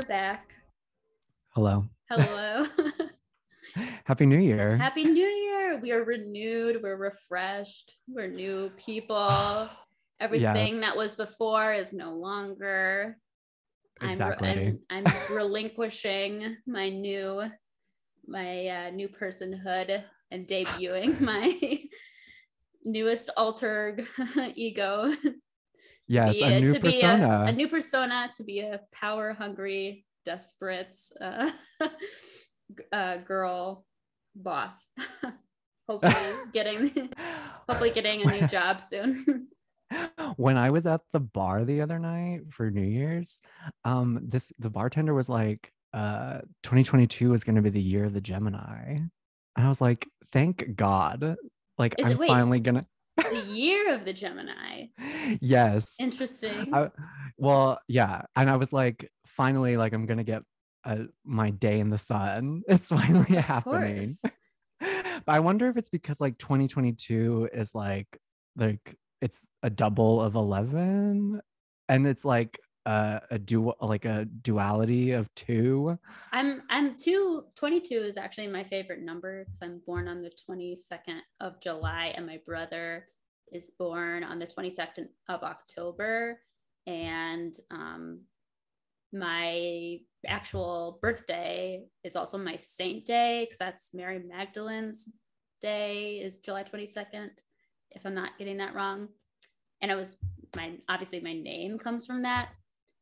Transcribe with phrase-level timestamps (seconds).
[0.00, 0.54] we're back.
[1.50, 1.84] Hello.
[2.08, 2.66] Hello.
[4.04, 4.78] Happy New Year.
[4.78, 5.78] Happy New Year.
[5.78, 6.82] We are renewed.
[6.82, 7.92] We're refreshed.
[8.08, 9.68] We're new people.
[10.20, 10.80] Everything Yes.
[10.80, 13.18] that was before is no longer.
[14.00, 14.48] Exactly.
[14.48, 17.42] I'm, I'm, I'm relinquishing my new
[18.26, 21.60] my uh, new personhood and debuting my
[22.84, 23.98] newest alter
[24.54, 25.12] ego
[26.10, 27.44] yes, be a new to be persona.
[27.46, 31.50] a, a new persona to be a power hungry desperate uh,
[32.92, 33.84] uh, girl
[34.34, 34.86] boss
[35.88, 37.10] hopefully getting
[37.68, 39.48] hopefully getting a new job soon
[40.36, 43.40] when I was at the bar the other night for New Year's,
[43.84, 48.20] um, this the bartender was like, uh, 2022 is gonna be the year of the
[48.20, 48.94] Gemini.
[48.94, 49.10] And
[49.56, 51.36] I was like, thank God.
[51.76, 52.28] Like Is I'm wait.
[52.28, 52.86] finally gonna
[53.22, 54.86] the year of the gemini
[55.40, 55.96] yes.
[55.98, 56.88] interesting I,
[57.40, 58.22] well, yeah.
[58.36, 60.42] And I was like, finally, like I'm gonna get
[60.84, 62.62] uh, my day in the sun.
[62.68, 64.16] It's finally Of happening.
[64.80, 68.06] but I wonder if it's because like 2022 is like
[68.56, 71.40] like it's a double of 11
[71.88, 75.98] and it's like uh, a dual like a duality of two.
[76.32, 81.20] i'm i'm two 22 is actually my favorite number because i'm born on the 22nd
[81.40, 83.06] of july and my brother
[83.52, 86.40] is born on the 22nd of october.
[86.86, 88.20] And um
[89.12, 95.08] my actual birthday is also my saint day because that's mary magdalene's
[95.60, 97.30] day is july 22nd
[97.90, 99.08] if i'm not getting that wrong.
[99.82, 100.16] And it was
[100.54, 102.50] my obviously my name comes from that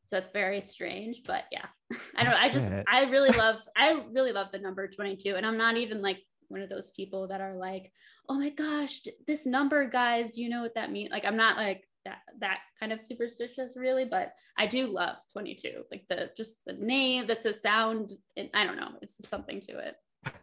[0.09, 1.67] so that's very strange but yeah
[2.17, 5.47] i don't know i just i really love i really love the number 22 and
[5.47, 7.93] i'm not even like one of those people that are like
[8.29, 11.57] oh my gosh this number guys do you know what that means like i'm not
[11.57, 16.65] like that that kind of superstitious really but i do love 22 like the just
[16.67, 19.97] the name that's a sound it, i don't know it's something to it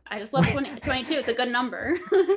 [0.07, 1.97] i just love 20, 22 it's a good number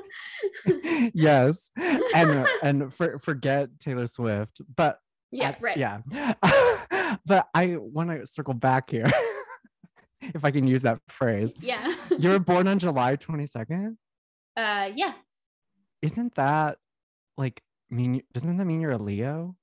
[1.15, 1.71] yes.
[2.15, 4.61] And and for, forget Taylor Swift.
[4.77, 4.99] But
[5.31, 6.01] yeah right Yeah.
[7.27, 9.07] but I want to circle back here.
[10.21, 11.55] if I can use that phrase.
[11.61, 13.97] yeah You were born on July 22nd?
[14.57, 15.13] uh yeah
[16.03, 16.79] Isn't that
[17.37, 19.55] like mean doesn't that mean you're a Leo?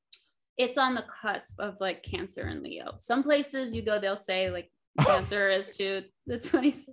[0.57, 4.49] it's on the cusp of like cancer and leo some places you go they'll say
[4.49, 4.71] like
[5.01, 6.83] cancer is to the 20s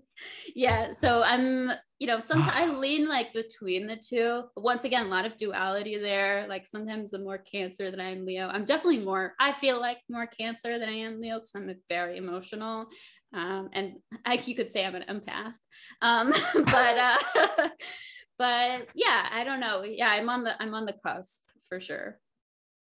[0.57, 1.71] yeah so i'm
[2.03, 5.37] you know sometimes i lean like between the two but once again a lot of
[5.37, 6.47] duality there.
[6.49, 10.27] Like sometimes the more cancer that i'm leo i'm definitely more i feel like more
[10.27, 12.89] cancer than i am leo because i'm very emotional
[13.33, 13.93] um, and
[14.27, 15.55] I, you could say i'm an empath.
[16.03, 16.33] Um,
[16.65, 17.19] but uh,
[18.37, 19.85] but yeah i don't know.
[19.85, 22.19] Yeah i'm on the i'm on the cusp for sure.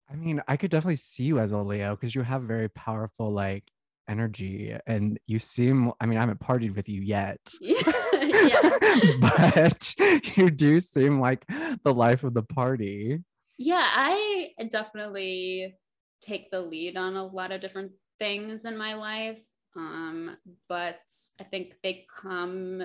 [0.09, 3.31] I mean, I could definitely see you as a Leo because you have very powerful
[3.31, 3.63] like
[4.11, 7.39] energy and you seem I mean, I haven't partied with you yet.
[9.21, 9.95] but
[10.35, 11.45] you do seem like
[11.83, 13.23] the life of the party.
[13.57, 15.75] Yeah, I definitely
[16.21, 19.39] take the lead on a lot of different things in my life.
[19.75, 20.99] Um, but
[21.39, 22.83] I think they come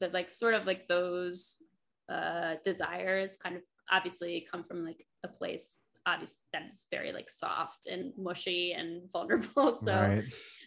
[0.00, 1.62] that like sort of like those
[2.08, 7.30] uh desires kind of obviously come from like a place obviously that is very like
[7.30, 9.72] soft and mushy and vulnerable.
[9.72, 10.24] So right.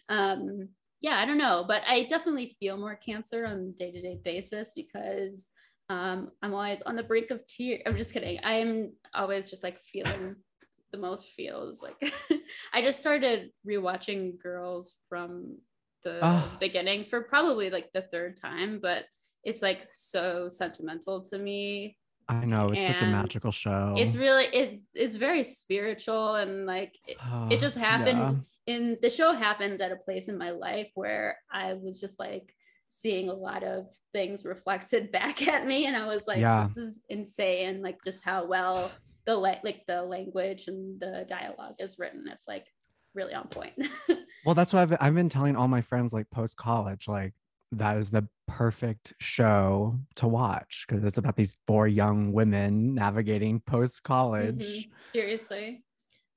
[0.08, 0.68] um
[1.00, 5.50] yeah i don't know but i definitely feel more cancer on a day-to-day basis because
[5.90, 9.78] um i'm always on the brink of tears i'm just kidding i'm always just like
[9.92, 10.34] feeling
[10.92, 12.12] the most feels like
[12.72, 15.58] i just started rewatching girls from
[16.02, 16.56] the Ah.
[16.60, 19.04] beginning for probably like the third time but
[19.44, 21.96] it's like so sentimental to me
[22.28, 23.94] I know it's such a magical show.
[23.96, 29.10] it's really it is very spiritual and like it, it ah, just happened in the
[29.10, 32.52] show happened at a place in my life where I was just like
[32.88, 36.64] seeing a lot of things reflected back at me and I was like Yeah.
[36.64, 38.90] this is insane like just how well
[39.26, 42.66] the la- like the language and the dialogue is written it's like
[43.14, 43.74] really on point
[44.44, 47.34] Well, that's what I've I've been telling all my friends like post college, like
[47.72, 53.60] that is the perfect show to watch because it's about these four young women navigating
[53.60, 54.88] post college.
[54.88, 55.82] Mhm, seriously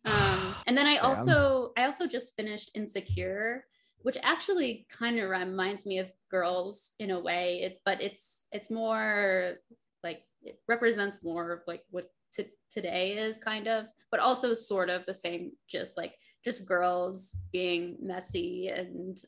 [0.06, 1.06] um and then i Damn.
[1.06, 3.66] also i also just finished insecure
[4.04, 8.72] which actually kind of reminds me of girls in a way it, but it's it's
[8.72, 9.56] more
[10.04, 14.90] like it represents more of like what to today is kind of but also sort
[14.90, 16.14] of the same just like
[16.46, 19.22] just girls being messy and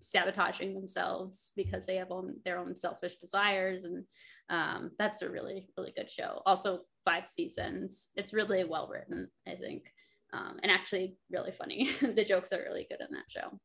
[0.00, 4.04] sabotaging themselves because they have own, their own selfish desires and
[4.48, 9.54] um, that's a really really good show also five seasons it's really well written i
[9.54, 9.84] think
[10.32, 13.58] um, and actually really funny the jokes are really good in that show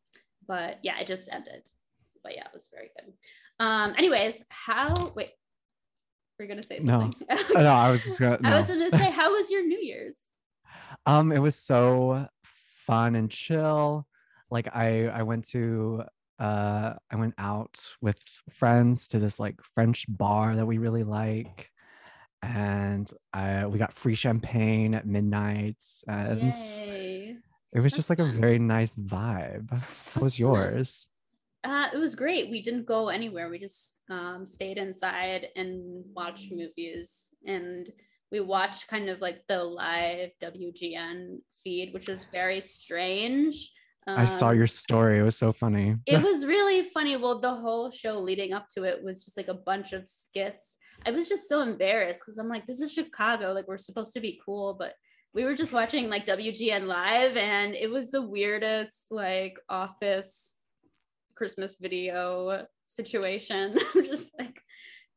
[0.47, 1.63] but yeah, it just ended.
[2.23, 3.13] But yeah, it was very good.
[3.59, 5.31] Um, anyways, how wait,
[6.39, 7.13] we're gonna say something.
[7.29, 8.39] Oh, no, I was just gonna.
[8.43, 10.19] I was gonna say, how was your New Year's?
[11.05, 12.27] Um, it was so
[12.87, 14.07] fun and chill.
[14.49, 16.03] Like I I went to
[16.39, 18.19] uh I went out with
[18.51, 21.71] friends to this like French bar that we really like.
[22.41, 27.37] And I we got free champagne at midnight and Yay.
[27.73, 29.69] it was That's just like a very nice vibe.
[30.13, 31.09] How was yours?
[31.65, 32.51] Uh, it was great.
[32.51, 33.49] We didn't go anywhere.
[33.49, 37.31] We just um, stayed inside and watched movies.
[37.47, 37.89] And
[38.31, 43.71] we watched kind of like the live WGN feed, which is very strange.
[44.07, 45.19] I saw Um, your story.
[45.19, 45.95] It was so funny.
[46.05, 47.17] It was really funny.
[47.17, 50.77] Well, the whole show leading up to it was just like a bunch of skits.
[51.05, 53.51] I was just so embarrassed because I'm like, this is Chicago.
[53.51, 54.93] Like, we're supposed to be cool, but
[55.33, 60.55] we were just watching like WGN live, and it was the weirdest like office
[61.35, 63.77] Christmas video situation.
[63.95, 64.61] I'm just like,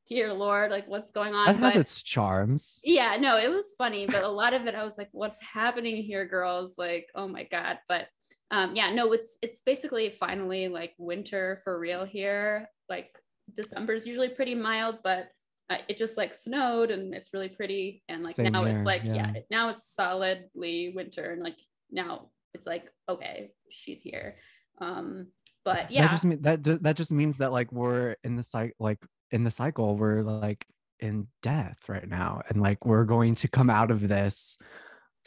[0.09, 1.47] dear Lord, like what's going on?
[1.47, 2.81] that has But- its charms.
[2.85, 6.03] yeah no it was funny but a lot of it i was like what's happening
[6.03, 8.07] here girls like oh my god but
[8.51, 13.11] um yeah no it's it's basically finally like winter for real here like
[13.55, 15.29] December is usually pretty mild but
[15.71, 19.03] uh, it just like snowed and it's really pretty and like Same now it's like
[19.05, 19.33] yeah.
[19.35, 19.41] yeah.
[19.51, 21.57] now it's solidly winter and like
[21.91, 24.37] now it's like okay she's here
[24.81, 25.27] um
[25.65, 28.75] but yeah That just mean that that just means that like we're in the cycle
[28.79, 28.99] like
[29.31, 30.65] in the cycle we're like
[31.01, 34.59] in death right now and like we're going to come out of this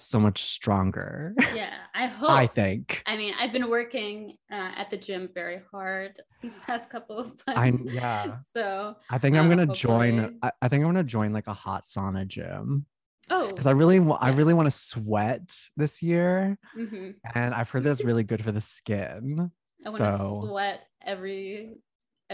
[0.10, 1.34] so much stronger.
[1.54, 3.04] yeah i hope I think.
[3.06, 7.32] I mean, I've been working uh, at the gym very hard these past couple of
[7.48, 7.84] I months.
[7.94, 8.38] yeah.
[8.54, 10.40] So, I think I'm Uh, gonna join.
[10.42, 12.86] I, I think I'm gonna join like a hot sauna gym
[13.30, 17.16] oh, because I really wa- I really want to sweat this year, mhm.
[17.36, 19.52] and I've heard that's really good for the skin.
[19.86, 21.76] I want so to sweat every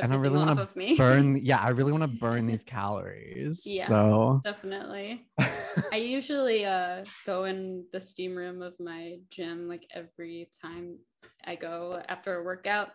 [0.03, 0.95] And I really of me.
[0.95, 1.37] burn.
[1.43, 3.63] Yeah, I really want to burn these calories.
[3.65, 3.87] Yeah.
[3.87, 5.27] So Definitely.
[5.91, 10.97] I usually uh, go in the steam room of my gym like every time
[11.45, 12.89] I go after a workout.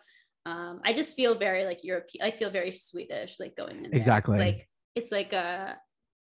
[0.44, 2.26] Um, I just feel very like European.
[2.26, 3.90] I feel very Swedish, like going in there.
[3.92, 4.38] It's Exactly.
[4.38, 5.78] like it's like a,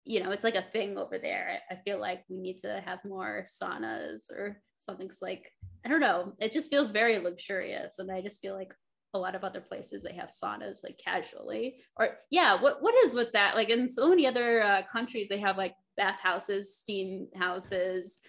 [0.05, 1.59] you know, it's like a thing over there.
[1.71, 5.51] I feel like we need to have more saunas or something's like
[5.85, 6.33] I don't know.
[6.39, 8.73] It just feels very luxurious, and I just feel like
[9.15, 13.15] a lot of other places they have saunas like casually or yeah what what is
[13.15, 18.21] with that like in so many other uh, countries they have like bathhouses steam houses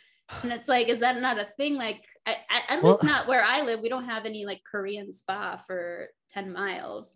[0.44, 3.28] and it's like is that not a thing like I, I, at Well- least not
[3.28, 7.14] where i live we don't have any like korean spa for 10 miles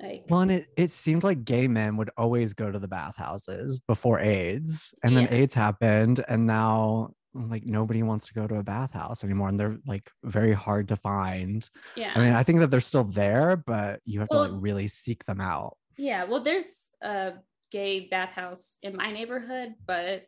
[0.00, 3.78] like Well, and it, it seemed like gay men would always go to the bathhouses
[3.86, 4.92] before AIDS.
[5.04, 6.24] And then AIDS happened.
[6.26, 9.48] And now, like, nobody wants to go to a bathhouse anymore.
[9.48, 11.68] And they're like very hard to find.
[11.96, 14.86] yeah I mean, I think that they're still there, but you have to like really
[14.86, 15.76] seek them out.
[15.96, 17.34] Yeah, well, there's a
[17.70, 20.22] gay bathhouse in my neighborhood, but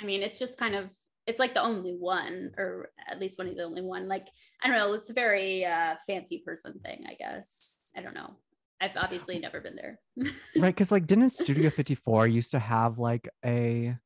[0.00, 0.88] I mean, it's just kind of
[1.26, 4.08] it's like the only one, or at least one of the only one.
[4.08, 4.28] Like
[4.62, 7.62] I don't know, it's a very uh, fancy person thing, I guess.
[7.96, 8.36] I don't know.
[8.82, 10.00] I've obviously never been there.
[10.56, 10.76] right.
[10.76, 13.96] Cause like, didn't Studio 54 used to have like a,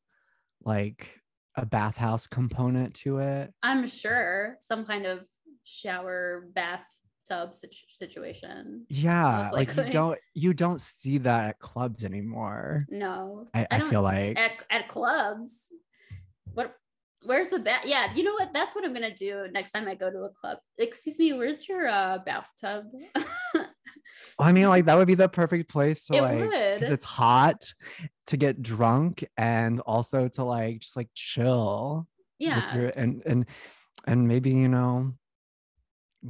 [0.62, 1.08] like,
[1.56, 3.52] a bathhouse component to it?
[3.62, 5.20] I'm sure some kind of
[5.64, 8.86] shower bathtub situ- situation.
[8.88, 9.50] Yeah.
[9.52, 12.86] Like, you don't, you don't see that at clubs anymore.
[12.90, 14.38] No, I, I don't- feel like.
[14.38, 15.66] at, at clubs.
[16.54, 16.74] What?
[17.24, 17.82] Where's the bath?
[17.84, 18.52] Yeah, you know what?
[18.52, 20.58] That's what I'm gonna do next time I go to a club.
[20.78, 22.84] Excuse me, where's your uh, bathtub?
[24.38, 26.82] I mean, like that would be the perfect place to It like would.
[26.82, 27.72] it's hot
[28.28, 32.06] to get drunk and also to like just like chill
[32.38, 33.46] yeah, your and and
[34.06, 35.14] and maybe you know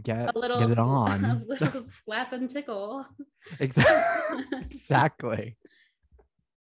[0.02, 3.06] get a little get it on a little slap and tickle.
[3.60, 5.56] exactly exactly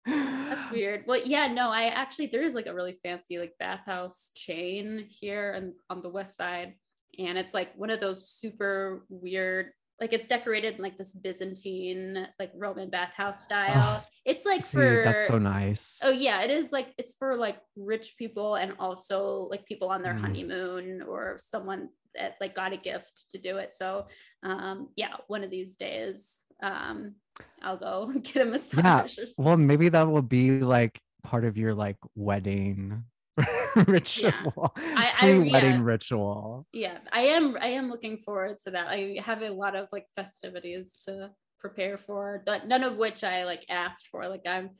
[0.06, 1.04] That's weird.
[1.06, 5.52] Well, yeah, no, I actually there is like a really fancy like bathhouse chain here
[5.52, 6.74] and on the west side,
[7.18, 9.72] and it's like one of those super weird.
[10.00, 14.04] Like it's decorated in like this Byzantine, like Roman bathhouse style.
[14.24, 17.58] it's like See, for that's so nice Oh yeah, it is like it's for like
[17.76, 20.20] rich people and also like people on their Mm.
[20.20, 23.74] honeymoon or someone that like got a gift to do it.
[23.74, 24.06] So
[24.42, 27.14] um yeah, one of these days um
[27.62, 29.44] I'll go get a massage or something.
[29.44, 33.04] well maybe that will be like part of your like wedding
[33.86, 35.80] ritual I- pre-wedding yeah.
[35.82, 38.88] ritual Yeah, I am I am looking forward to that.
[38.88, 43.44] I have a lot of like festivities to prepare for, but none of which I
[43.44, 44.28] like asked for.
[44.28, 44.70] Like I'm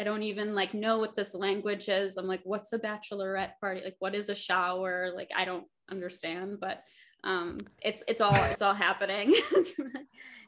[0.00, 2.16] I don't even like know what this language is.
[2.16, 3.80] I'm like, what's a bachelorette party?
[3.82, 5.10] Like what is a shower?
[5.14, 6.82] Like I don't understand, but
[7.24, 9.34] um it's it's all it's all happening.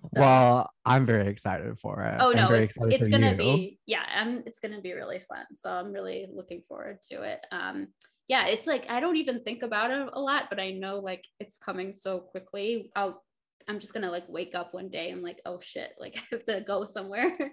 [0.07, 0.19] So.
[0.19, 2.17] well i'm very excited for it.
[2.21, 3.37] Oh no it's, it's gonna you.
[3.37, 5.45] be yeah i'm it's gonna be really fun.
[5.55, 7.41] So i'm really looking forward to it.
[7.53, 7.89] Um
[8.27, 11.27] yeah it's like i don't even think about it a lot but i know like
[11.39, 12.91] it's coming so quickly.
[12.97, 13.23] I'll
[13.69, 16.47] i'm just gonna like wake up one day and like oh shit like i have
[16.47, 17.37] to go somewhere.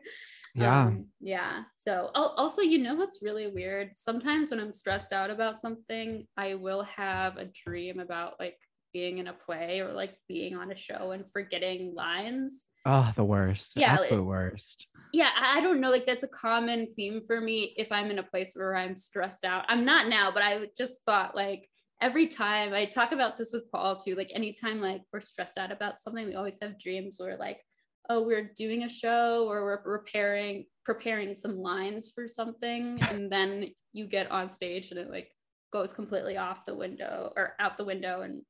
[0.55, 0.85] Yeah.
[0.85, 1.63] Um, yeah.
[1.75, 3.89] So also you know what's really weird?
[3.93, 8.57] Sometimes when i'm stressed out about something i will have a dream about like
[8.93, 12.67] being in a play or like being on a show and forgetting lines.
[12.85, 13.73] Oh, the worst.
[13.75, 14.87] Yeah, absolute worst.
[15.13, 15.91] Yeah, I don't know.
[15.91, 19.45] Like that's a common theme for me if I'm in a place where I'm stressed
[19.45, 19.65] out.
[19.67, 21.69] I'm not now, but I just thought like
[22.01, 25.71] every time I talk about this with Paul too, like anytime like we're stressed out
[25.71, 27.61] about something, we always have dreams where like,
[28.09, 32.99] oh, we're doing a show or we're preparing preparing some lines for something.
[33.09, 35.29] And then you get on stage and it like
[35.73, 38.41] goes completely off the window or out the window and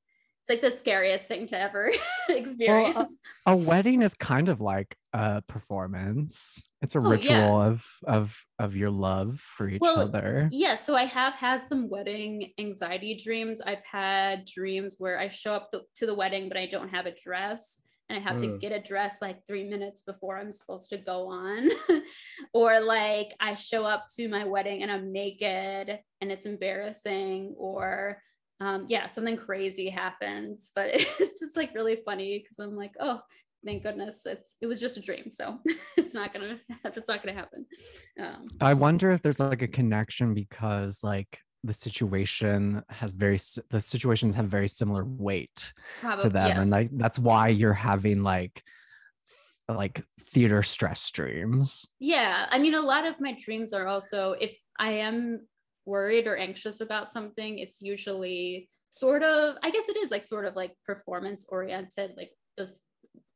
[0.48, 1.92] it's like the scariest thing to ever
[2.30, 3.18] experience.
[3.46, 6.64] Well, a, a, wedding is kind of like a performance.
[6.82, 7.66] It's a oh, ritual yeah.
[7.66, 10.48] of of of your love for each well, other.
[10.52, 13.60] Yeah, so I have had some wedding anxiety dreams.
[13.60, 17.08] I've had dreams where I show up the, to the wedding but I don't have
[17.08, 18.54] a dress and I have mm.
[18.54, 21.70] to get a dress like 3 minutes before I'm supposed to go on.
[22.54, 28.22] or like I show up to my wedding and I'm naked and it's embarrassing or
[28.60, 33.22] um, yeah, something crazy happens, but it's just like really funny because I'm like, oh,
[33.66, 35.60] thank goodness it's it was just a dream, so
[35.98, 37.66] it's not gonna that's not gonna happen.
[38.20, 43.38] Um, I wonder if there's like a connection because like the situation has very
[43.70, 46.58] the situations have very similar weight probably, to them, yes.
[46.58, 48.64] and like that's why you're having like
[49.70, 51.86] like theater stress dreams.
[52.00, 55.42] Yeah, I mean, a lot of my dreams are also if I am
[55.88, 60.46] worried or anxious about something, it's usually sort of, I guess it is like sort
[60.46, 62.78] of like performance oriented, like those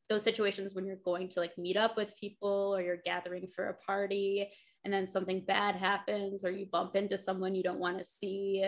[0.10, 3.67] those situations when you're going to like meet up with people or you're gathering for
[3.67, 4.50] a party
[4.84, 8.67] and then something bad happens or you bump into someone you don't want to see.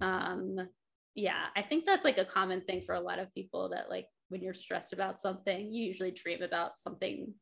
[0.00, 0.68] Um
[1.14, 4.06] yeah i think that's like a common thing for a lot of people that like
[4.28, 7.32] when you're stressed about something you usually dream about something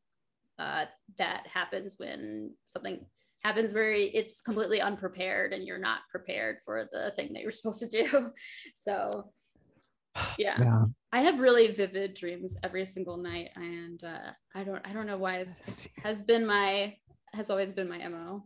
[0.59, 0.85] uh,
[1.17, 3.03] that happens when something
[3.43, 7.81] happens where it's completely unprepared and you're not prepared for the thing that you're supposed
[7.81, 8.31] to do.
[8.75, 9.31] So
[10.37, 10.57] yeah.
[10.59, 10.85] yeah.
[11.11, 15.17] I have really vivid dreams every single night and uh, I don't I don't know
[15.17, 16.95] why it's has been my
[17.33, 18.45] has always been my MO.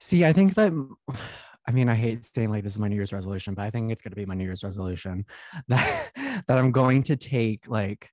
[0.00, 0.72] See, I think that
[1.66, 3.92] I mean, I hate saying like this is my New Year's resolution, but I think
[3.92, 5.26] it's going to be my New Year's resolution
[5.68, 8.10] that that I'm going to take like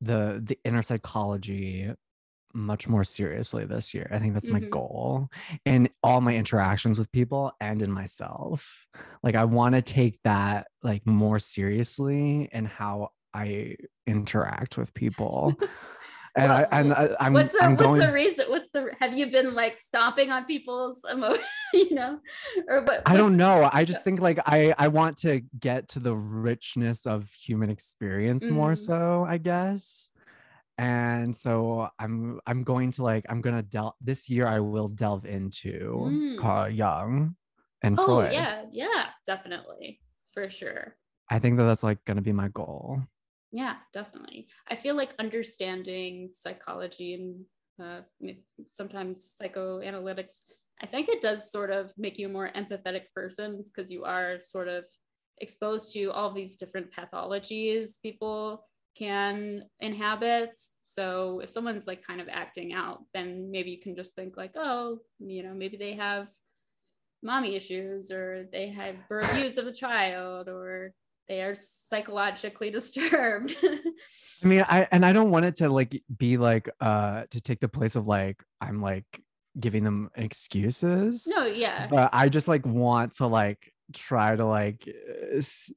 [0.00, 1.90] the the inner psychology
[2.56, 4.08] much more seriously this year.
[4.10, 4.64] I think that's mm-hmm.
[4.64, 5.28] my goal
[5.64, 8.66] in all my interactions with people and in myself.
[9.22, 15.54] Like I want to take that like more seriously in how I interact with people.
[16.36, 18.46] and well, I and I, am what's the I'm what's going, the reason?
[18.48, 21.44] What's the have you been like stomping on people's emotion?
[21.72, 22.20] You know,
[22.68, 23.02] or what?
[23.04, 23.68] I don't know.
[23.70, 28.44] I just think like I I want to get to the richness of human experience
[28.44, 28.52] mm.
[28.52, 29.26] more so.
[29.28, 30.08] I guess
[30.78, 35.24] and so i'm i'm going to like i'm gonna delve this year i will delve
[35.24, 36.38] into mm.
[36.38, 37.34] carl jung
[37.82, 38.32] and oh Freud.
[38.32, 40.00] yeah yeah definitely
[40.32, 40.94] for sure
[41.30, 43.00] i think that that's like gonna be my goal
[43.52, 47.44] yeah definitely i feel like understanding psychology and
[47.82, 48.00] uh,
[48.64, 50.40] sometimes psychoanalytics
[50.82, 54.38] i think it does sort of make you a more empathetic person because you are
[54.42, 54.84] sort of
[55.38, 58.64] exposed to all these different pathologies people
[58.96, 60.58] can inhabit.
[60.82, 64.52] So if someone's like kind of acting out, then maybe you can just think like,
[64.56, 66.28] oh, you know, maybe they have
[67.22, 70.92] mommy issues or they have were abused as a child or
[71.28, 73.56] they are psychologically disturbed.
[73.62, 77.60] I mean, I and I don't want it to like be like uh to take
[77.60, 79.04] the place of like I'm like
[79.58, 81.26] giving them excuses.
[81.26, 81.88] No, yeah.
[81.88, 84.88] But I just like want to like try to like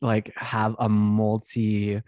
[0.01, 2.01] like have a multi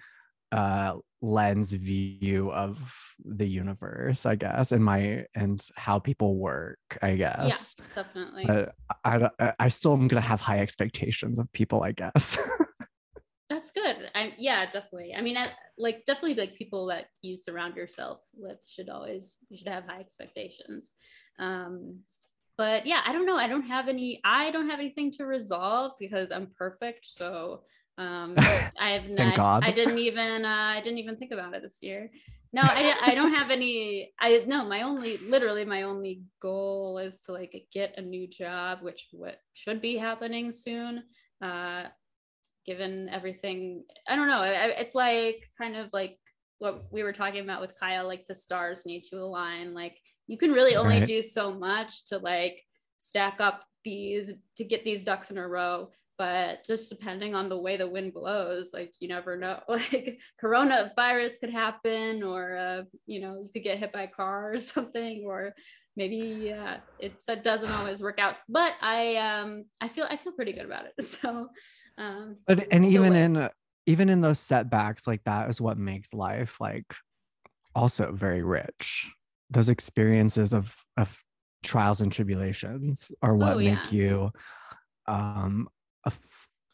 [0.52, 2.80] uh lens view of
[3.24, 7.76] the universe i guess and my and how people work i guess.
[7.78, 8.46] yeah definitely.
[8.46, 8.74] But
[9.06, 12.38] i i, I still am gonna have high expectations of people i guess.
[13.52, 14.10] That's good.
[14.16, 15.14] I yeah definitely.
[15.14, 15.46] I mean I,
[15.78, 20.00] like definitely like people that you surround yourself with should always you should have high
[20.00, 20.94] expectations.
[21.38, 22.00] Um
[22.58, 23.36] but yeah i don't know.
[23.38, 27.64] I don't have any i don't have anything to resolve because i'm perfect so
[27.98, 28.36] um,
[28.80, 29.64] I have not, God.
[29.64, 32.12] I didn't even, uh, I didn't even think about it this year.
[32.54, 37.22] No, I, I don't have any, I, no, my only, literally my only goal is
[37.24, 41.04] to like get a new job, which what should be happening soon.
[41.42, 41.86] Uh,
[42.66, 43.84] given everything.
[44.08, 44.44] I don't know.
[44.44, 46.18] It's like kind of like
[46.60, 49.74] what we were talking about with Kyle, like the stars need to align.
[49.74, 51.08] Like you can really only right.
[51.08, 52.62] do so much to like
[52.98, 55.90] stack up these to get these ducks in a row
[56.22, 61.40] but just depending on the way the wind blows like you never know like coronavirus
[61.40, 65.24] could happen or uh, you know you could get hit by a car or something
[65.26, 65.56] or
[65.96, 68.36] maybe uh, it, it doesn't always work out.
[68.48, 71.50] But i um i feel i feel pretty good about it so
[71.98, 73.50] um but and even in
[73.88, 76.94] even in those setbacks like that is what makes life like
[77.74, 79.10] also very rich.
[79.50, 81.18] Those experiences of of
[81.64, 83.74] trials and tribulations are what oh, yeah.
[83.74, 84.30] make you
[85.08, 85.68] um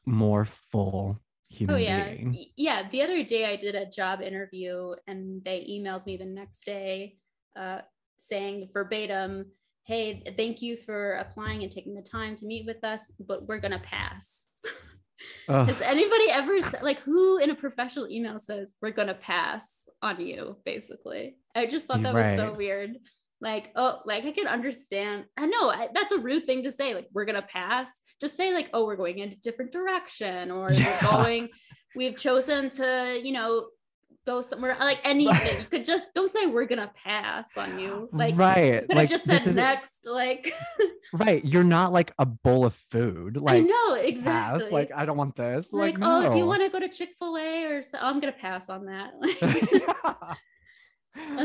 [0.07, 2.05] more full human oh, yeah.
[2.05, 2.35] being.
[2.55, 2.89] Yeah.
[2.89, 7.17] The other day I did a job interview and they emailed me the next day
[7.55, 7.81] uh,
[8.19, 9.45] saying verbatim,
[9.83, 13.59] Hey, thank you for applying and taking the time to meet with us, but we're
[13.59, 14.47] going to pass.
[15.47, 20.57] Has anybody ever like who in a professional email says we're gonna pass on you?
[20.65, 22.37] Basically, I just thought that right.
[22.37, 22.97] was so weird
[23.41, 26.95] like oh like i can understand i know I, that's a rude thing to say
[26.95, 30.71] like we're gonna pass just say like oh we're going in a different direction or
[30.71, 30.99] yeah.
[31.03, 31.49] we're going
[31.95, 33.67] we've chosen to you know
[34.25, 38.37] go somewhere like anything you could just don't say we're gonna pass on you like
[38.37, 40.53] right could like, just said next like
[41.13, 44.71] right you're not like a bowl of food like i know exactly pass.
[44.71, 46.27] like i don't want this like, like no.
[46.27, 48.85] oh do you want to go to chick-fil-a or so oh, i'm gonna pass on
[48.85, 49.39] that like,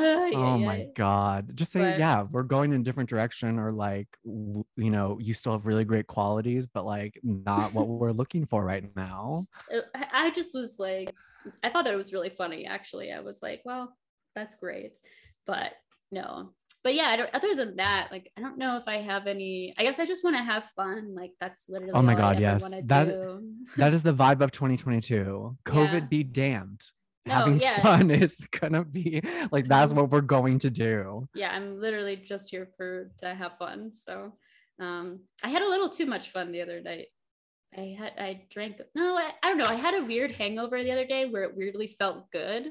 [0.32, 0.84] yeah, oh my yeah.
[0.94, 1.52] god.
[1.54, 5.18] Just say but, yeah we're going in a different direction or like w- you know
[5.20, 9.46] you still have really great qualities but like not what we're looking for right now.
[9.72, 9.80] Uh,
[10.12, 11.14] i just was like
[11.62, 13.12] i thought that it was really funny actually.
[13.12, 13.96] I was like well
[14.34, 14.98] that's great
[15.46, 15.72] but
[16.10, 16.50] no.
[16.84, 20.00] But yeah other than that like i don't know if i have any i guess
[20.00, 22.64] i just want to have fun like that's literally oh my god yes.
[22.64, 23.40] that
[23.76, 26.00] that is the vibe of 2022 covid yeah.
[26.00, 26.82] be damned
[27.26, 27.82] no, having yeah.
[27.82, 31.28] fun is gonna be like that's what we're going to do.
[31.34, 34.32] Yeah i'm literally just here for to have fun so
[34.80, 37.06] um i had a little too much fun the other night.
[37.76, 40.92] I had i drank no I, I don't know i had a weird hangover the
[40.92, 42.70] other day where it weirdly felt good.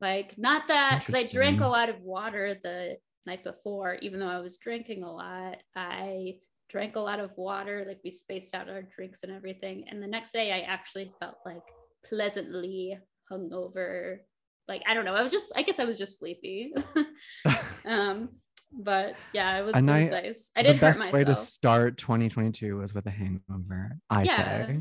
[0.00, 4.28] Like not that because i drank a lot of water the night before even though
[4.28, 6.36] i was drinking a lot i
[6.70, 10.06] drank a lot of water like we spaced out our drinks and everything and the
[10.06, 11.62] next day i actually felt like
[12.08, 12.98] pleasantly
[13.30, 14.18] hungover.
[14.66, 15.14] Like I don't know.
[15.14, 16.72] I was just I guess I was just sleepy.
[17.86, 18.30] um,
[18.72, 20.50] but yeah, it was, it was I, nice.
[20.56, 20.98] I didn't hurt myself.
[20.98, 23.98] the best way to start 2022 was with a hangover.
[24.10, 24.36] I yeah.
[24.36, 24.80] say.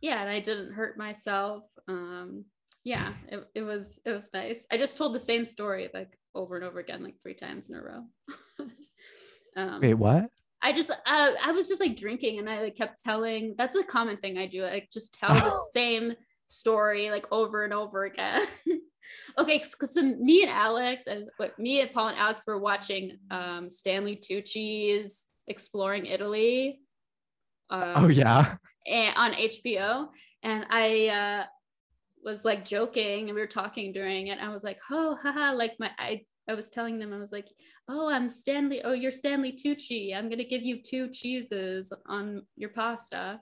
[0.00, 1.62] Yeah, and I didn't hurt myself.
[1.86, 2.44] Um,
[2.84, 4.66] yeah, it, it was it was nice.
[4.72, 7.76] I just told the same story like over and over again, like three times in
[7.76, 8.04] a row.
[9.56, 10.28] um, Wait, what?
[10.60, 13.84] I just uh, I was just like drinking and I like kept telling that's a
[13.84, 14.64] common thing I do.
[14.64, 16.14] I just tell the same
[16.52, 18.46] story like over and over again.
[19.38, 23.18] okay, because so me and Alex and what me and Paul and Alex were watching
[23.30, 26.80] um, Stanley Tucci's Exploring Italy.
[27.70, 28.56] Um, oh yeah.
[28.86, 30.08] And on HBO,
[30.42, 31.44] and I uh,
[32.22, 34.38] was like joking, and we were talking during it.
[34.38, 37.46] I was like, "Oh, haha!" Like my, I, I was telling them, I was like,
[37.88, 38.82] "Oh, I'm Stanley.
[38.84, 40.16] Oh, you're Stanley Tucci.
[40.16, 43.40] I'm gonna give you two cheeses on your pasta."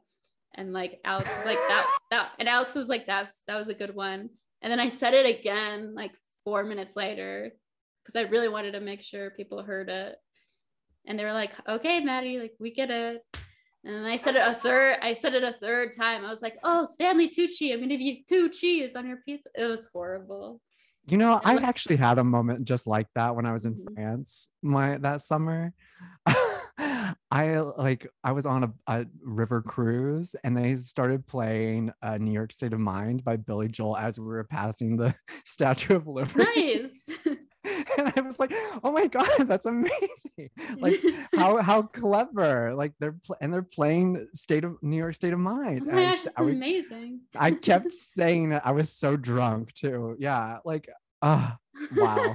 [0.54, 3.74] And like Alex was like that that and Alex was like that's that was a
[3.74, 4.30] good one.
[4.62, 6.12] And then I said it again like
[6.44, 7.52] four minutes later
[8.04, 10.16] because I really wanted to make sure people heard it.
[11.06, 13.24] And they were like, okay, Maddie, like we get it.
[13.84, 16.24] And I said it a third, I said it a third time.
[16.24, 19.48] I was like, oh, Stanley Tucci, I'm gonna give you two cheese on your pizza.
[19.54, 20.60] It was horrible.
[21.06, 23.94] You know, I actually had a moment just like that when I was in mm-hmm.
[23.94, 25.72] France my that summer.
[27.30, 32.32] I like I was on a, a, river cruise and they started playing uh, New
[32.32, 35.14] York State of Mind by Billy Joel as we were passing the
[35.44, 36.44] Statue of Liberty.
[36.56, 37.08] Nice.
[37.98, 40.50] and I was like, "Oh my god, that's amazing!
[40.78, 41.00] Like
[41.34, 42.74] how how clever!
[42.74, 45.82] Like they're pl- and they're playing State of New York State of Mind.
[45.82, 47.20] Oh my gosh, that's amazing!
[47.36, 48.62] I kept saying it.
[48.64, 50.16] I was so drunk too.
[50.18, 50.88] Yeah, like
[51.22, 52.32] ah, uh, wow.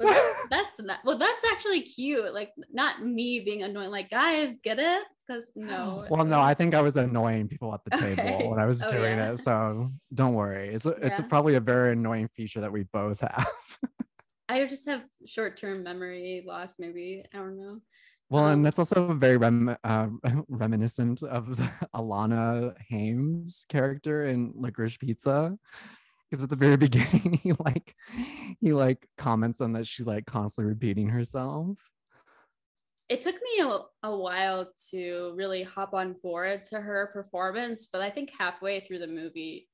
[0.50, 5.02] that's not well that's actually cute like not me being annoying like guys get it
[5.26, 8.14] because no well no i think i was annoying people at the okay.
[8.14, 9.32] table when i was oh, doing yeah.
[9.32, 11.06] it so don't worry it's a, yeah.
[11.06, 13.48] it's a, probably a very annoying feature that we both have
[14.48, 17.78] i just have short-term memory loss maybe i don't know
[18.30, 20.08] well, um, and that's also very rem- uh,
[20.48, 21.58] reminiscent of
[21.94, 25.56] Alana Haim's character in Licorice Pizza
[26.30, 27.94] because at the very beginning he like
[28.60, 31.76] he like comments on that she's like constantly repeating herself
[33.08, 38.02] it took me a, a while to really hop on board to her performance, but
[38.02, 39.66] I think halfway through the movie,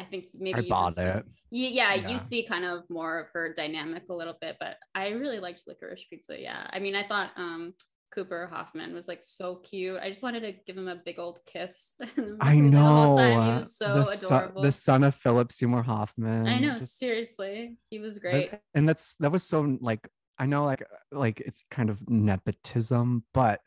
[0.00, 1.24] I think maybe I you bought just- it.
[1.50, 2.08] Yeah, yeah, Yeah.
[2.08, 5.64] you see kind of more of her dynamic a little bit, but I really liked
[5.68, 6.40] Licorice Pizza.
[6.40, 7.74] Yeah, I mean, I thought um
[8.14, 9.98] Cooper Hoffman was like so cute.
[10.02, 11.92] I just wanted to give him a big old kiss.
[12.40, 12.86] I know.
[12.86, 13.50] whole time.
[13.52, 14.62] He was so the, son, adorable.
[14.62, 16.46] the son of Philip Seymour Hoffman.
[16.46, 18.50] I know, just- seriously, he was that- great.
[18.74, 23.60] and that's that was so like I know like like it's kind of nepotism, but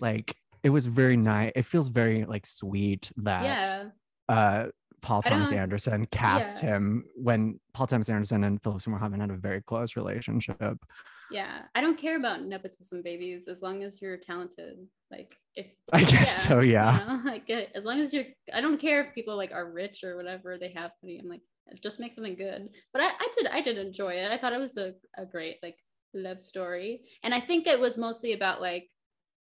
[0.00, 1.52] like it was very nice.
[1.54, 3.84] It feels very like sweet that Yeah,
[4.28, 4.66] uh
[5.02, 6.70] Paul Thomas Anderson cast yeah.
[6.70, 10.78] him when Paul Thomas Anderson and Philip Seymour Hoffman had a very close relationship.
[11.30, 11.62] Yeah.
[11.74, 14.76] I don't care about nepotism babies as long as you're talented.
[15.10, 17.04] Like if I guess so, you yeah.
[17.06, 20.04] know, like uh, as long as you're, I don't care if people like are rich
[20.04, 21.18] or whatever they have money.
[21.22, 21.42] I'm like,
[21.82, 22.68] just make something good.
[22.92, 24.30] But I, I did, I did enjoy it.
[24.30, 25.76] I thought it was a, a great like
[26.14, 28.88] love story, and I think it was mostly about like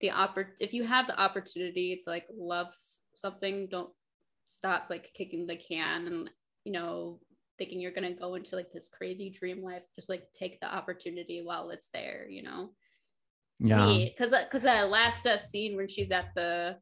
[0.01, 0.47] the oppor.
[0.59, 2.69] If you have the opportunity to like love
[3.15, 3.91] something, don't
[4.47, 6.31] stop like kicking the can and
[6.65, 7.19] you know
[7.59, 9.83] thinking you're gonna go into like this crazy dream life.
[9.95, 12.27] Just like take the opportunity while it's there.
[12.29, 12.71] You know
[13.61, 13.87] Yeah.
[14.09, 16.79] because because that last uh, scene when she's at the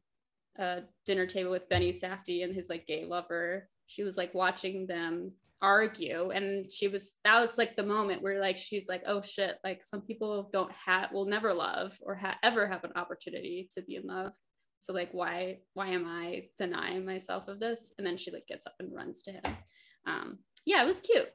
[0.59, 4.87] uh, dinner table with Benny Safdie and his like gay lover, she was like watching
[4.87, 9.21] them argue, and she was that was like the moment where like she's like, oh
[9.21, 13.67] shit, like some people don't have will never love or ha- ever have an opportunity
[13.73, 14.31] to be in love.
[14.81, 17.93] So like why why am I denying myself of this?
[17.97, 19.41] And then she like gets up and runs to him.
[20.05, 21.29] Um, yeah, it was cute.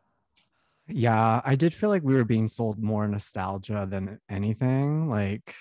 [0.88, 5.08] Yeah, I did feel like we were being sold more nostalgia than anything.
[5.08, 5.54] Like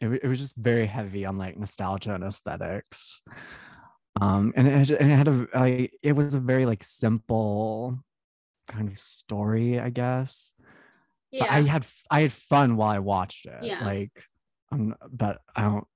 [0.00, 3.20] it, it was just very heavy on like nostalgia and aesthetics.
[4.20, 7.98] Um, and it, had- and it had a like it was a very like simple
[8.68, 10.52] kind of story, I guess.
[11.40, 13.62] But I had I had fun while I watched it.
[13.62, 13.84] Yeah.
[13.84, 14.12] Like,
[14.72, 15.86] um, but I don't.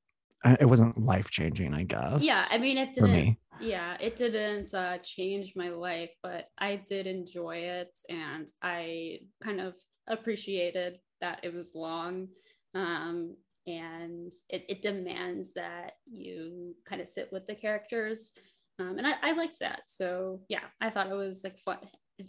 [0.45, 2.23] It wasn't life changing, I guess.
[2.25, 2.45] yeah.
[2.51, 3.37] I mean, it didn't.
[3.61, 9.61] yeah it didn't uh, change my life but i did enjoy it and i kind
[9.61, 9.75] of
[10.07, 12.29] appreciated that it was long
[12.75, 13.35] um,
[13.67, 18.33] and it, it demands that you kind of sit with the characters
[18.79, 21.79] um, and I, I liked that so yeah i thought it was like fun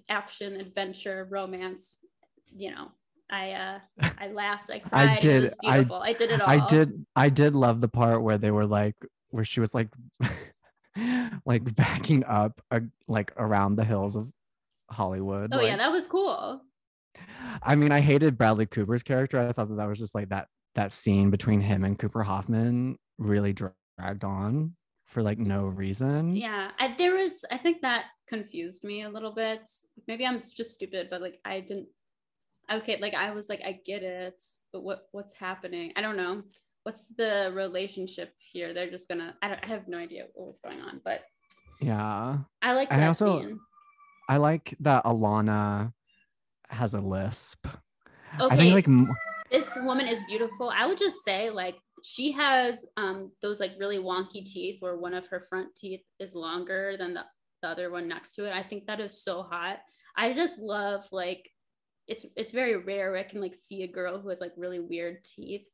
[0.09, 1.99] action adventure romance
[2.47, 2.87] you know
[3.29, 3.79] i uh
[4.19, 7.29] i laughed i cried it did- was beautiful i, did it all I did I
[7.29, 8.95] did love the part where they were like
[9.29, 9.89] where she was like
[11.45, 14.29] like backing up uh, like around the hills of
[14.89, 15.53] Hollywood.
[15.53, 16.61] oh like- yeah that was cool
[17.61, 19.39] I mean, I hated Bradley Cooper's character.
[19.39, 22.97] I thought that that was just like that that scene between him and Cooper Hoffman
[23.17, 24.75] really dragged on
[25.07, 26.35] for like no reason.
[26.35, 27.43] Yeah, I, there was.
[27.51, 29.67] I think that confused me a little bit.
[30.07, 31.87] Maybe I'm just stupid, but like I didn't.
[32.71, 35.91] Okay, like I was like, I get it, but what what's happening?
[35.95, 36.43] I don't know.
[36.83, 38.73] What's the relationship here?
[38.73, 39.35] They're just gonna.
[39.41, 39.59] I don't.
[39.63, 41.21] I have no idea what was going on, but
[41.81, 42.37] Yeah.
[42.61, 43.59] I like that I also- scene.
[44.29, 45.91] I like that Alana
[46.69, 47.65] has a lisp.
[48.37, 49.15] I Okay, think like m-
[49.51, 50.69] this woman is beautiful.
[50.69, 55.15] I would just say like she has um those like really wonky teeth where one
[55.15, 57.23] of her front teeth is longer than the,
[57.63, 58.53] the other one next to it.
[58.53, 59.79] I think that is so hot.
[60.15, 61.49] I just love like
[62.09, 64.79] it's it's very rare where I can like see a girl who has like really
[64.79, 65.65] weird teeth.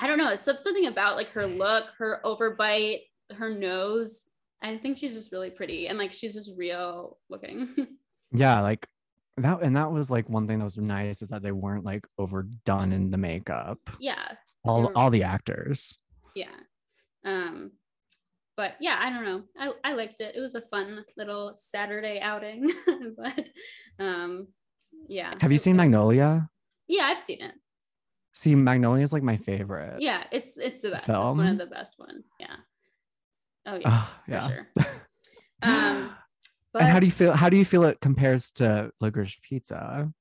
[0.00, 0.30] I don't know.
[0.30, 3.00] It's something about like her look, her overbite,
[3.34, 4.22] her nose.
[4.62, 7.74] I think she's just really pretty and like she's just real looking.
[8.32, 8.86] yeah, like
[9.38, 12.06] that and that was like one thing that was nice is that they weren't like
[12.18, 13.78] overdone in the makeup.
[14.00, 14.32] yeah.
[14.64, 15.96] All were- all the actors.
[16.34, 16.46] yeah
[17.24, 17.70] um
[18.56, 22.20] but yeah i don't know i, I liked it it was a fun little saturday
[22.20, 22.70] outing
[23.16, 23.44] but
[23.98, 24.48] um
[25.06, 26.48] yeah Have you seen Magnolia?
[26.88, 27.54] yeah i've seen it
[28.34, 30.00] See, Magnolia is like my favorite.
[30.00, 32.56] yeah it's it's the best it's one of the best one yeah
[33.66, 34.48] oh yeah Ah, for yeah.
[34.48, 34.68] sure
[35.62, 36.10] um
[36.72, 37.32] but and how do you feel?
[37.32, 40.12] How do you feel it compares to Licorice Pizza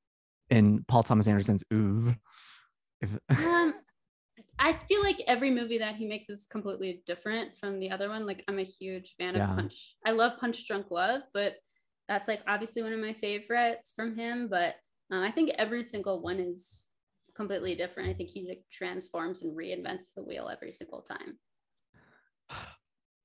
[0.50, 2.18] in Paul Thomas Anderson's Oeuvre?
[3.02, 3.74] If, um
[4.58, 8.26] I feel like every movie that he makes is completely different from the other one.
[8.26, 9.50] Like I'm a huge fan Yeah.
[9.52, 9.96] of Punch.
[10.06, 11.56] I love Punch Drunk Love, but
[12.08, 14.48] that's like obviously one of my favorites from him.
[14.50, 14.76] But
[15.12, 16.88] um, I think every single one is
[17.36, 18.10] completely different.
[18.10, 21.38] I think he like transforms and reinvents the wheel every single time.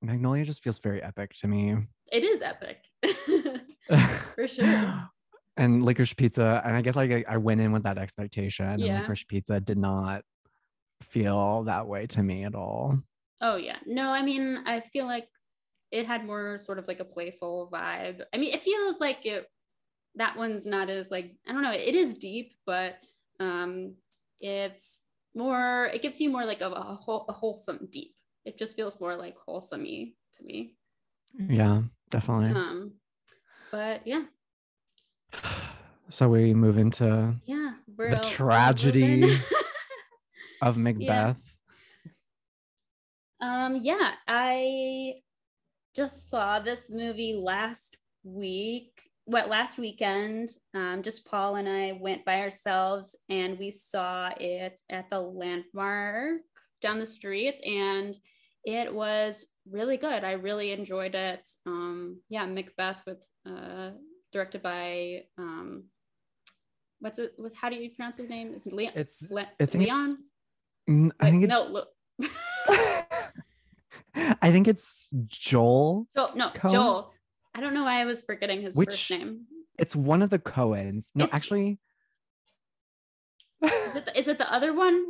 [0.01, 1.77] Magnolia just feels very epic to me.
[2.11, 2.79] It is epic.
[4.35, 5.09] For sure.
[5.55, 8.81] And Licorice Pizza, and I guess like I- I went in with that expectation, and
[8.81, 10.23] Licorice Pizza did not
[11.03, 12.97] feel that way to me at all.
[13.41, 13.77] Oh yeah.
[13.85, 15.27] No, I mean, I feel like
[15.93, 18.23] it had more sort of like a playful vibe.
[18.33, 19.47] I mean, it feels like it
[20.15, 22.95] that one's not as like I don't know, it is deep, but
[23.39, 23.93] um
[24.41, 25.03] it's
[25.35, 28.15] more it gives you more like of a, whole, a wholesome deep.
[28.43, 30.75] It just feels more like wholesome to me.
[31.47, 32.59] Yeah definitely.
[32.59, 32.93] Um
[33.71, 34.23] but yeah.
[36.09, 39.39] So we move into yeah the tragedy
[40.61, 41.37] of macbeth.
[43.41, 43.65] Yeah.
[43.65, 45.13] um yeah i
[45.95, 48.89] just saw this movie last week
[49.25, 50.49] what last weekend.
[50.73, 56.41] Um, just paul and i went by ourselves and we saw it at the landmark
[56.81, 58.15] down the street and
[58.65, 60.23] it was really good.
[60.23, 61.47] I really enjoyed it.
[61.65, 63.91] Um, yeah macbeth with uh,
[64.31, 65.85] directed by um,
[66.99, 68.53] what's it with how do you pronounce his name?
[68.53, 68.93] Is it leon?
[68.95, 70.17] It's Le- leon?
[70.87, 71.87] It's, i think it's no look
[74.15, 76.07] I think it's Joel.
[76.15, 76.73] Joel no, Cohen?
[76.73, 77.13] Joel.
[77.55, 79.41] I don't know why I was forgetting his Which, first name.
[79.77, 81.09] It's one of the Cohens.
[81.15, 81.79] No, it's, actually.
[83.63, 85.05] is it the, is it the other one?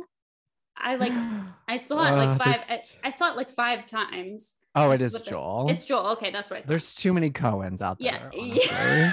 [0.76, 1.12] I like
[1.68, 2.64] I saw it like uh, five.
[2.68, 4.56] I, I, saw it like five times.
[4.74, 5.66] Oh, it is Joel.
[5.66, 6.06] The, it's Joel.
[6.12, 6.66] Okay, that's right.
[6.66, 8.30] There's too many Cohens out there.
[8.34, 9.12] Yeah.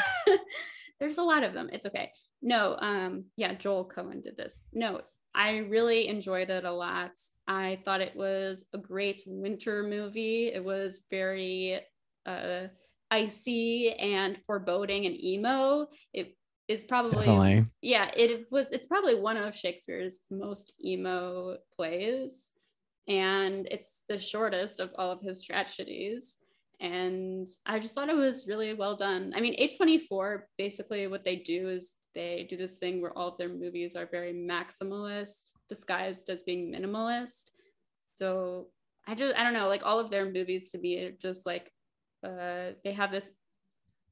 [0.99, 1.69] There's a lot of them.
[1.73, 2.11] It's okay.
[2.43, 4.61] No, um, yeah, Joel Cohen did this.
[4.71, 5.01] No,
[5.33, 7.11] I really enjoyed it a lot.
[7.47, 10.47] I thought it was a great winter movie.
[10.47, 11.79] It was very
[12.25, 12.67] uh,
[13.09, 15.87] icy and foreboding and emo.
[16.13, 16.35] It
[16.67, 17.65] is probably Definitely.
[17.81, 22.51] yeah, it was it's probably one of Shakespeare's most emo plays.
[23.07, 26.37] And it's the shortest of all of his tragedies.
[26.79, 29.33] And I just thought it was really well done.
[29.35, 33.37] I mean, A24 basically what they do is they do this thing where all of
[33.37, 37.49] their movies are very maximalist disguised as being minimalist.
[38.11, 38.67] So
[39.07, 41.71] i just i don't know like all of their movies to me are just like
[42.23, 43.31] uh, they have this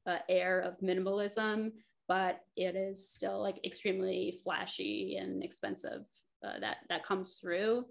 [0.07, 1.71] uh, air of minimalism
[2.07, 6.01] but it is still like extremely flashy and expensive
[6.43, 7.85] uh, that that comes through.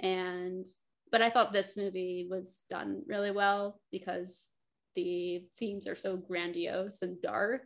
[0.00, 0.64] And
[1.10, 4.48] but i thought this movie was done really well because
[4.94, 7.62] the themes are so grandiose and dark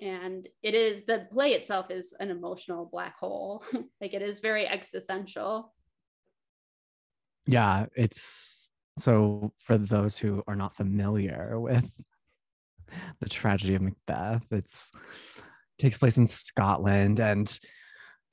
[0.00, 3.64] and it is the play itself is an emotional black hole.
[4.00, 5.72] Like it is very existential.
[7.46, 11.90] Yeah it's so for those who are not familiar with
[13.20, 14.92] the tragedy of macbeth it's
[15.78, 17.58] takes place in scotland and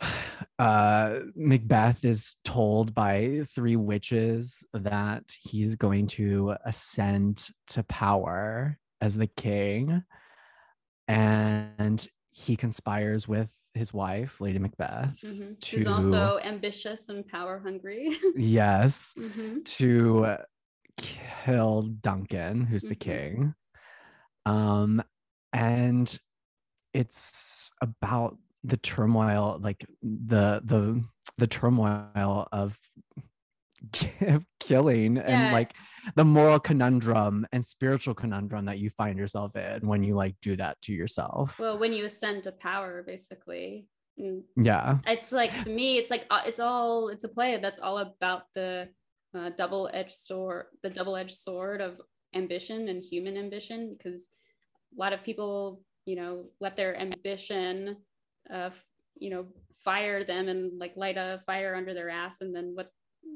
[0.59, 9.15] uh, Macbeth is told by three witches that he's going to ascend to power as
[9.15, 10.03] the king
[11.09, 15.53] and he conspires with his wife, Lady Macbeth, mm-hmm.
[15.59, 18.15] to, who's also ambitious and power hungry.
[18.35, 19.57] yes, mm-hmm.
[19.63, 20.37] to
[20.97, 22.89] kill Duncan, who's mm-hmm.
[22.89, 23.53] the king.
[24.45, 25.03] Um,
[25.51, 26.17] and
[26.93, 31.03] it's about the turmoil, like the the
[31.37, 32.77] the turmoil of
[34.59, 35.23] killing yeah.
[35.23, 35.73] and like
[36.15, 40.55] the moral conundrum and spiritual conundrum that you find yourself in when you like do
[40.55, 41.57] that to yourself.
[41.59, 43.87] Well when you ascend to power basically.
[44.57, 44.97] Yeah.
[45.07, 48.43] It's like to me it's like uh, it's all it's a play that's all about
[48.55, 48.89] the
[49.35, 52.01] uh, double-edged sword the double-edged sword of
[52.35, 54.29] ambition and human ambition because
[54.95, 57.95] a lot of people you know let their ambition
[58.51, 58.69] uh
[59.19, 59.45] you know
[59.83, 62.89] fire them and like light a fire under their ass and then what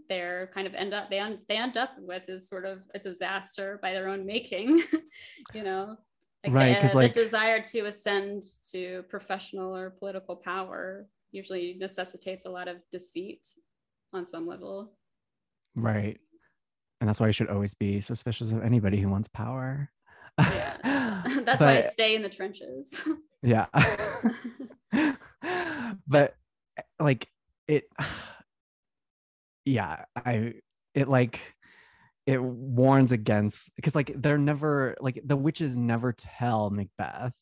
[0.09, 2.99] they're kind of end up they, un, they end up with is sort of a
[2.99, 4.83] disaster by their own making
[5.53, 5.97] you know?
[6.43, 12.45] Like right because like the desire to ascend to professional or political power usually necessitates
[12.45, 13.47] a lot of deceit
[14.13, 14.93] on some level.
[15.75, 16.19] Right.
[17.01, 19.89] And that's why you should always be suspicious of anybody who wants power.
[20.39, 20.77] Yeah.
[21.43, 22.95] That's but, why i stay in the trenches.
[23.41, 23.65] Yeah.
[26.07, 26.35] But
[26.77, 27.27] eh, like
[27.67, 27.85] it
[29.65, 30.53] yeah, I
[30.93, 31.39] it like
[32.25, 37.35] it warns against because like they're never like the witches never tell Macbeth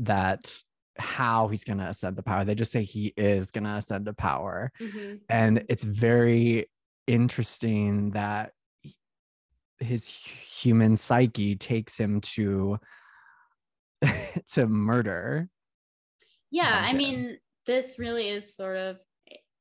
[0.00, 0.56] that
[0.98, 2.44] how he's going to ascend to power.
[2.44, 4.72] They just say he is going to ascend to power.
[4.80, 5.16] Mm-hmm.
[5.28, 6.68] And it's very
[7.06, 8.52] interesting that
[9.78, 12.78] his human psyche takes him to
[14.52, 15.48] to murder.
[16.50, 18.96] Yeah, I mean, this really is sort of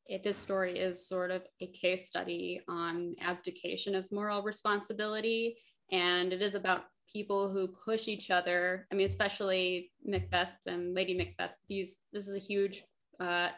[0.07, 5.57] it, this story is sort of a case study on abdication of moral responsibility.
[5.91, 8.87] And it is about people who push each other.
[8.91, 11.55] I mean, especially Macbeth and Lady Macbeth.
[11.69, 12.83] These this is a huge
[13.19, 13.49] uh,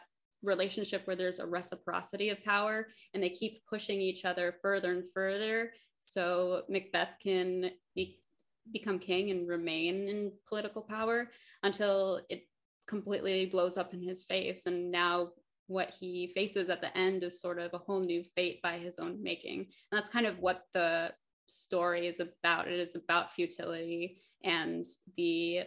[0.42, 5.04] relationship where there's a reciprocity of power, and they keep pushing each other further and
[5.12, 5.72] further.
[6.02, 8.20] So Macbeth can be,
[8.72, 11.30] become king and remain in political power
[11.62, 12.48] until it
[12.88, 15.30] completely blows up in his face, and now
[15.70, 18.98] what he faces at the end is sort of a whole new fate by his
[18.98, 19.60] own making.
[19.60, 21.12] And that's kind of what the
[21.46, 22.66] story is about.
[22.66, 24.84] It is about futility and
[25.16, 25.60] the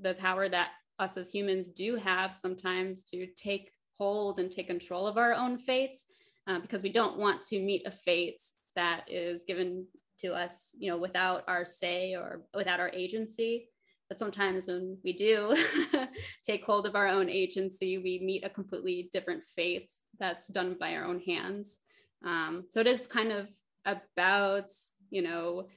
[0.00, 5.06] the power that us as humans do have sometimes to take hold and take control
[5.06, 6.04] of our own fates
[6.46, 8.40] uh, because we don't want to meet a fate
[8.76, 9.86] that is given
[10.20, 13.68] to us, you know, without our say or without our agency.
[14.08, 15.54] But sometimes when we do
[16.46, 20.94] take hold of our own agency, we meet a completely different fate that's done by
[20.94, 21.78] our own hands.
[22.24, 23.48] Um, so it is kind of
[23.84, 24.70] about,
[25.10, 25.68] you know,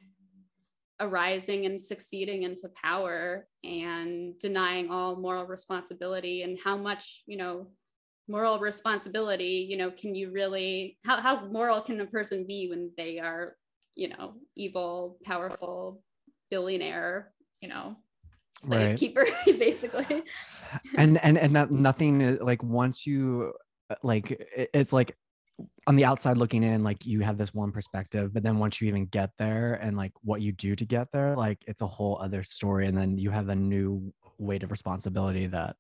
[1.02, 7.68] arising and succeeding into power and denying all moral responsibility and how much, you know,
[8.28, 12.92] moral responsibility, you know, can you really, how, how moral can a person be when
[12.98, 13.58] they are,
[13.96, 16.02] you know, evil, powerful,
[16.50, 17.98] billionaire, you know,
[18.58, 19.00] slave right.
[19.00, 20.24] keeper basically.
[20.98, 23.54] And and and that nothing like once you
[23.90, 25.16] uh, like it's like
[25.86, 28.88] on the outside looking in like you have this one perspective but then once you
[28.88, 32.18] even get there and like what you do to get there like it's a whole
[32.20, 35.76] other story and then you have a new weight of responsibility that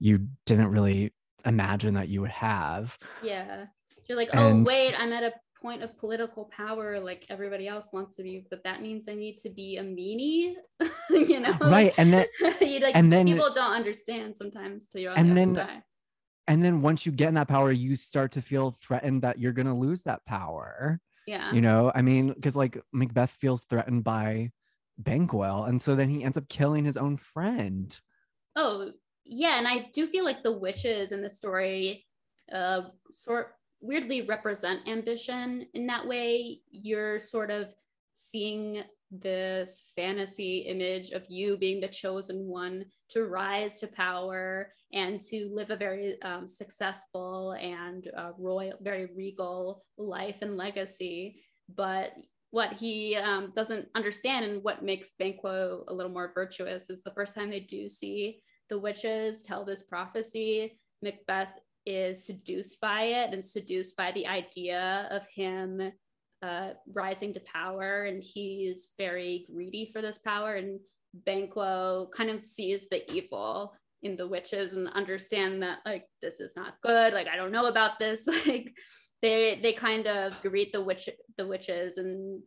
[0.00, 1.12] you didn't really
[1.44, 2.96] imagine that you would have.
[3.22, 3.66] Yeah.
[4.08, 7.90] You're like oh and, wait i'm at a point of political power like everybody else
[7.92, 10.54] wants to be but that means i need to be a meanie
[11.10, 11.56] you know?
[11.60, 12.26] Right and then
[12.60, 15.82] like, and then people don't understand sometimes till you're on and the then side.
[16.48, 19.52] and then once you get in that power you start to feel threatened that you're
[19.52, 21.00] going to lose that power.
[21.26, 21.52] Yeah.
[21.52, 24.50] You know i mean because like macbeth feels threatened by
[24.98, 27.98] banquo and so then he ends up killing his own friend.
[28.56, 28.90] Oh
[29.24, 32.04] yeah and i do feel like the witches in the story
[32.52, 36.60] uh sort weirdly represent ambition in that way.
[36.70, 37.68] You're sort of
[38.14, 45.20] seeing this fantasy image of you being the chosen one to rise to power and
[45.20, 51.42] to live a very um, successful and uh, royal, very regal life and legacy.
[51.76, 52.12] But
[52.52, 57.10] what he um, doesn't understand and what makes Banquo a little more virtuous is the
[57.10, 58.40] first time they do see
[58.70, 65.08] the witches tell this prophecy, Macbeth is seduced by it and seduced by the idea
[65.10, 65.92] of him
[66.42, 68.04] uh, rising to power.
[68.04, 70.54] And he's very greedy for this power.
[70.54, 70.80] And
[71.14, 76.54] Banquo kind of sees the evil in the witches and understand that like this is
[76.56, 77.12] not good.
[77.12, 78.26] Like I don't know about this.
[78.46, 78.72] like
[79.20, 82.42] they they kind of greet the witch the witches and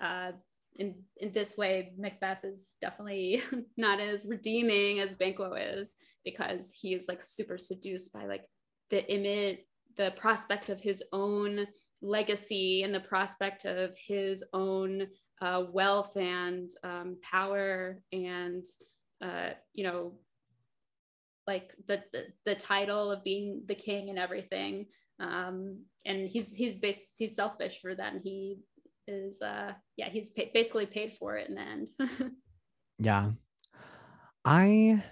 [0.00, 0.32] uh,
[0.76, 3.42] in in this way Macbeth is definitely
[3.76, 8.44] not as redeeming as Banquo is because he is like super seduced by like
[8.90, 9.58] the image,
[9.96, 11.66] the prospect of his own
[12.02, 15.06] legacy and the prospect of his own
[15.42, 18.64] uh, wealth and um, power and
[19.22, 20.12] uh, you know
[21.46, 24.86] like the, the, the title of being the king and everything.
[25.18, 28.12] Um, and he's he's bas- he's selfish for that.
[28.12, 28.58] And he
[29.08, 31.88] is uh yeah he's pa- basically paid for it in the end.
[33.00, 33.30] Yeah.
[34.44, 35.02] I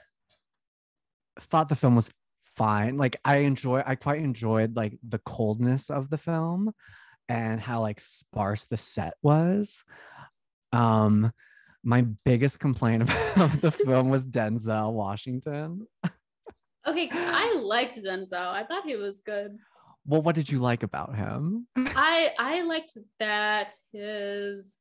[1.41, 2.11] thought the film was
[2.59, 2.99] fine.
[2.99, 6.75] Like I enjoy, I quite enjoyed like the coldness of the film
[7.29, 9.83] and how like sparse the set was.
[10.73, 11.33] Um,
[11.83, 13.03] my biggest complaint
[13.37, 15.87] about the film was Denzel Washington.
[16.87, 18.35] okay, because I liked Denzel.
[18.35, 19.57] I thought he was good.
[20.07, 21.67] Well, what did you like about him?
[21.77, 24.77] I I liked that his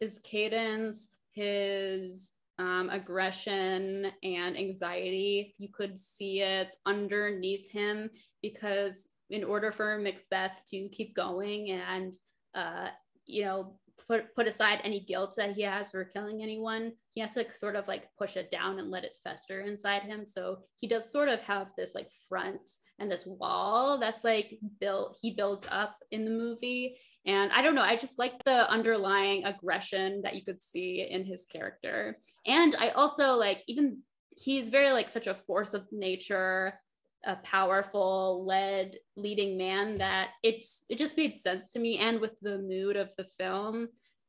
[0.00, 5.54] his cadence, his um, aggression and anxiety.
[5.56, 8.10] You could see it underneath him
[8.42, 12.14] because, in order for Macbeth to keep going and,
[12.54, 12.88] uh,
[13.24, 17.34] you know, put, put aside any guilt that he has for killing anyone, he has
[17.34, 20.26] to sort of like push it down and let it fester inside him.
[20.26, 22.60] So he does sort of have this like front
[22.98, 26.98] and this wall that's like built, he builds up in the movie.
[27.26, 31.24] And I don't know, I just like the underlying aggression that you could see in
[31.24, 32.18] his character.
[32.46, 33.98] And I also like, even
[34.30, 36.80] he's very like such a force of nature,
[37.26, 41.98] a powerful, led, leading man that it's it just made sense to me.
[41.98, 43.88] And with the mood of the film,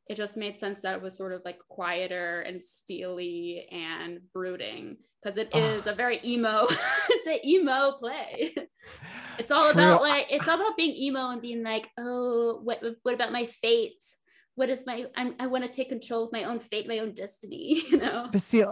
[0.10, 4.98] it just made sense that it was sort of like quieter and steely and brooding
[5.22, 6.68] because it is a very emo
[7.10, 8.54] it's an emo play
[9.42, 9.82] it's all True.
[9.82, 13.46] about like it's all about being emo and being like oh what what about my
[13.46, 14.04] fate
[14.56, 17.14] what is my I'm, i want to take control of my own fate my own
[17.14, 18.64] destiny you know but see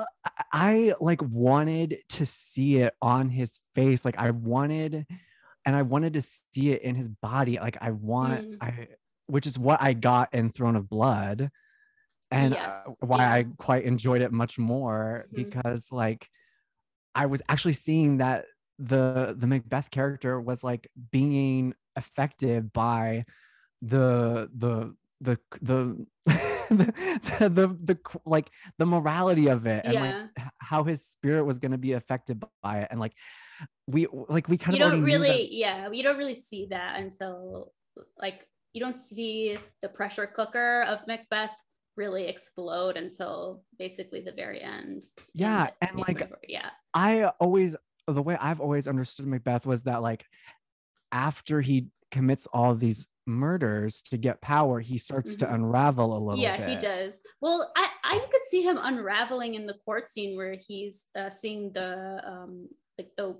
[0.51, 5.05] i like wanted to see it on his face like i wanted
[5.65, 8.57] and i wanted to see it in his body like i want mm.
[8.61, 8.87] i
[9.29, 11.51] which is what I got in Throne of Blood,
[12.31, 13.33] and uh, why yeah.
[13.33, 15.43] I quite enjoyed it much more mm-hmm.
[15.43, 16.27] because like
[17.13, 18.45] I was actually seeing that
[18.79, 23.25] the the Macbeth character was like being affected by
[23.81, 26.05] the the the the
[26.69, 26.93] the,
[27.39, 30.27] the, the, the like the morality of it and Yeah.
[30.37, 33.13] like how his spirit was going to be affected by it and like
[33.87, 36.35] we like we kind you of don't already knew that- really yeah you don't really
[36.35, 37.73] see that until
[38.17, 41.49] like you don't see the pressure cooker of macbeth
[41.97, 45.03] really explode until basically the very end
[45.33, 47.75] Yeah, the- and, like, yeah I always
[48.13, 50.25] the way I've always understood Macbeth was that like
[51.11, 55.53] after he commits all these murders to get power, he starts to Mhm.
[55.55, 56.69] unravel a little yeah bit.
[56.69, 61.05] he does well I, I could see him unraveling in the court scene where he's
[61.15, 63.35] uh, seeing the um like the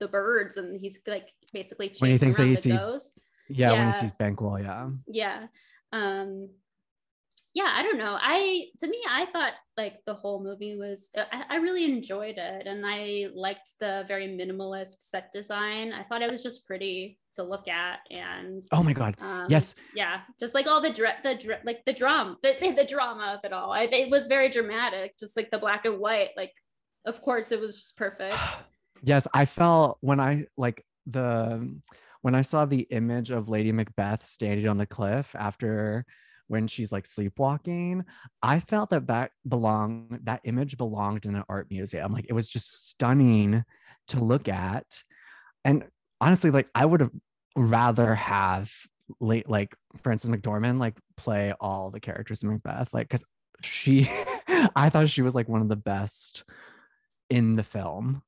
[0.00, 3.18] the birds and he's like basically chasing When he thinks that he the sees- ghost
[3.48, 4.90] Yeah, when he sees Banquo, yeah.
[5.06, 5.46] yeah
[5.92, 6.50] um
[7.54, 11.24] yeah i don't know i to me i thought like the whole movie was uh,
[11.32, 16.22] I, I really enjoyed it and i liked the very minimalist set design i thought
[16.22, 19.16] it was just pretty to look at and Oh my god.
[19.20, 19.74] um, yes.
[19.94, 23.40] yeah just like all the dra- the dra- like the drum the, the drama of
[23.44, 26.52] it all I, it was very dramatic just like the black and white like
[27.04, 28.36] of course it was just perfect
[29.02, 31.74] Yes, I felt when I like the
[32.20, 36.04] when I saw the image of Lady Macbeth standing on the cliff after
[36.50, 38.04] when she's like sleepwalking,
[38.42, 42.12] I felt that that belonged that image belonged in an art museum.
[42.12, 43.64] Like it was just stunning
[44.08, 44.84] to look at.
[45.64, 45.84] And
[46.20, 47.12] honestly, like I would have
[47.54, 48.72] rather have
[49.20, 53.24] late like Frances McDormand like play all the characters in Macbeth, like because
[53.62, 54.10] she
[54.74, 56.42] I thought she was like one of the best
[57.28, 58.22] in the film.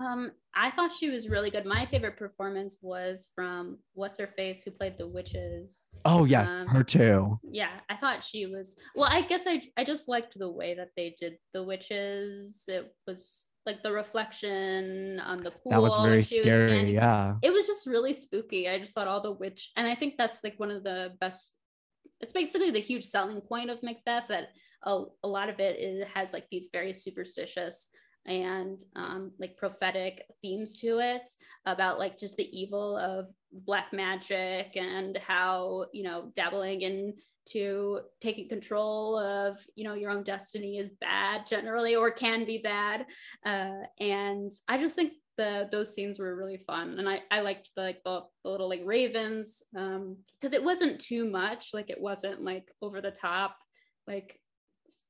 [0.00, 1.66] Um, I thought she was really good.
[1.66, 5.86] My favorite performance was from what's her face who played the witches.
[6.04, 7.38] Oh yes, Um, her too.
[7.42, 8.76] Yeah, I thought she was.
[8.94, 12.64] Well, I guess I I just liked the way that they did the witches.
[12.66, 15.72] It was like the reflection on the pool.
[15.72, 16.68] That was very was scary.
[16.68, 17.36] standing- yeah.
[17.42, 18.68] It was just really spooky.
[18.68, 21.52] I just thought all the witch, and I think that's like one of the best.
[22.20, 24.48] It's basically the huge selling point of Macbeth that
[24.82, 27.90] a, a lot of it is, has like these very superstitious
[28.26, 31.30] and um, like prophetic themes to it
[31.66, 38.48] about like just the evil of black magic and how you know dabbling into taking
[38.48, 43.06] control of you know your own destiny is bad generally or can be bad.
[43.44, 46.98] Uh, and i just think the those scenes were really fun.
[46.98, 51.00] And i i liked the like the, the little like ravens um because it wasn't
[51.00, 51.70] too much.
[51.74, 53.56] Like it wasn't like over the top
[54.06, 54.40] like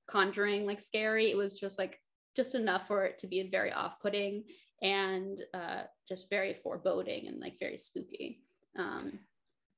[0.08, 1.30] conjuring like scary.
[1.30, 2.00] It was just like
[2.36, 4.44] just enough for it to be very off-putting
[4.82, 8.42] and uh just very foreboding and like very spooky
[8.78, 9.18] um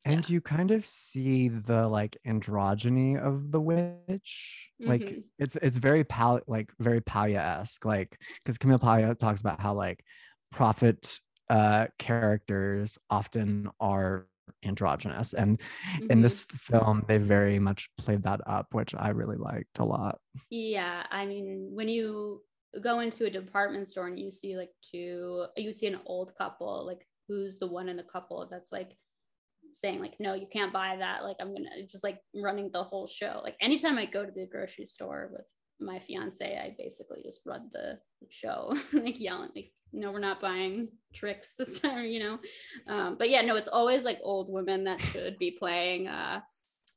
[0.05, 4.71] And you kind of see the like androgyny of the witch.
[4.87, 5.25] Like Mhm.
[5.39, 7.85] it's it's very pal like very Paglia-esque.
[7.85, 10.05] Like because Camille Paglia talks about how like
[10.53, 11.19] prophet
[11.51, 14.27] uh characters often are
[14.65, 15.35] androgynous.
[15.35, 15.61] And
[16.11, 16.23] in mhm.
[16.23, 20.19] this film, they very much played that up, which I really liked a lot.
[20.51, 22.43] Yeah, I mean, when you
[22.83, 26.87] go into a department store and you see like two, you see an old couple,
[26.87, 28.97] like who's the one in the couple that's like
[29.73, 31.25] saying like, no, you can't buy that.
[31.25, 33.41] Like I'm gonna just like running the whole show.
[33.43, 35.47] Like anytime I go to the grocery store with
[35.81, 37.99] my fiance, I basically just run the
[38.31, 42.39] show, like yelling, like, no, we're not buying tricks this time, you know.
[42.87, 46.41] Um, but yeah, no, it's always like old women that should be playing uh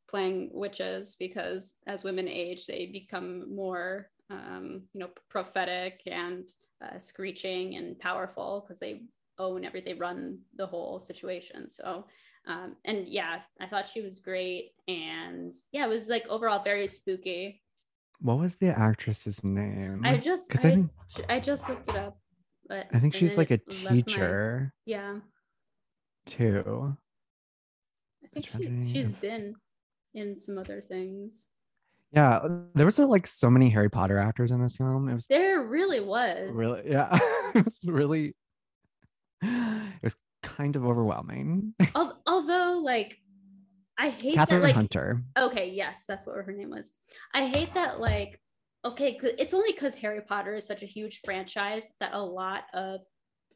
[0.09, 6.49] playing witches because as women age they become more um, you know prophetic and
[6.83, 9.01] uh, screeching and powerful because they
[9.37, 12.05] own everything they run the whole situation so
[12.47, 16.87] um, and yeah i thought she was great and yeah it was like overall very
[16.87, 17.61] spooky
[18.19, 20.01] What was the actress's name?
[20.03, 20.83] i just because I,
[21.29, 22.18] I, I just looked it up
[22.69, 25.15] but I think she's like a left my- teacher yeah
[26.25, 26.95] too.
[28.23, 29.55] i think she, she's of- been
[30.13, 31.47] in some other things
[32.11, 32.39] Yeah,
[32.75, 35.07] there was like so many Harry Potter actors in this film.
[35.09, 37.09] It was there really was really yeah,
[37.55, 38.33] it was really
[39.43, 41.73] it was kind of overwhelming.
[41.95, 43.17] Al- although like
[43.99, 45.21] i hate Kathryn that like Hunter.
[45.37, 46.91] okay yes that's what her name was
[47.33, 48.39] i hate that like
[48.85, 53.01] okay it's only because harry potter is such a huge franchise that a lot of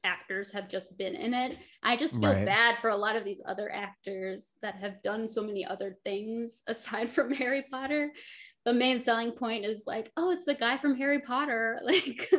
[0.05, 2.45] actors have just been in it i just feel Right.
[2.45, 6.63] bad for a lot of these other actors that have done so many other things
[6.67, 8.11] aside from harry potter
[8.65, 12.29] the main selling point is like oh it's the guy from harry potter like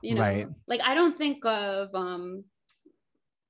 [0.00, 0.48] you know Right.
[0.66, 2.44] like i don't think of um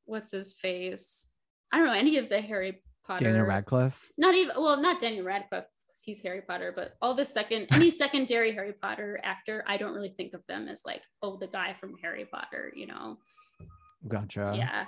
[0.07, 1.29] what's his face
[1.73, 4.11] i don't know any of the harry potter Daniel Radcliffe.
[4.19, 5.67] not even well not daniel radcliffe
[6.07, 10.15] he's harry potter but all the second any secondary harry potter actor i don't really
[10.17, 13.19] think of them as like oh the guy from harry potter you know
[14.09, 14.55] Gotcha.
[14.57, 14.85] Yeah.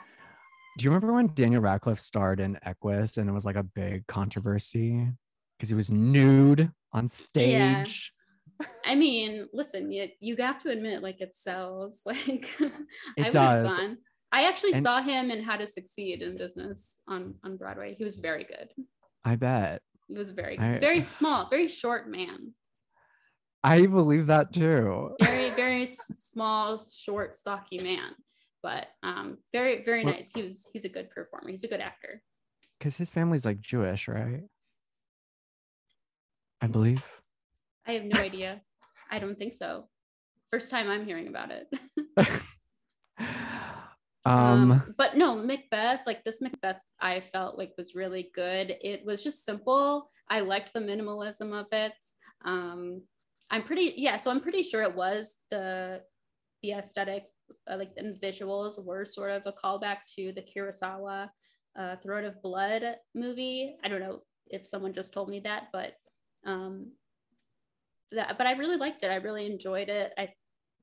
[0.76, 4.06] Do you remember when Daniel Radcliffe starred in Equus and it was like a big
[4.06, 5.08] controversy
[5.58, 8.12] because he was nude on stage?
[8.60, 8.66] Yeah.
[8.84, 12.02] I mean, listen, you you have to admit, like it sells.
[12.06, 12.70] Like It
[13.18, 13.68] I would does.
[13.70, 13.98] have gone.
[14.30, 17.96] I actually And- saw him in How to Succeed in Business on on Broadway.
[17.98, 18.68] He was very good.
[19.24, 19.82] I bet.
[20.08, 20.64] He was very good.
[20.64, 22.54] I- very small, very short man.
[23.64, 25.10] I believe that too.
[25.20, 28.12] Very very small, short, stocky man.
[28.62, 30.32] But um, very very Well- nice.
[30.34, 31.50] He was he's a good performer.
[31.50, 32.22] He's a good actor.
[32.78, 34.44] Because his family's like Jewish, right?
[36.60, 37.02] I believe.
[37.86, 38.60] I have no idea.
[39.10, 39.88] I don't think so.
[40.52, 41.68] First time I'm hearing about it.
[44.28, 48.76] um, but no macbeth like this macbeth i felt like was really good.
[48.80, 50.10] It was just simple.
[50.28, 51.92] I liked the minimalism of it.
[52.44, 53.02] Um
[53.50, 56.02] i'm pretty yeah so i'm pretty sure it was the
[56.62, 57.24] the aesthetic
[57.70, 61.30] uh, like the visuals were sort of a callback to the kurosawa
[61.78, 62.82] uh, throne of blood
[63.14, 63.76] movie.
[63.84, 65.92] I don't know if someone just told me that but
[66.46, 66.92] um
[68.12, 69.10] that but i really liked it.
[69.10, 70.12] I really enjoyed it.
[70.18, 70.28] I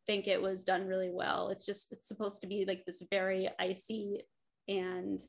[0.08, 1.50] think it was done really well.
[1.50, 4.22] It's just it's supposed to be like this very icy
[4.68, 5.20] and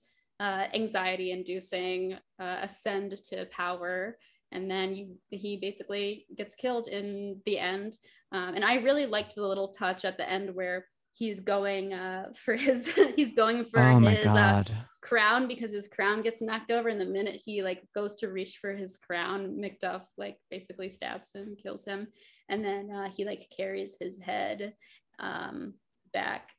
[0.41, 4.19] uh, anxiety inducing uh, ascend to power
[4.53, 7.97] and then you, he basically gets killed in the end
[8.33, 10.87] um, and i really liked the little touch at the end where
[11.17, 14.63] he's going uh, for his he's going for oh his uh,
[15.01, 18.59] crown because his crown gets knocked over and the minute he like goes to reach
[18.61, 22.09] for his crown macduff like basically stabs him kills him.
[22.49, 24.75] And then uh, he like carries his head
[25.19, 25.75] um,
[26.13, 26.51] back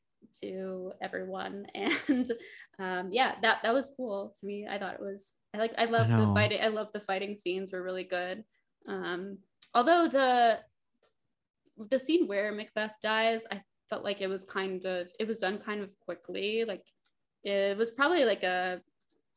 [0.42, 1.68] to everyone.
[2.08, 2.32] And
[2.80, 4.68] um, yeah that that was cool to me.
[4.70, 7.72] I thought it was i like i love the fighting i love the fighting scenes
[7.72, 8.44] were really good.
[8.88, 9.40] Um,
[9.74, 10.60] although the
[11.92, 15.58] the scene where macbeth dies i felt like it was kind of it was done
[15.58, 16.84] kind of quickly like
[17.44, 18.80] it was probably like a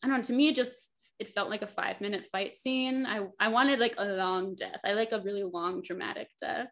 [0.02, 0.88] i don't know to me it just
[1.18, 4.80] it felt like a five minute fight scene i i wanted like a long death
[4.84, 6.68] i like a really long dramatic death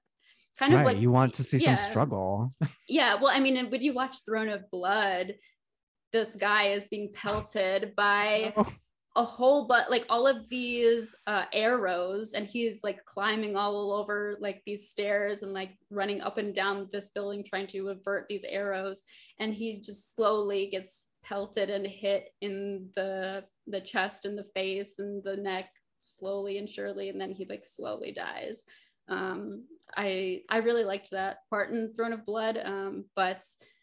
[0.59, 0.81] kind right.
[0.81, 1.77] of like you want to see yeah.
[1.77, 2.51] some struggle.
[2.89, 5.35] yeah well i mean when you watch throne of blood
[6.13, 8.67] this guy is being pelted by Oh,
[9.19, 14.39] a whole but like all of these uh, arrows and he's like climbing all over
[14.41, 18.45] like these stairs and like running up and down this building trying to avert these
[18.45, 19.03] arrows.
[19.41, 25.01] And he just slowly gets pelted and hit in the the chest and the face
[25.01, 25.69] and the neck
[26.01, 27.09] slowly and surely.
[27.09, 28.63] And then he like slowly dies.
[29.09, 29.65] Um
[29.97, 32.57] i i really liked that part in throne of blood.
[32.65, 33.43] Um but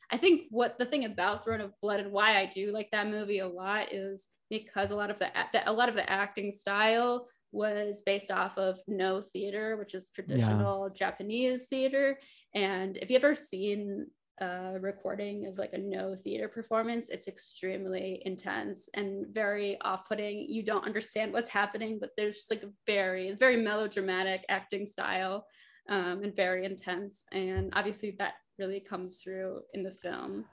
[0.09, 3.09] I think what the thing about Throne of Blood and why I do like that
[3.09, 5.29] movie a lot is because a lot of the,
[5.65, 10.89] a lot of the acting style was based off of Noh theater, which is traditional
[10.89, 12.19] Japanese theater.
[12.53, 14.07] And if you've ever seen
[14.41, 20.47] a recording of like a Noh theater performance, it's extremely intense and very off-putting.
[20.49, 24.85] You don't understand what's happening, but there's just like a very, it's very melodramatic acting
[24.85, 25.47] style
[25.87, 27.23] um, and very intense.
[27.31, 30.43] And obviously that really comes through in the film.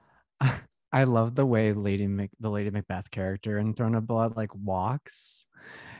[0.92, 4.54] I love the way Lady Mac- the Lady Macbeth character in Throne of Blood like
[4.54, 5.46] walks.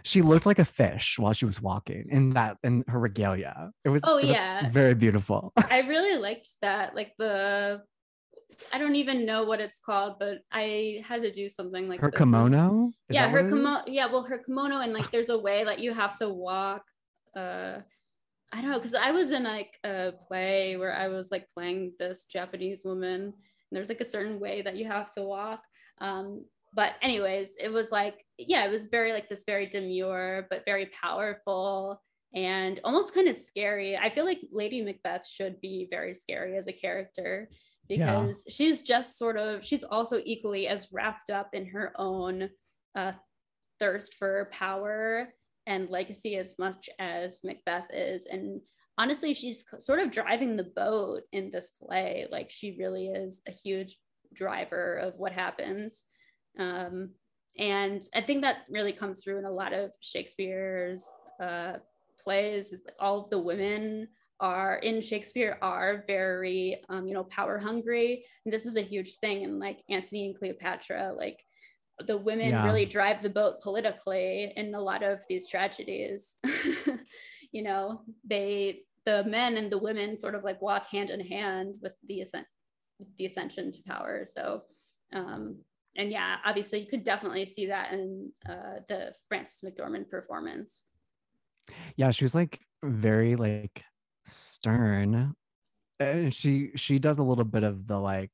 [0.04, 3.70] She looked like a fish while she was walking in that in her regalia.
[3.84, 4.68] It was Oh, it was yeah.
[4.70, 5.52] very beautiful.
[5.70, 6.94] I really liked that.
[6.96, 7.82] Like the,
[8.72, 12.10] I don't even know what it's called, but I had to do something like her
[12.10, 12.18] this.
[12.18, 12.90] kimono.
[13.08, 13.52] Is yeah, her what it is?
[13.52, 13.82] kimono.
[13.86, 16.82] Yeah, well, her kimono, and like there's a way that you have to walk.
[17.36, 17.78] Uh,
[18.52, 21.92] I don't know, because I was in like a play where I was like playing
[21.98, 23.32] this Japanese woman,
[23.74, 25.62] there's like a certain way that you have to walk.
[26.00, 26.44] Um,
[26.74, 30.90] but anyways, it was like, yeah, it was very like this very demure but very
[31.00, 32.00] powerful
[32.34, 33.96] and almost kind of scary.
[33.96, 37.50] I feel like Lady Macbeth should be very scary as a character
[37.88, 38.20] Yeah.
[38.20, 42.48] because she's just sort of she's also equally as wrapped up in her own
[42.94, 43.12] uh,
[43.78, 45.28] thirst for power
[45.66, 48.26] and legacy as much as Macbeth is.
[48.26, 48.60] And
[48.98, 52.26] honestly, she's sort of driving the boat in this play.
[52.30, 53.98] Like she really is a huge
[54.34, 56.04] driver of what happens.
[56.58, 57.10] Um,
[57.58, 61.06] and I think that really comes through in a lot of Shakespeare's
[61.42, 61.74] uh,
[62.22, 62.72] plays.
[62.72, 64.08] Is like all of the women
[64.40, 68.24] are in Shakespeare are very, um, you know, power hungry.
[68.44, 71.14] And this is a huge thing in like Antony and Cleopatra.
[71.16, 71.38] Like
[72.06, 72.64] the women Yeah.
[72.64, 76.36] really drive the boat politically in a lot of these tragedies.
[77.52, 81.74] you know, they the men and the women sort of like walk hand in hand
[81.80, 82.46] with the ascent
[83.18, 84.24] the ascension to power.
[84.26, 84.62] So
[85.14, 85.58] um
[85.96, 90.84] and yeah, obviously you could definitely see that in uh, the Frances McDormand performance.
[91.96, 93.84] yeah she was like very like
[94.24, 95.34] stern
[96.00, 98.30] and she she does a little bit of the like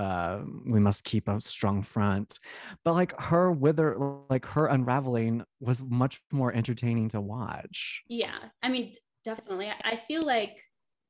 [0.00, 2.38] uh we must keep a strong front.
[2.84, 3.88] But like her wither
[4.30, 8.02] like her unraveling was much more entertaining to watch.
[8.08, 8.94] Yeah i mean
[9.24, 9.68] definitely.
[9.68, 10.56] I feel like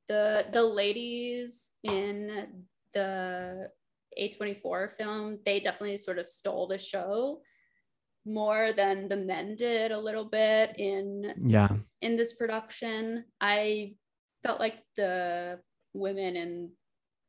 [0.09, 2.47] the the ladies in
[2.93, 3.69] the
[4.19, 7.41] a24 film they definitely sort of stole the show
[8.25, 11.69] more than the men did a little bit in yeah.
[12.01, 13.25] in this production.
[13.39, 13.95] I
[14.43, 15.59] felt like the
[15.93, 16.71] women in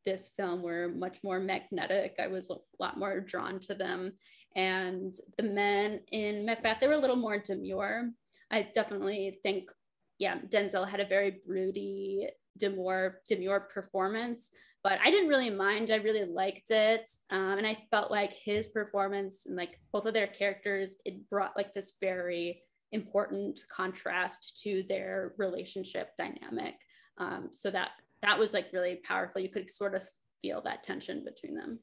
[0.05, 4.13] this film were much more magnetic i was a lot more drawn to them
[4.57, 8.11] and the men in macbeth they were a little more demure
[8.51, 9.71] i definitely think
[10.19, 12.29] yeah denzel had a very broody
[12.59, 14.51] demure demure performance
[14.83, 15.91] but I didn't really mind.
[15.91, 17.09] I really liked it.
[17.31, 21.57] Um, and I felt like his performance and like both of their characters, it brought
[21.57, 26.75] like this very important contrast to their relationship dynamic.
[27.19, 27.91] Um, so that
[28.23, 29.41] that was like really powerful.
[29.41, 30.03] You could sort of
[30.41, 31.81] feel that tension between them.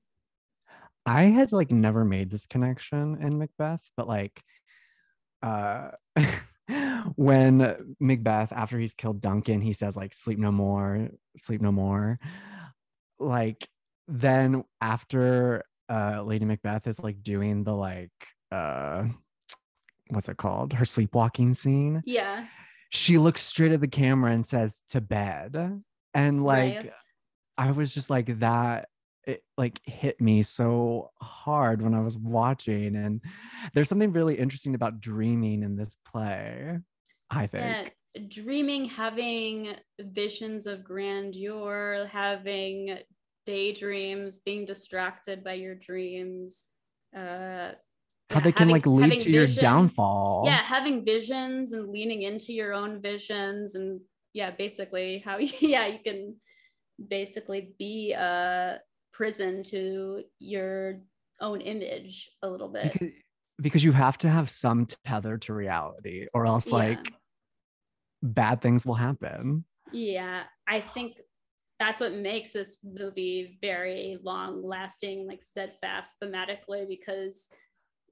[1.06, 4.42] I had like never made this connection in Macbeth, but like
[5.42, 5.92] uh
[7.16, 12.20] when Macbeth, after he's killed Duncan, he says like sleep no more, sleep no more
[13.20, 13.68] like
[14.08, 18.12] then after uh Lady Macbeth is like doing the like
[18.52, 19.06] uh
[20.10, 20.74] what's it called?
[20.74, 22.02] Her sleepwalking scene.
[22.06, 22.46] Yeah.
[22.90, 25.84] She looks straight at the camera and says to bed.
[26.14, 26.92] And like right.
[27.58, 28.90] I was just like that
[29.26, 33.22] it like hit me so hard when I was watching and
[33.74, 36.80] there's something really interesting about dreaming in this play.
[37.30, 37.64] I think.
[37.64, 37.90] Yeah
[38.28, 43.00] dreaming, having visions of grandeur, having
[43.46, 46.66] daydreams, being distracted by your dreams.
[47.16, 47.72] Uh,
[48.30, 49.36] how they can having, like lead to visions.
[49.36, 50.44] your downfall.
[50.46, 54.00] Yeah, having visions and leaning into your own visions, and
[54.40, 56.36] yeah, basically how yeah you can
[57.10, 58.80] basically be a
[59.12, 61.02] prison to your
[61.42, 62.94] own image a little bit.
[62.94, 63.10] Because,
[63.62, 66.76] because you have to have some tether to reality, or else yeah.
[66.76, 67.14] like
[68.24, 69.66] bad things will happen.
[69.92, 71.18] Yeah, I think
[71.80, 77.50] that's what makes this movie very long lasting, like steadfast thematically, because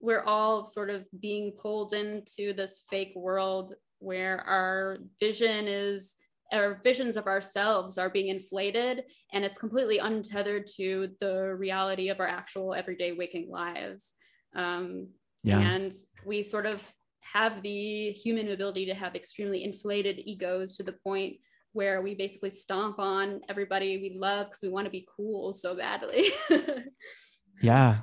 [0.01, 6.15] we're all sort of being pulled into this fake world where our vision is
[6.53, 12.21] our visions of ourselves are being inflated and it's completely untethered to the reality of
[12.21, 14.13] our actual everyday waking lives
[14.55, 15.07] um,
[15.43, 15.59] yeah.
[15.59, 15.91] and
[16.25, 16.89] we sort of
[17.33, 21.35] have the human ability to have extremely inflated egos to the point
[21.73, 25.75] where we basically stomp on everybody we love because we want to be cool so
[25.75, 26.29] badly.
[27.61, 27.99] yeah.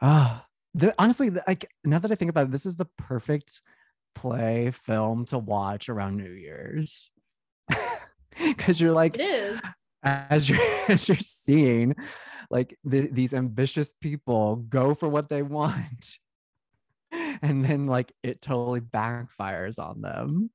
[0.00, 3.60] Ah, the, honestly, like now that I think about it, this is the perfect
[4.16, 7.10] play film to watch around New Year's.
[8.38, 9.62] Because you're like, it is.
[10.02, 10.60] as you're
[10.90, 11.94] as you're seeing
[12.50, 16.18] like the, these ambitious people go for what they want
[17.42, 20.50] and then like it totally backfires on them.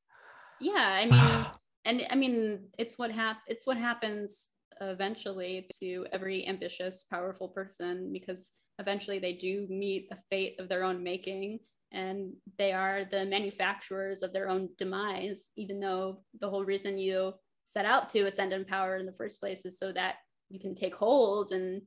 [0.59, 1.45] Yeah i mean
[1.85, 4.49] and i mean it's what hap- it's what happens
[4.79, 10.83] eventually to every ambitious powerful person because eventually they do meet a fate of their
[10.83, 11.59] own making
[11.91, 17.33] and they are the manufacturers of their own demise even though the whole reason you
[17.65, 20.15] set out to ascend in power in the first place is so that
[20.49, 21.81] you can take hold and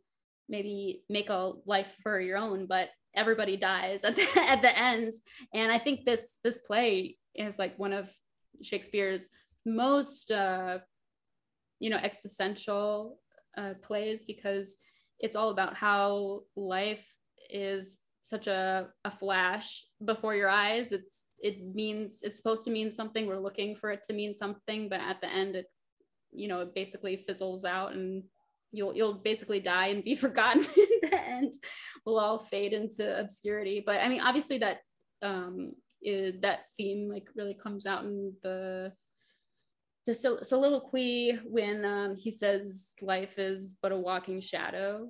[0.49, 5.13] maybe make a life for your own but everybody dies at the, at the end.
[5.53, 8.11] And i think this this play is like one of
[8.63, 9.31] shakespeare's
[9.67, 10.79] most uh
[11.81, 13.19] you know existential
[13.57, 14.77] uh, plays because
[15.21, 17.05] it's all about how life
[17.51, 22.91] is such a, a flash before your eyes it's it means it's supposed to mean
[22.91, 25.67] something we're looking for it to mean something but at the end it
[26.33, 28.25] you know it basically fizzles out and
[28.75, 31.55] you'll you'll basically die and be forgotten in the end.
[32.05, 33.83] We'll all fade into obscurity.
[33.85, 34.79] But I mean, obviously that
[35.23, 38.93] um, that theme like really comes out in the
[40.07, 45.09] the soliloquy when um, he says life is but a walking shadow.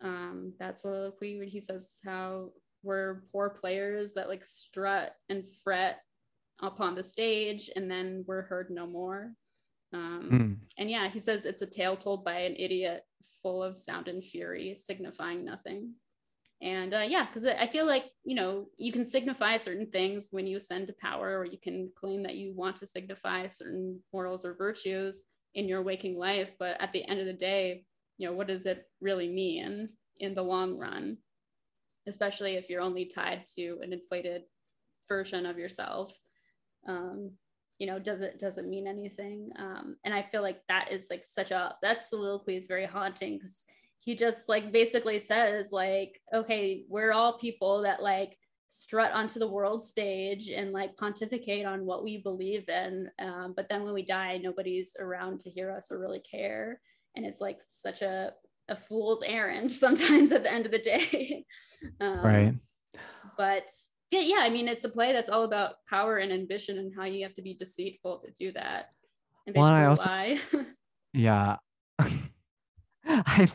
[0.00, 2.50] Um, that soliloquy when he says how
[2.82, 6.00] we're poor players that like strut and fret
[6.62, 9.32] upon the stage and then we're heard no more.
[9.92, 10.66] Um, mm.
[10.78, 13.02] And yeah, he says it's a tale told by an idiot
[13.42, 15.94] full of sound and fury, signifying nothing.
[16.60, 20.46] And uh, yeah, because I feel like, you know, you can signify certain things when
[20.46, 24.44] you ascend to power, or you can claim that you want to signify certain morals
[24.44, 25.22] or virtues
[25.54, 26.50] in your waking life.
[26.58, 27.84] But at the end of the day,
[28.18, 31.18] you know, what does it really mean in the long run?
[32.08, 34.42] Especially if you're only tied to an inflated
[35.08, 36.12] version of yourself.
[36.86, 37.32] Um,
[37.78, 41.06] you know does it does it mean anything um, and i feel like that is
[41.10, 43.64] like such a that soliloquy is very haunting because
[44.00, 48.36] he just like basically says like okay we're all people that like
[48.70, 53.68] strut onto the world stage and like pontificate on what we believe in um, but
[53.68, 56.80] then when we die nobody's around to hear us or really care
[57.16, 58.32] and it's like such a
[58.68, 61.44] a fool's errand sometimes at the end of the day.
[62.00, 62.54] Um, right.
[63.36, 63.68] But
[64.10, 67.04] yeah yeah i mean it's a play that's all about power and ambition and how
[67.04, 68.86] you have to be deceitful to do that.
[69.46, 70.40] And well, I also, lie.
[71.14, 71.56] Yeah.
[73.04, 73.48] I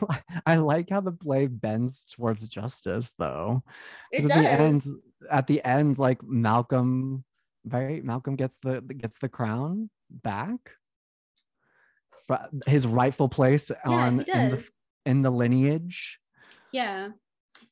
[0.44, 3.62] I like how the play bends towards justice though.
[4.10, 4.30] It does.
[4.32, 4.82] At the end,
[5.30, 7.24] at the end, like Malcolm,
[7.64, 8.02] right?
[8.02, 10.58] Malcolm gets the gets the crown back,
[12.66, 14.68] his rightful place yeah, on in the,
[15.06, 16.18] in the lineage.
[16.72, 17.08] Yeah,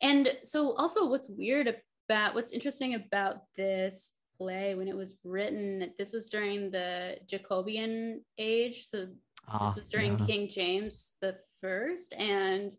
[0.01, 1.75] and so also what's weird
[2.09, 8.23] about what's interesting about this play when it was written, this was during the Jacobean
[8.39, 9.09] age, so
[9.49, 10.27] Ah, this was during yeah.
[10.27, 12.71] King James the First, and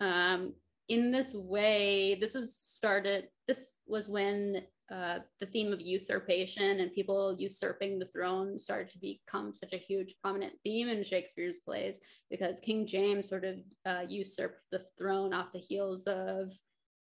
[0.00, 0.54] um,
[0.88, 3.28] in this way, this is started.
[3.46, 8.98] This was when uh, the theme of usurpation and people usurping the throne started to
[8.98, 13.56] become such a huge prominent theme in Shakespeare's plays because King James sort of
[13.86, 16.52] uh, usurped the throne off the heels of.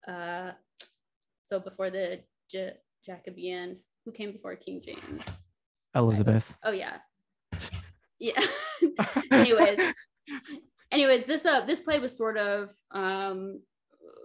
[0.06, 0.52] Uh,
[1.42, 2.20] so before the
[2.50, 5.26] J- Jacobean, who came before King James?
[5.94, 6.54] Elizabeth.
[6.64, 6.98] Oh yeah,
[8.20, 8.40] yeah.
[9.30, 9.78] anyways,
[10.90, 13.60] anyways, this uh this play was sort of um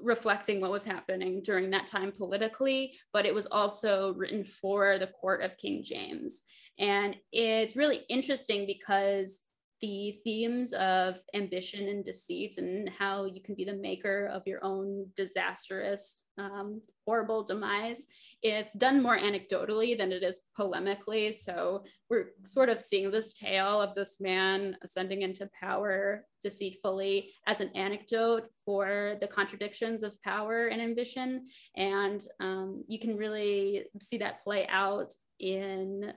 [0.02, 5.08] reflecting what was happening during that time politically, but it was also written for the
[5.08, 6.44] court of King James.
[6.80, 9.42] And it's really interesting because
[9.82, 14.64] the themes of ambition and deceit and how you can be the maker of your
[14.64, 18.06] own disastrous, um, horrible demise.
[18.44, 21.34] It's done more anecdotally than it is polemically.
[21.34, 27.62] So we're sort of seeing this tale of this man ascending into power deceitfully as
[27.62, 31.46] an anecdote for the contradictions of power and ambition.
[31.78, 36.14] And um, you can really see that play out in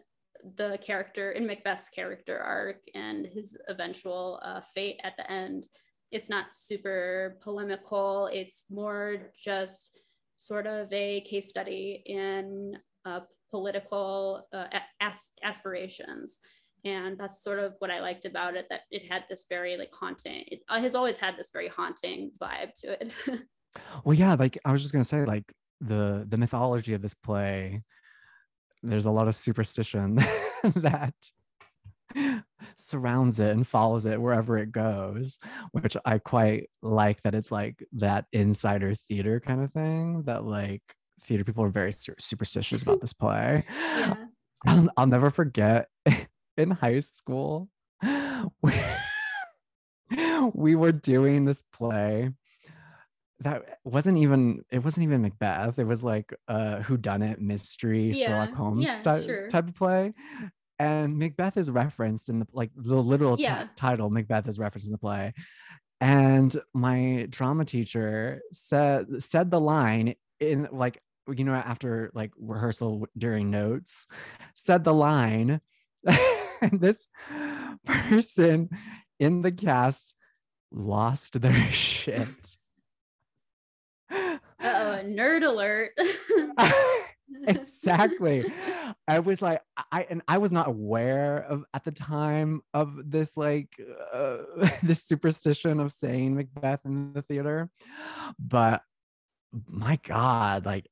[0.56, 5.66] the character in Macbeth's character arc and his eventual uh, fate at the end.
[6.10, 8.28] It's not super polemical.
[8.32, 10.00] It's more just
[10.40, 13.20] sort of a case study in uh,
[13.50, 14.66] political uh,
[15.00, 16.40] as- aspirations.
[16.84, 19.90] And that's sort of what I liked about it, that it had this very like
[19.92, 23.12] haunting, it has always had this very haunting vibe to it.
[24.04, 25.44] well, yeah, like I was just gonna say, like
[25.82, 27.82] the the mythology of this play
[28.82, 30.14] there's a lot of superstition
[30.76, 31.14] that
[32.76, 35.38] surrounds it and follows it wherever it goes,
[35.72, 40.82] which I quite like that it's like that insider theater kind of thing that like
[41.26, 43.64] theater people are very superstitious about this play.
[43.70, 44.14] Yeah.
[44.66, 45.88] I'll, I'll never forget
[46.56, 47.68] in high school,
[48.02, 48.72] we,
[50.54, 52.30] we were doing this play
[53.40, 55.78] that wasn't even it wasn't even Macbeth.
[55.78, 59.48] It was like uh who done it mystery yeah, Sherlock Holmes yeah, type, sure.
[59.48, 60.12] type of play.
[60.80, 63.64] And Macbeth is referenced in the like the literal yeah.
[63.64, 65.34] t- title Macbeth is referenced in the play.
[66.00, 73.06] And my drama teacher said said the line in like you know after like rehearsal
[73.18, 74.06] during notes
[74.56, 75.60] said the line
[76.62, 77.06] and this
[77.84, 78.70] person
[79.18, 80.14] in the cast
[80.72, 82.56] lost their shit
[84.62, 85.92] oh, nerd alert.
[87.46, 88.44] exactly.
[89.08, 89.60] I was like,
[89.90, 93.68] I and I was not aware of at the time of this like
[94.12, 94.38] uh,
[94.82, 97.70] this superstition of saying Macbeth in the theater,
[98.38, 98.82] but
[99.66, 100.86] my God, like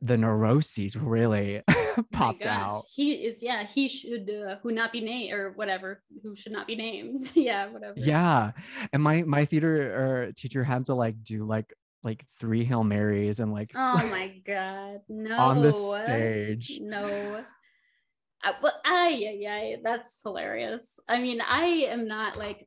[0.00, 1.62] the neuroses really
[2.12, 2.84] popped out.
[2.94, 6.66] He is, yeah, he should uh, who not be named or whatever, who should not
[6.66, 7.20] be named.
[7.34, 7.94] yeah, whatever.
[7.96, 8.52] Yeah,
[8.92, 11.72] and my my theater uh, teacher had to like do like
[12.06, 16.78] like three Hail Marys and like oh my god, no on the stage.
[16.80, 17.44] No.
[18.44, 21.00] Uh, but I yeah, yeah, that's hilarious.
[21.08, 22.66] I mean, I am not like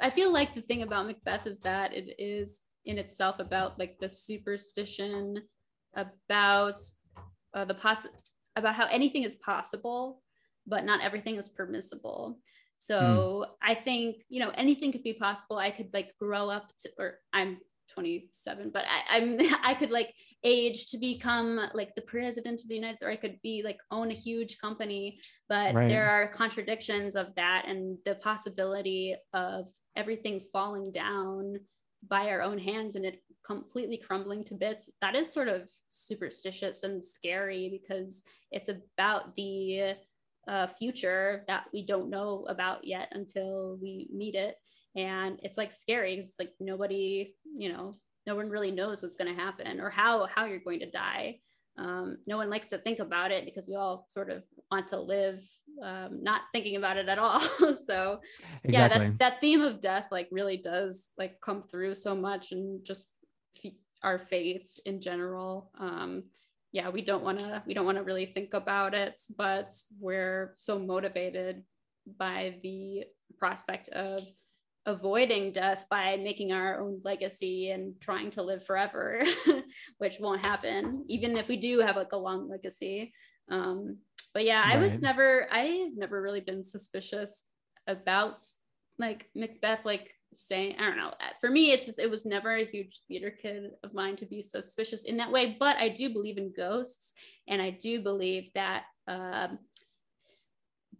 [0.00, 3.96] I feel like the thing about Macbeth is that it is in itself about like
[3.98, 5.38] the superstition
[5.94, 6.80] about
[7.54, 8.06] uh, the poss
[8.56, 10.22] about how anything is possible,
[10.66, 12.38] but not everything is permissible.
[12.78, 13.46] So mm.
[13.62, 15.56] I think you know anything could be possible.
[15.56, 17.58] I could like grow up to, or I'm
[17.92, 20.14] 27 but I, i'm i could like
[20.44, 23.78] age to become like the president of the united states or i could be like
[23.90, 25.18] own a huge company
[25.48, 25.88] but right.
[25.88, 31.58] there are contradictions of that and the possibility of everything falling down
[32.08, 36.82] by our own hands and it completely crumbling to bits that is sort of superstitious
[36.82, 39.94] and scary because it's about the
[40.48, 44.56] uh, future that we don't know about yet until we meet it
[44.96, 47.94] and it's like scary it's like nobody you know
[48.26, 51.38] no one really knows what's going to happen or how how you're going to die.
[51.78, 55.00] Um, no one likes to think about it because we all sort of want to
[55.00, 55.42] live
[55.82, 57.40] um, not thinking about it at all.
[57.86, 58.20] So
[58.64, 58.72] exactly.
[58.72, 62.84] yeah that, that theme of death like really does like come through so much and
[62.84, 63.06] just
[63.64, 63.72] f-
[64.02, 65.70] our fates in general.
[65.78, 66.24] Um,
[66.72, 70.54] yeah we don't want to we don't want to really think about it but we're
[70.58, 71.64] so motivated
[72.16, 73.02] by the
[73.40, 74.22] prospect of
[74.86, 79.22] avoiding death by making our own legacy and trying to live forever,
[79.98, 83.12] which won't happen, even if we do have like a long legacy.
[83.50, 83.98] Um,
[84.32, 84.76] but yeah, right.
[84.76, 87.44] I was never, I've never really been suspicious
[87.86, 88.40] about
[88.98, 91.12] like Macbeth, like saying, I don't know.
[91.40, 94.42] For me, it's just, it was never a huge theater kid of mine to be
[94.42, 95.56] suspicious in that way.
[95.58, 97.12] But I do believe in ghosts,
[97.48, 98.84] and I do believe that.
[99.08, 99.58] Um,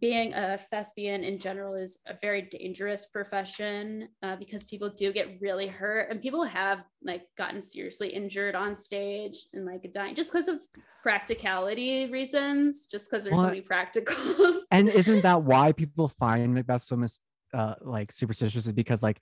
[0.01, 5.39] being a thespian in general is a very dangerous profession uh, because people do get
[5.41, 10.33] really hurt and people have like gotten seriously injured on stage and like dying just
[10.33, 10.61] because of
[11.03, 14.57] practicality reasons just because there's so many practicals.
[14.71, 17.21] And isn't that why people find macbeth so mis-
[17.53, 19.21] uh, like superstitious is because like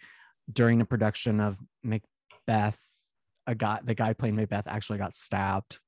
[0.52, 2.78] during the production of macbeth
[3.46, 5.78] a guy the guy playing macbeth actually got stabbed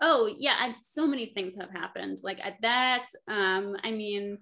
[0.00, 2.20] Oh yeah, so many things have happened.
[2.22, 4.38] Like at that, um, I mean,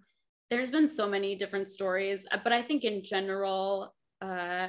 [0.51, 4.69] there's been so many different stories, uh, but I think in general, uh,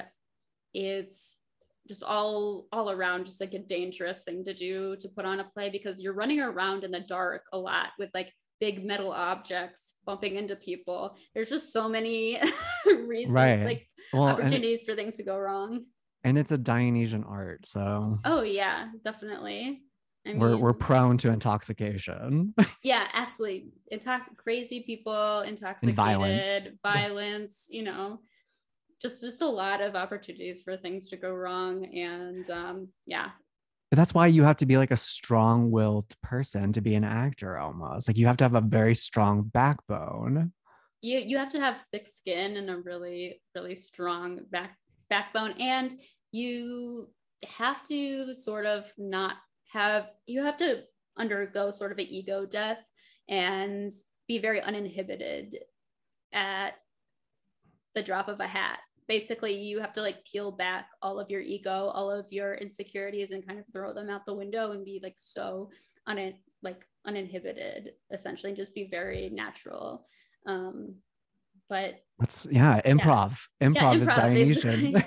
[0.74, 1.36] it's
[1.86, 5.44] just all all around just like a dangerous thing to do to put on a
[5.44, 9.94] play because you're running around in the dark a lot with like big metal objects
[10.04, 11.16] bumping into people.
[11.34, 12.40] There's just so many
[12.86, 13.64] reasons, right.
[13.64, 15.84] like well, opportunities for things to go wrong.
[16.24, 18.18] And it's a Dionysian art, so.
[18.24, 19.82] Oh yeah, definitely.
[20.26, 22.54] I mean, we're we're prone to intoxication.
[22.82, 23.68] yeah, absolutely.
[23.92, 26.66] Intox crazy people, intoxicated, violence.
[26.82, 28.20] violence, you know,
[29.00, 31.84] just just a lot of opportunities for things to go wrong.
[31.96, 33.30] And um, yeah.
[33.92, 38.08] that's why you have to be like a strong-willed person to be an actor almost.
[38.08, 40.52] Like you have to have a very strong backbone.
[41.00, 44.76] You you have to have thick skin and a really, really strong back
[45.08, 45.52] backbone.
[45.52, 45.94] And
[46.32, 47.08] you
[47.46, 49.36] have to sort of not
[49.68, 50.82] have you have to
[51.18, 52.78] undergo sort of an ego death
[53.28, 53.92] and
[54.26, 55.56] be very uninhibited
[56.32, 56.74] at
[57.94, 58.78] the drop of a hat.
[59.08, 63.30] Basically you have to like peel back all of your ego all of your insecurities
[63.30, 65.70] and kind of throw them out the window and be like so
[66.06, 70.06] un like uninhibited essentially and just be very natural.
[70.46, 70.94] Um
[71.68, 73.36] but that's yeah improv.
[73.60, 73.68] Yeah.
[73.68, 74.92] improv, yeah, improv is dionysian.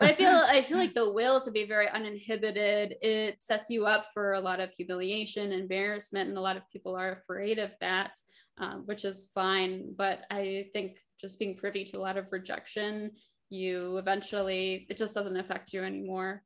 [0.00, 3.86] But i feel i feel like the will to be very uninhibited it sets you
[3.86, 7.70] up for a lot of humiliation embarrassment and a lot of people are afraid of
[7.80, 8.12] that
[8.60, 9.94] um, which is fine.
[9.96, 13.12] But i think just being privy to a lot of rejection
[13.50, 16.42] you eventually it just doesn't affect you anymore.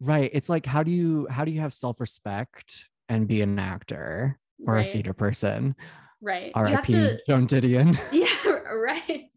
[0.00, 0.30] Right.
[0.32, 4.74] It's like how do you how do you have self-respect and be an actor or
[4.74, 4.86] right.
[4.86, 5.74] a theater person
[6.20, 7.18] right R.I.P.
[7.28, 9.30] Joan Didion yeah right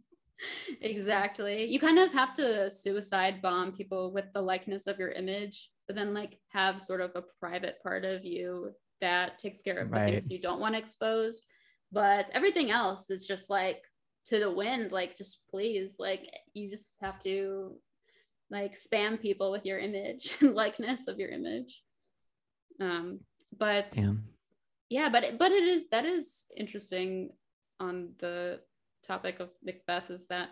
[0.82, 5.70] exactly you kind of have to suicide bomb people with the likeness of your image
[5.88, 8.72] but then like have sort of a private part of you
[9.02, 10.06] that takes care of right.
[10.06, 11.46] the things you don't want exposed
[11.92, 13.84] but everything else is just like
[14.26, 17.76] to the wind like just please like you just have to
[18.50, 21.84] like spam people with your image likeness of your image
[22.80, 23.20] um
[23.58, 24.14] but yeah.
[24.92, 27.32] Yeah but but it is that is interesting
[27.80, 28.60] on the
[29.06, 30.50] topic of Macbeth is that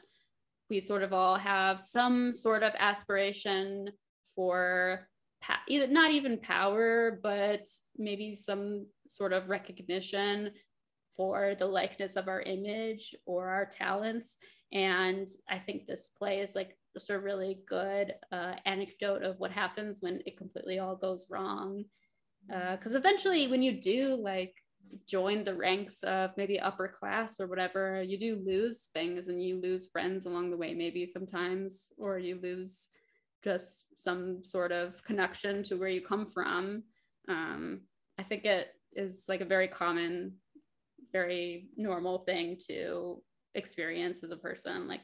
[0.69, 3.89] we sort of all have some sort of aspiration
[4.35, 5.07] for
[5.41, 7.67] pa- either not even power, but
[7.97, 10.51] maybe some sort of recognition
[11.15, 14.37] for the likeness of our image or our talents.
[14.71, 19.51] And I think this play is like just a really good uh, anecdote of what
[19.51, 21.85] happens when it completely all goes wrong.
[22.49, 24.55] Because uh, eventually, when you do like
[25.07, 29.61] join the ranks of maybe upper class or whatever, you do lose things and you
[29.61, 32.89] lose friends along the way, maybe sometimes, or you lose
[33.43, 36.83] just some sort of connection to where you come from.
[37.27, 37.81] Um,
[38.17, 40.33] I think it is like a very common,
[41.13, 43.21] very normal thing to
[43.55, 44.87] experience as a person.
[44.87, 45.01] Like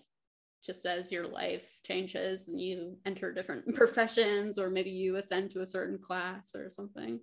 [0.65, 5.61] just as your life changes and you enter different professions, or maybe you ascend to
[5.61, 7.19] a certain class or something.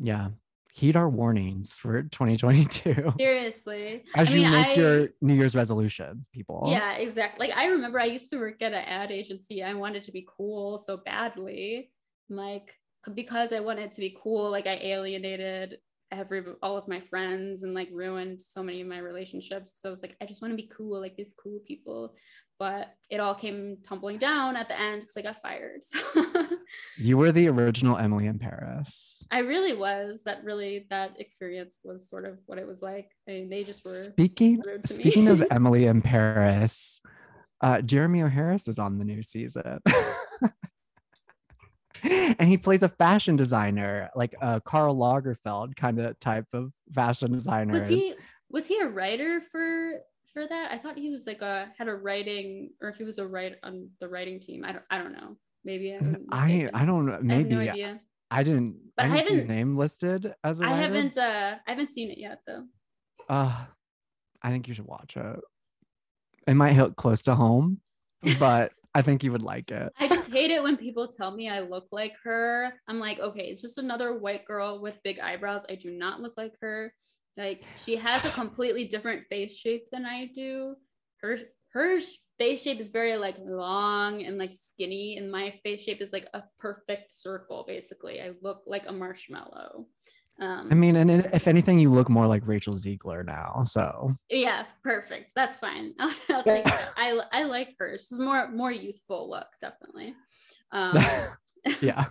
[0.00, 0.28] Yeah,
[0.72, 3.10] heed our warnings for 2022.
[3.18, 4.04] Seriously.
[4.14, 6.68] As I you mean, make I, your New Year's resolutions, people.
[6.70, 7.48] Yeah, exactly.
[7.48, 9.62] Like I remember I used to work at an ad agency.
[9.62, 11.90] I wanted to be cool so badly.
[12.28, 12.74] Like
[13.14, 15.78] because I wanted to be cool, like I alienated
[16.10, 19.90] every all of my friends and like ruined so many of my relationships because I
[19.90, 22.14] was like, I just want to be cool, like these cool people.
[22.58, 25.82] But it all came tumbling down at the end because I got fired.
[26.98, 29.24] So you were the original Emily in Paris.
[29.30, 30.22] I really was.
[30.24, 33.10] That really that experience was sort of what it was like.
[33.26, 37.00] I mean, they just were speaking speaking of Emily in Paris.
[37.60, 38.28] Uh, Jeremy O.
[38.28, 39.80] Harris is on the new season.
[42.38, 47.32] and he plays a fashion designer, like a Karl Lagerfeld kind of type of fashion
[47.32, 47.72] designer.
[47.72, 48.14] Was he
[48.50, 49.92] was he a writer for
[50.32, 50.70] for that?
[50.72, 53.90] I thought he was like a had a writing or he was a write on
[54.00, 54.64] the writing team.
[54.64, 55.36] I don't I don't know.
[55.64, 55.94] Maybe
[56.30, 57.18] I I don't know.
[57.20, 57.98] Maybe I, no
[58.30, 58.76] I didn't.
[58.96, 60.64] But I, didn't I haven't see his name listed as a.
[60.64, 61.16] I haven't.
[61.16, 62.64] uh I haven't seen it yet though.
[63.28, 63.64] Uh,
[64.42, 65.40] I think you should watch it.
[66.46, 67.80] It might hit close to home,
[68.38, 69.92] but I think you would like it.
[70.00, 72.72] I just hate it when people tell me I look like her.
[72.88, 75.64] I'm like, okay, it's just another white girl with big eyebrows.
[75.70, 76.92] I do not look like her.
[77.36, 80.74] Like she has a completely different face shape than I do.
[81.22, 81.38] Her
[81.74, 82.00] her
[82.40, 86.26] face shape is very like long and like skinny, and my face shape is like
[86.34, 87.64] a perfect circle.
[87.68, 89.86] Basically, I look like a marshmallow.
[90.40, 93.64] Um, I mean, and if anything, you look more like Rachel Zegler now.
[93.64, 95.32] So yeah, perfect.
[95.34, 95.94] That's fine.
[96.00, 96.90] I'll, I'll take that.
[96.96, 97.98] I I like her.
[97.98, 100.14] She's more more youthful look, definitely.
[100.70, 101.02] Um,
[101.80, 102.08] yeah.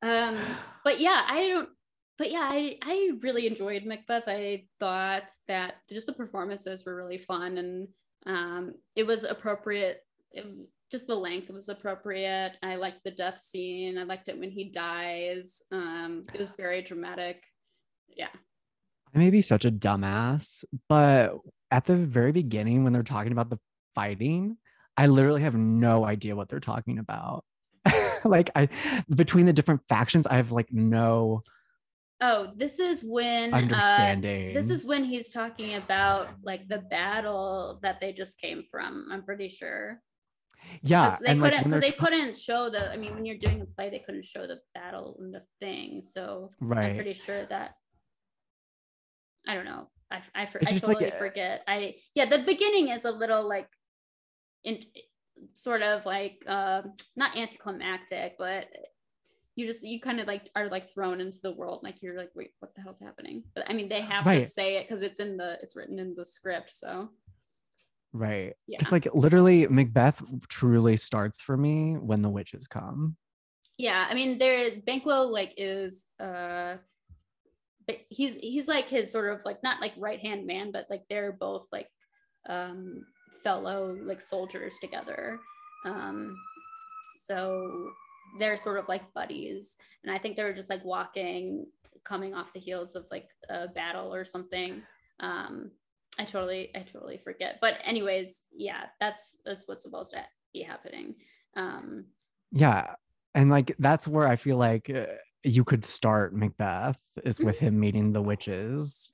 [0.00, 0.38] um,
[0.84, 1.68] but yeah, I don't.
[2.16, 4.22] But yeah, I I really enjoyed Macbeth.
[4.28, 7.88] I thought that just the performances were really fun, and
[8.24, 10.00] um, it was appropriate.
[10.30, 10.46] It,
[10.90, 12.56] just the length was appropriate.
[12.62, 13.98] I liked the death scene.
[13.98, 15.62] I liked it when he dies.
[15.72, 17.42] Um, it was very dramatic.
[18.16, 18.28] Yeah.
[19.14, 21.36] I may be such a dumbass, but
[21.70, 23.58] at the very beginning, when they're talking about the
[23.94, 24.56] fighting,
[24.96, 27.44] I literally have no idea what they're talking about.
[28.24, 28.68] like I
[29.14, 31.42] between the different factions, I have like no
[32.20, 34.50] Oh, this is when understanding.
[34.50, 39.08] Uh, this is when he's talking about like the battle that they just came from.
[39.12, 40.00] I'm pretty sure.
[40.82, 42.90] Yeah, they couldn't because like, they couldn't show the.
[42.90, 46.02] I mean, when you're doing a play, they couldn't show the battle and the thing.
[46.04, 46.90] So right.
[46.90, 47.76] I'm pretty sure that.
[49.48, 49.88] I don't know.
[50.10, 51.62] I I, I totally like, forget.
[51.66, 53.68] I yeah, the beginning is a little like,
[54.64, 54.84] in
[55.54, 56.82] sort of like uh,
[57.16, 58.66] not anticlimactic, but
[59.56, 62.30] you just you kind of like are like thrown into the world like you're like
[62.34, 64.42] wait what the hell's happening but i mean they have right.
[64.42, 67.08] to say it because it's in the it's written in the script so
[68.12, 68.54] Right.
[68.66, 68.78] Yeah.
[68.80, 73.16] It's like literally Macbeth truly starts for me when the witches come.
[73.78, 74.06] Yeah.
[74.08, 76.76] I mean, there's Banquo like is uh
[78.08, 81.32] he's he's like his sort of like not like right hand man, but like they're
[81.32, 81.88] both like
[82.48, 83.04] um
[83.44, 85.38] fellow like soldiers together.
[85.84, 86.36] Um
[87.18, 87.90] so
[88.38, 89.76] they're sort of like buddies.
[90.04, 91.66] And I think they were just like walking,
[92.04, 94.82] coming off the heels of like a battle or something.
[95.20, 95.70] Um
[96.18, 97.58] I totally, I totally forget.
[97.60, 101.14] But anyways, yeah, that's that's what's supposed to be happening.
[101.56, 102.06] Um,
[102.52, 102.94] yeah,
[103.34, 105.06] and like that's where I feel like uh,
[105.42, 109.12] you could start Macbeth is with him meeting the witches.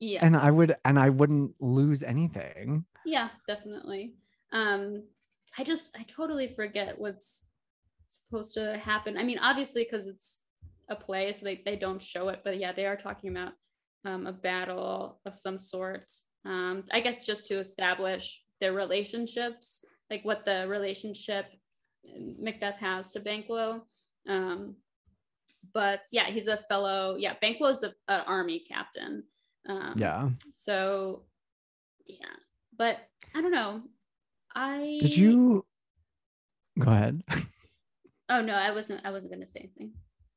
[0.00, 2.84] Yeah, and I would, and I wouldn't lose anything.
[3.06, 4.14] Yeah, definitely.
[4.52, 5.04] Um,
[5.58, 7.46] I just, I totally forget what's
[8.08, 9.16] supposed to happen.
[9.16, 10.40] I mean, obviously, because it's
[10.88, 12.40] a play, so they they don't show it.
[12.42, 13.52] But yeah, they are talking about
[14.04, 16.12] um, a battle of some sort
[16.44, 21.46] um, I guess just to establish their relationships, like what the relationship
[22.38, 23.82] Macbeth has to Banquo.
[24.28, 24.76] Um,
[25.72, 27.16] but yeah, he's a fellow.
[27.16, 29.24] Yeah, Banquo is an army captain.
[29.68, 30.28] Um, yeah.
[30.52, 31.22] So
[32.06, 32.36] yeah,
[32.76, 32.98] but
[33.34, 33.82] I don't know.
[34.54, 35.64] I did you
[36.78, 37.22] go ahead.
[38.28, 39.00] oh no, I wasn't.
[39.04, 39.92] I wasn't going to say anything.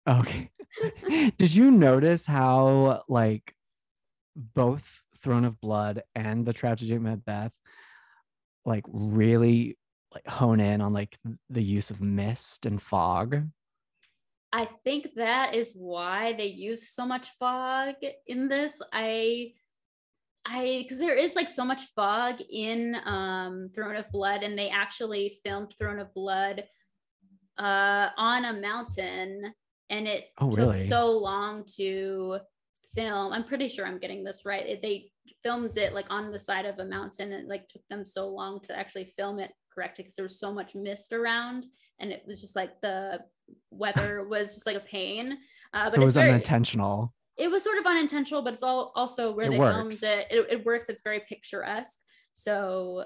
[0.08, 0.52] Okay.
[1.38, 3.56] did you notice how like
[4.36, 7.52] both Throne of Blood and the Tragedy of Macbeth
[8.64, 9.76] like really
[10.14, 11.18] like hone in on like
[11.50, 13.42] the use of mist and fog.
[14.54, 17.96] I think that is why they use so much fog
[18.28, 18.80] in this.
[18.94, 19.54] I
[20.46, 24.70] I because there is like so much fog in um Throne of Blood and they
[24.70, 26.66] actually filmed Throne of Blood
[27.58, 29.56] uh on a mountain
[29.90, 30.84] and it oh, took really?
[30.84, 32.42] so long to
[32.96, 33.34] film.
[33.34, 34.66] I'm pretty sure I'm getting this right.
[34.66, 35.12] It, they
[35.44, 38.28] filmed it like on the side of a mountain and it like took them so
[38.28, 41.66] long to actually film it correctly because there was so much mist around
[42.00, 43.20] and it was just like the
[43.72, 45.38] weather was just like a pain.
[45.74, 47.14] Uh, but so it was very, unintentional.
[47.38, 50.00] It was sort of unintentional, but it's all also where it they works.
[50.00, 50.28] filmed it.
[50.32, 50.48] it.
[50.52, 50.90] It works.
[50.90, 52.00] It's very picturesque.
[52.34, 53.06] So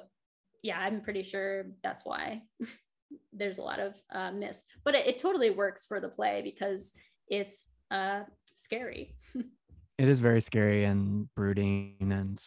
[0.61, 2.43] yeah, I'm pretty sure that's why
[3.33, 6.93] there's a lot of uh, mist, but it, it totally works for the play because
[7.27, 8.21] it's uh,
[8.55, 9.15] scary.
[9.99, 12.41] it is very scary and brooding and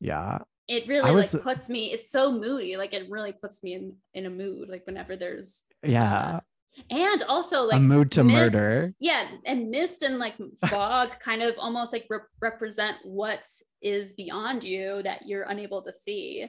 [0.00, 0.38] yeah.
[0.66, 3.96] It really was, like puts me it's so moody like it really puts me in
[4.14, 6.36] in a mood like whenever there's yeah.
[6.36, 6.40] Uh,
[6.90, 8.94] and also like a mood to mist, murder.
[8.98, 10.34] Yeah and mist and like
[10.68, 13.46] fog kind of almost like re- represent what
[13.82, 16.48] is beyond you that you're unable to see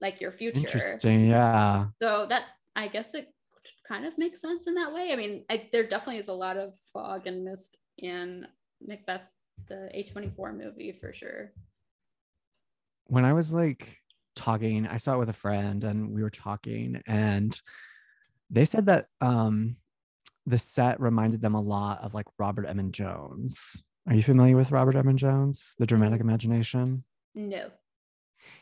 [0.00, 0.58] like your future.
[0.58, 1.86] Interesting yeah.
[2.02, 2.42] So that
[2.76, 3.28] i guess it
[3.86, 5.10] kind of makes sense in that way.
[5.10, 8.46] I mean I, there definitely is a lot of fog and mist in
[8.86, 9.22] macbeth
[9.68, 11.52] the a24 movie for sure
[13.06, 13.98] when i was like
[14.34, 17.60] talking i saw it with a friend and we were talking and
[18.52, 19.76] they said that um,
[20.46, 23.82] the set reminded them a lot of like Robert Edmond Jones.
[24.06, 27.04] Are you familiar with Robert Edmond Jones, The Dramatic Imagination?
[27.34, 27.70] No.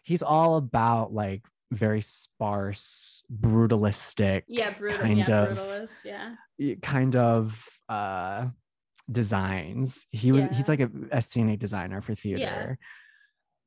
[0.05, 1.43] He's all about like
[1.73, 4.45] very sparse, brutalistic.
[4.47, 5.01] Yeah, brutal.
[5.01, 6.05] Kind yeah, of, brutalist.
[6.05, 6.75] Yeah.
[6.83, 8.47] Kind of uh,
[9.11, 10.07] designs.
[10.11, 10.45] He was.
[10.45, 10.55] Yeah.
[10.55, 12.41] He's like a, a scenic designer for theater.
[12.41, 12.75] Yeah.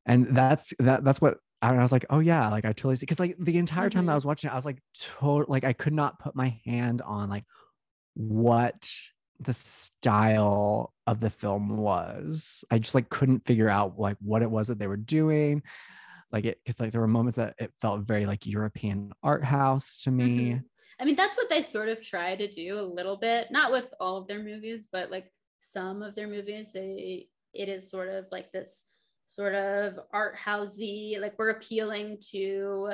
[0.06, 1.04] And that's that.
[1.04, 3.06] That's what I was like, oh yeah, like I totally see.
[3.06, 4.08] Cause like the entire time mm-hmm.
[4.08, 6.60] that I was watching it, I was like, total, like I could not put my
[6.66, 7.46] hand on like
[8.16, 8.90] what
[9.40, 12.66] the style of the film was.
[12.70, 15.64] I just like couldn't figure out like what it was that they were doing.
[16.34, 20.02] Like it, cause like there were moments that it felt very like European art house
[20.04, 20.26] to me.
[20.28, 20.58] Mm-hmm.
[21.00, 23.86] I mean, that's what they sort of try to do a little bit, not with
[24.02, 25.32] all of their movies, but like
[25.64, 28.86] some of their movies, they it is sort of like this
[29.28, 32.92] sort of art housey like we're appealing to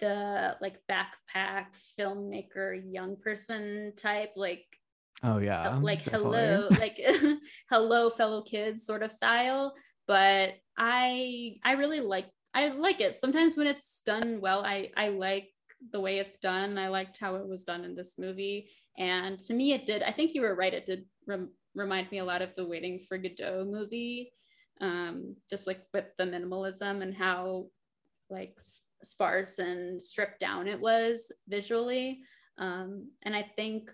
[0.00, 1.66] the like backpack
[1.98, 4.64] filmmaker young person type like
[5.22, 6.98] oh yeah like hello like
[7.70, 9.74] hello fellow kids sort of style.
[10.08, 13.16] But i i really like i like it.
[13.16, 15.48] Sometimes when it's done well i i like
[15.92, 16.78] the way it's done.
[16.78, 18.70] I liked how it was done in this movie.
[18.98, 22.18] And to me it did i think you were right it did rem- remind me
[22.18, 24.32] a lot of the waiting for godot movie
[24.82, 27.66] um, just like with the minimalism and how
[28.28, 28.56] like
[29.02, 32.20] sparse and stripped down it was visually.
[32.58, 33.90] Um, and I think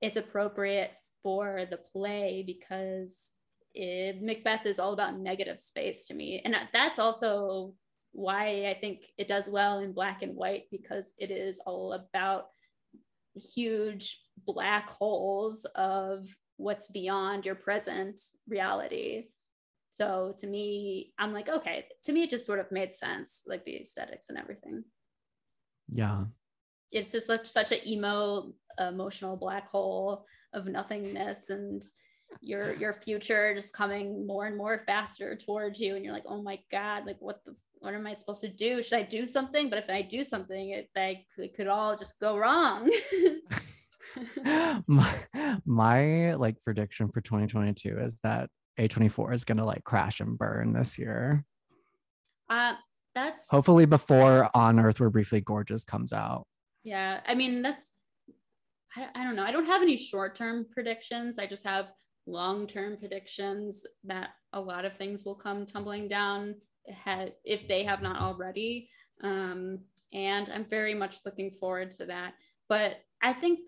[0.00, 0.90] it's appropriate
[1.22, 3.34] for the play because
[3.74, 6.42] it, Macbeth is all about negative space to me.
[6.44, 7.74] And that's also
[8.10, 12.46] why I think it does well in black and white because it is all about
[13.54, 16.26] huge black holes of
[16.62, 19.24] what's beyond your present reality.
[19.94, 23.64] So to me, I'm like, okay, to me, it just sort of made sense, like
[23.64, 24.84] the aesthetics and everything.
[25.88, 26.24] Yeah.
[26.90, 31.82] It's just such such an emo, emotional black hole of nothingness and
[32.40, 36.40] your your future just coming more and more faster towards you and you're like oh
[36.40, 39.68] my god like what the what am i supposed to do should i do something
[39.68, 42.90] but if i do something it like it could all just go wrong
[44.86, 45.14] my,
[45.64, 50.72] my like prediction for 2022 is that a24 is going to like crash and burn
[50.72, 51.44] this year.
[52.48, 52.74] Uh,
[53.14, 56.46] that's hopefully before On Earth We're Briefly Gorgeous comes out.
[56.84, 57.20] Yeah.
[57.26, 57.92] I mean, that's,
[58.96, 59.44] I, I don't know.
[59.44, 61.38] I don't have any short term predictions.
[61.38, 61.88] I just have
[62.26, 66.54] long term predictions that a lot of things will come tumbling down
[67.44, 68.88] if they have not already.
[69.22, 69.80] Um,
[70.12, 72.34] and I'm very much looking forward to that.
[72.68, 73.60] But I think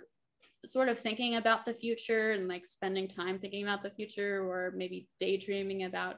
[0.66, 4.72] sort of thinking about the future and like spending time thinking about the future or
[4.76, 6.16] maybe daydreaming about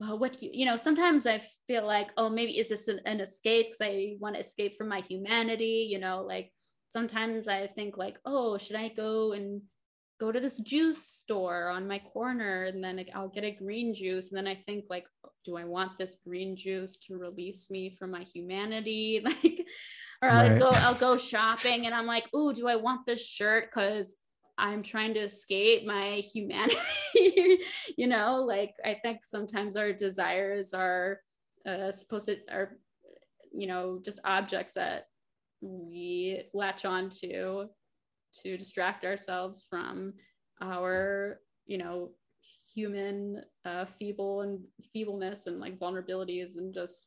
[0.00, 3.20] well what you, you know sometimes i feel like oh maybe is this an, an
[3.20, 6.50] escape because i want to escape from my humanity you know like
[6.88, 9.62] sometimes i think like oh should i go and
[10.18, 14.30] go to this juice store on my corner and then I'll get a green juice.
[14.30, 17.96] And then I think like, oh, do I want this green juice to release me
[17.98, 19.24] from my humanity?
[19.42, 19.66] Like,
[20.22, 20.52] or right.
[20.52, 23.70] I'll go, I'll go shopping and I'm like, oh, do I want this shirt?
[23.70, 24.16] Cause
[24.58, 26.78] I'm trying to escape my humanity.
[27.96, 31.20] you know, like I think sometimes our desires are
[31.68, 32.78] uh, supposed to are,
[33.52, 35.06] you know, just objects that
[35.60, 37.66] we latch on to
[38.42, 40.12] to distract ourselves from
[40.60, 42.10] our you know
[42.74, 44.60] human uh, feeble and
[44.92, 47.04] feebleness and like vulnerabilities and just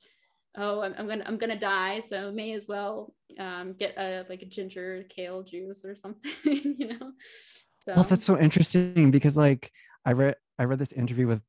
[0.60, 4.41] oh I'm, I'm, gonna i'm gonna die so may as well um, get a like
[4.41, 7.11] a ginger kale juice or something you know
[7.76, 9.72] so well that's so interesting because like
[10.06, 11.41] i read i read this interview with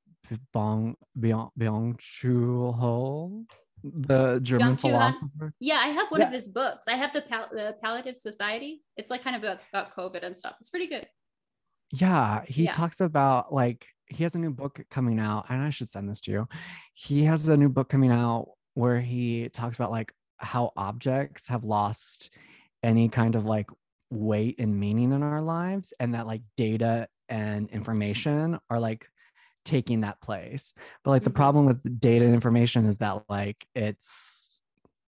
[0.53, 3.45] bong byung byung chul ho
[3.82, 5.55] the German philosopher.
[5.59, 6.27] Yeah, I have one yeah.
[6.27, 6.87] of his books.
[6.87, 8.82] I have the, Pal- the Palliative Society.
[8.99, 10.57] It's like kind of about, about COVID and stuff.
[10.61, 11.07] It's pretty good.
[11.93, 12.73] Yeah, he yeah.
[12.73, 16.20] talks about like he has a new book coming out, and I should send this
[16.23, 16.49] to you.
[16.95, 21.64] He has a new book coming out where he talks about like how objects have
[21.64, 22.30] lost
[22.82, 23.68] any kind of like
[24.10, 29.09] weight and meaning in our lives, and that like data and information are like
[29.64, 30.72] taking that place.
[31.05, 31.34] But like the Mhm.
[31.34, 34.59] problem with data and information is that like it's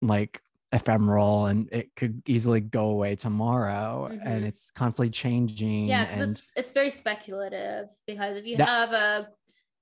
[0.02, 0.42] like
[0.74, 4.48] ephemeral and it could easily go away tomorrow and Mhm.
[4.48, 5.88] it's constantly changing.
[5.88, 9.30] yeah because and it's it's very speculative because if you That- have a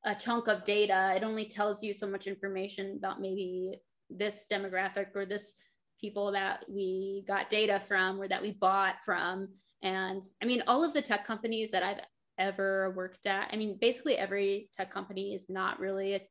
[0.06, 1.14] a chunk of data.
[1.16, 5.54] It only tells you so much information about maybe this demographic or this
[6.00, 9.50] people that we got data from or that we bought from.
[9.82, 12.02] And i mean all of the tech companies that i've
[12.38, 16.22] ever worked at i mean basically every tech company is not really a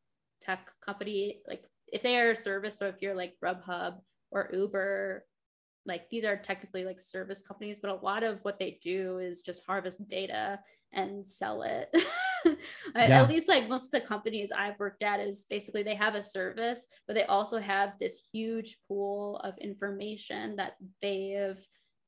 [0.40, 1.40] tech company.
[1.46, 3.98] Like if they are a service or if you're like grubhub
[4.30, 5.24] or uber
[5.88, 9.42] like these are technically like service companies but a lot of what they do is
[9.42, 10.60] just harvest data
[10.92, 11.88] and sell it
[12.94, 13.22] At- Yeah.
[13.22, 16.22] at least like most of the companies i've worked at is basically they have a
[16.22, 21.58] service but they also have this huge pool of information that they have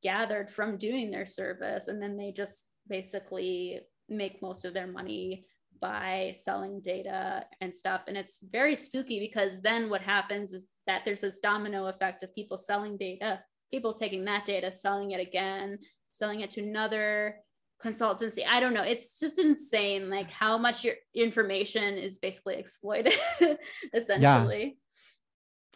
[0.02, 5.46] gathered from doing their service and then they just basically make most of their money
[5.80, 11.02] by selling data and stuff and it's very spooky because then what happens is that
[11.04, 13.40] there's this domino effect of people selling data
[13.70, 15.78] people taking that data selling it again
[16.10, 17.36] selling it to another
[17.82, 23.14] consultancy i don't know it's just insane like how much your information is basically exploited
[23.94, 24.72] essentially Yeah.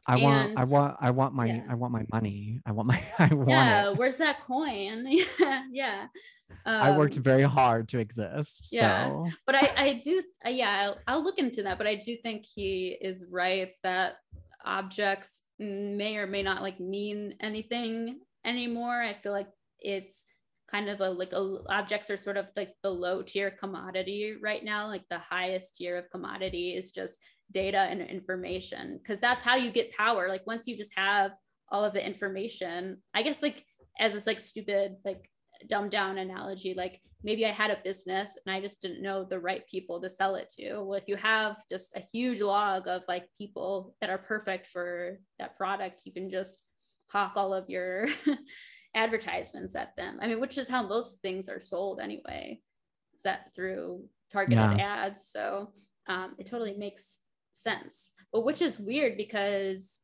[0.06, 1.62] I want I want I want my yeah.
[1.66, 2.60] I want my money.
[2.66, 3.96] I want my I want yeah it.
[3.96, 5.06] where's that coin
[5.40, 6.06] yeah yeah
[6.66, 8.68] I worked Um, very hard to exist.
[8.70, 9.06] yeah.
[9.08, 11.78] So but I, I do, uh, yeah, I'll, I'll look into that.
[11.78, 13.60] But I do think he is right.
[13.60, 14.16] It's that
[14.64, 19.00] objects may or may not like mean anything anymore.
[19.00, 19.48] I feel like
[19.80, 20.24] it's
[20.70, 24.64] kind of a like a, objects are sort of like the low tier commodity right
[24.64, 24.86] now.
[24.86, 27.18] Like the highest tier of commodity is just
[27.52, 30.28] data and information because that's how you get power.
[30.28, 31.32] Like once you just have
[31.70, 33.64] all of the information, I guess like
[34.00, 35.30] as this like stupid like
[35.68, 39.40] dumbed down analogy, like maybe I had a business and I just didn't know the
[39.40, 40.82] right people to sell it to.
[40.82, 45.18] Well, if you have just a huge log of like people that are perfect for
[45.38, 46.58] that product, you can just
[47.08, 48.08] hawk all of your
[48.94, 50.18] advertisements at them.
[50.20, 52.60] I mean, which is how most things are sold anyway,
[53.14, 55.28] is that through targeted ads.
[55.28, 55.72] So
[56.06, 57.20] um, it totally makes
[57.52, 58.12] sense.
[58.32, 60.00] But which is weird because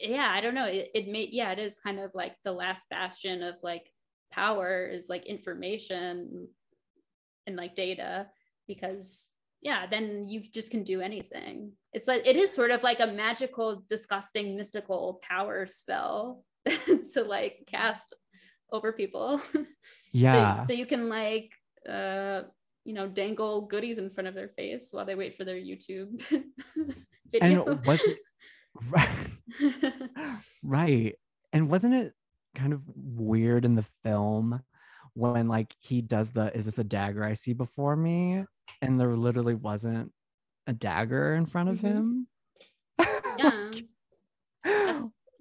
[0.00, 0.66] yeah, I don't know.
[0.66, 3.84] It, it may, yeah, it is kind of like the last bastion of like
[4.30, 6.48] power is like information
[7.46, 8.26] and like data
[8.66, 9.30] because
[9.60, 13.06] yeah then you just can do anything it's like it is sort of like a
[13.06, 18.14] magical disgusting mystical power spell to like cast
[18.72, 19.66] over people So-
[20.12, 20.58] yeah.
[20.58, 21.50] so, you can like
[21.88, 22.42] uh
[22.84, 26.20] you know dangle goodies in front of their face while they wait for their youtube
[27.32, 28.18] video and it
[30.62, 31.14] right.
[31.52, 32.14] And wasn't it
[32.54, 34.60] kind of weird in the film
[35.14, 38.44] when like he does the is this a dagger I see before me?
[38.82, 40.12] And there literally wasn't
[40.66, 41.80] a dagger in front of Mhm.
[41.82, 42.26] him.
[43.38, 43.70] yeah
[44.64, 45.06] That's-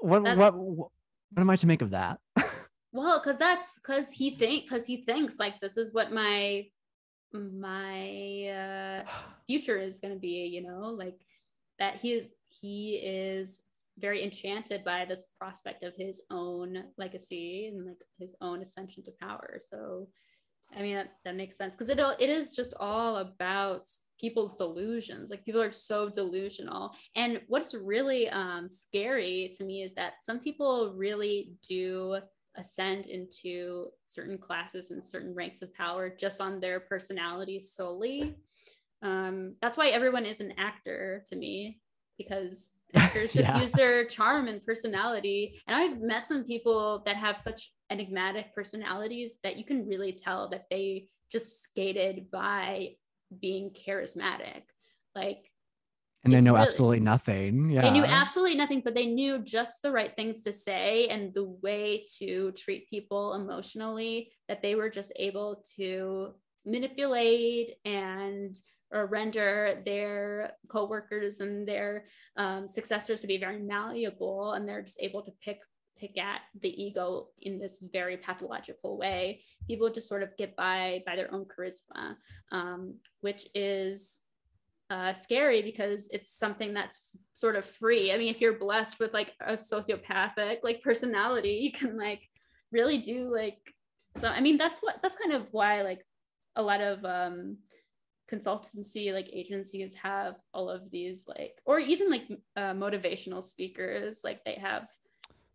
[0.00, 0.90] what, that's- what what
[1.32, 2.18] what am I to make of that?
[2.92, 6.66] Well, because that's because he think because he thinks like this is what my
[7.32, 9.04] my uh,
[9.46, 10.46] future is going to be.
[10.52, 11.18] You know, like
[11.78, 13.60] that he is he is
[14.00, 19.12] very enchanted by this prospect of his own legacy and like his own ascension to
[19.20, 19.60] power.
[19.62, 20.08] So,
[20.76, 23.86] I mean that, that makes sense because it it is just all about
[24.20, 25.30] people's delusions.
[25.30, 30.38] Like people are so delusional, and what's really um, scary to me is that some
[30.38, 32.18] people really do
[32.56, 38.34] ascend into certain classes and certain ranks of power just on their personality solely.
[39.02, 41.80] Um, that's why everyone is an actor to me
[42.18, 43.60] because actors just Yeah.
[43.60, 45.60] use their charm and personality.
[45.66, 50.48] And I've met some people that have such enigmatic personalities that you can really tell
[50.50, 52.94] that they just skated by
[53.40, 54.62] being charismatic.
[55.14, 55.50] Like
[56.24, 57.70] and they know really- absolutely nothing.
[57.70, 57.80] Yeah.
[57.82, 61.44] they knew absolutely nothing, but they knew just the right things to say and the
[61.44, 66.34] way to treat people emotionally that they were just able to
[66.66, 68.54] manipulate and
[68.92, 72.04] or render their coworkers and their
[72.36, 75.58] um, successors to be very malleable and they're just able to pick
[75.98, 81.02] pick at the ego in this very pathological way people just sort of get by
[81.06, 82.16] by their own charisma
[82.52, 84.22] um, which is
[84.90, 88.12] uh, scary because it's something that's sort of free.
[88.12, 92.22] I mean, if you're blessed with like a sociopathic like personality, you can like
[92.72, 93.58] really do like
[94.16, 94.28] so.
[94.28, 96.04] I mean, that's what that's kind of why like
[96.56, 97.58] a lot of um,
[98.30, 102.22] consultancy like agencies have all of these like or even like
[102.56, 104.88] uh, motivational speakers like they have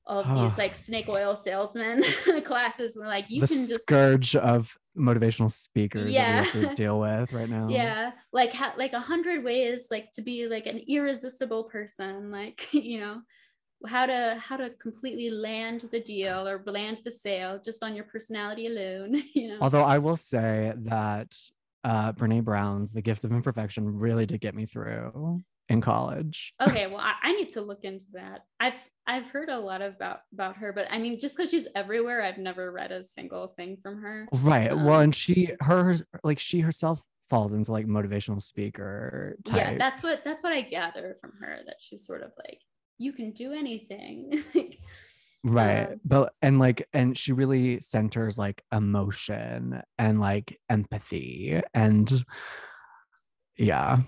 [0.08, 2.04] all of these like snake oil salesman
[2.46, 6.44] classes where like you the can just scourge of motivational speakers Yeah.
[6.44, 7.68] that we have to deal with right now.
[7.70, 12.68] yeah like ha- like a hundred ways like to be like an irresistible person like
[12.74, 13.22] you know
[13.88, 18.06] how to how to completely land the deal or land the sale just on your
[18.06, 21.36] personality alone you know Although I will say that
[21.86, 26.54] uh, Brene Brown's The Gifts of Imperfection really did get me through in college.
[26.62, 28.74] okay well I, I need to look into that i've
[29.08, 32.38] i've heard a lot about about her but i mean just because she's everywhere i've
[32.38, 34.70] never read a single thing from her Right.
[34.76, 37.00] well, Um, and she, her, like she herself
[37.32, 39.58] falls into like motivational speaker type.
[39.58, 42.60] yeah that's what that's what i gather from her that she's sort of like
[43.00, 44.78] you can do anything Like,
[45.46, 52.24] right but and like and she really centers like emotion and like empathy and
[53.58, 54.00] yeah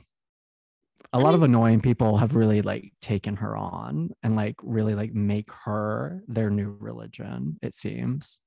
[1.13, 4.95] a I lot of annoying people have really like taken her on and like really
[4.95, 8.41] like make her their new religion it seems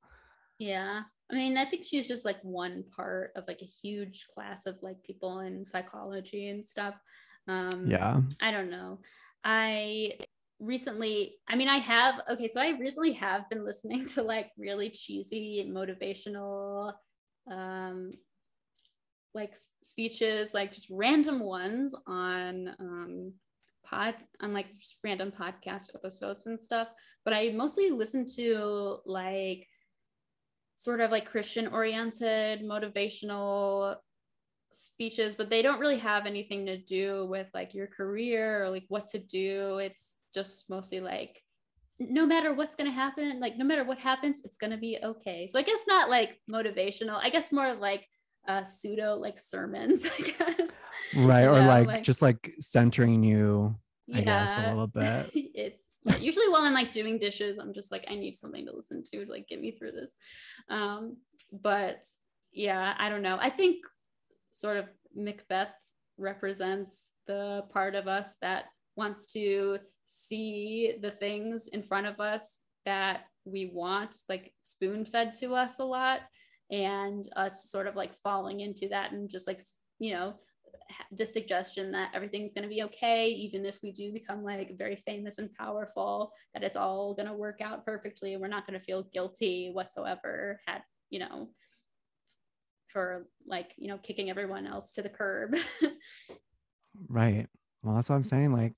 [0.59, 1.01] Yeah.
[1.31, 4.77] I mean, I think she's just like one part of like a huge class of
[4.83, 6.95] like people in psychology and stuff.
[7.49, 8.99] Um yeah I don't know.
[9.45, 10.19] I
[10.61, 14.91] recently, I mean, I have okay, so I recently have been listening to like really
[14.91, 16.93] cheesy motivational
[17.51, 18.13] um
[19.33, 23.33] like speeches, like just random ones on um
[23.85, 24.67] pod on like
[25.03, 26.89] random podcast episodes and stuff.
[27.25, 29.67] But I mostly listen to like
[30.77, 33.97] sort of like Christian oriented motivational
[34.73, 38.85] speeches, but they don't really have anything to do with like your career or like
[38.89, 39.79] what to do.
[39.79, 41.43] It's just mostly like
[41.99, 44.99] no matter what's going to happen, like no matter what happens, it's going to be
[45.03, 45.47] okay.
[45.47, 48.07] So I guess not like motivational, I guess more like
[48.49, 50.83] uh pseudo like sermons, I guess.
[51.15, 53.77] right or Yeah, like, like- just like centering you
[54.13, 57.93] i guess a little bit it's yeah, usually while I'm like doing dishes, I'm just
[57.93, 60.15] like, I need something to listen to to like get me through this.
[60.69, 61.19] Um,
[61.53, 62.05] but
[62.53, 63.37] yeah, I don't know.
[63.39, 63.85] I think
[64.53, 65.73] sort of Macbeth
[66.19, 68.65] represents the part of us that
[68.97, 75.35] wants to see the things in front of us that we want, like spoon fed
[75.35, 76.21] to us a lot,
[76.71, 79.61] and us sort of like falling into that and just like,
[79.99, 80.35] you know,
[81.13, 84.97] the suggestion that everything's going to be okay even if we do become like very
[85.07, 88.85] famous and powerful that it's all going to work out perfectly we're not going to
[88.85, 91.49] feel guilty whatsoever had you know
[92.93, 95.57] for like you know kicking everyone else to the curb.
[97.09, 97.47] Right.
[97.83, 98.75] Well that's what i'm saying like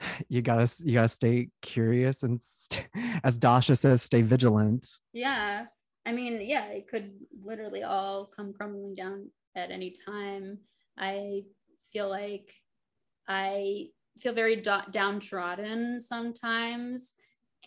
[0.28, 2.88] you gotta you gotta stay curious and st-
[3.24, 4.86] as dasha says stay vigilant.
[5.12, 5.66] Yeah.
[6.06, 7.12] I mean yeah it could
[7.44, 10.58] literally all come crumbling down at any time.
[10.98, 11.42] I
[11.92, 12.48] feel like
[13.28, 13.86] i
[14.20, 17.14] feel very do- downtrodden sometimes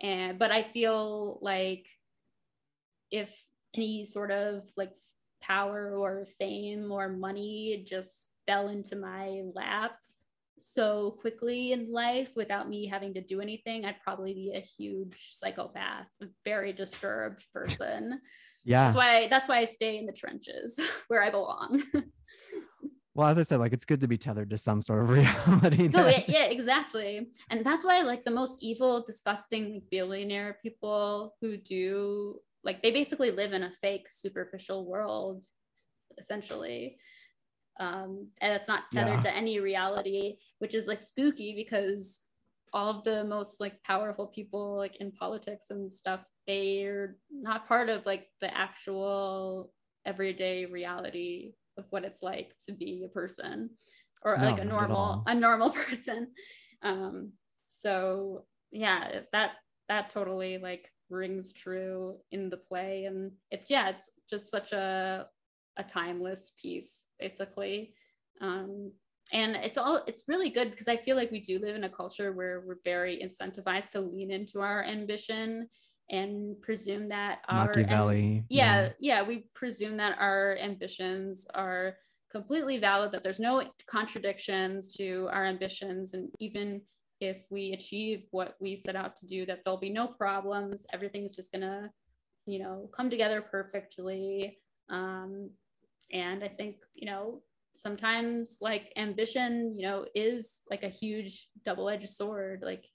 [0.01, 1.87] and but i feel like
[3.11, 4.91] if any sort of like
[5.43, 9.95] power or fame or money just fell into my lap
[10.59, 15.29] so quickly in life without me having to do anything i'd probably be a huge
[15.31, 18.21] psychopath a very disturbed person
[18.63, 20.79] yeah that's why that's why I stay in the trenches
[21.09, 21.83] where I belong.
[23.15, 25.87] well as i said like it's good to be tethered to some sort of reality
[25.89, 27.29] no, yeah, yeah, exactly.
[27.49, 33.31] And that's why like the most evil, disgusting billionaire people who do like they basically
[33.31, 35.45] live in a fake superficial world,
[36.17, 36.97] essentially.
[37.79, 39.31] Um, and it's not tethered Yeah.
[39.31, 42.21] to any reality, which is like spooky because
[42.71, 47.89] all of the most like powerful people like in politics and stuff, they're not part
[47.89, 49.71] of like the actual
[50.05, 53.69] everyday reality of what it's like to be a person
[54.23, 56.27] or No, like a normal a normal person
[56.83, 57.31] um
[57.71, 59.51] so yeah if that
[59.87, 63.05] that totally like rings true in the play.
[63.05, 65.27] And it's yeah it's just such a
[65.77, 67.93] a timeless piece basically.
[68.41, 68.91] Um
[69.31, 71.89] and it's all it's really good because i feel like we do live in a
[71.89, 75.65] culture where we're very incentivized to lean into our ambition
[76.09, 81.95] and presume that our machiavelli yeah, yeah, we presume that our ambitions are
[82.33, 86.13] completely valid, that there's no contradictions to our ambitions.
[86.13, 86.81] And even
[87.23, 90.85] if we achieve what we set out to do, that there'll be no problems.
[90.93, 91.91] Everything's just gonna,
[92.45, 94.57] you know, come together perfectly.
[94.89, 95.49] Um,
[96.11, 97.41] and I think, you know,
[97.75, 102.61] sometimes like ambition, you know, is like a huge double-edged sword.
[102.63, 102.85] Like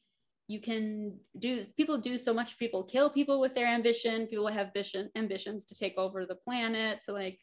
[0.49, 4.73] you can do people do so much people kill people with their ambition people have
[4.73, 7.39] vision ambitions to take over the planet to like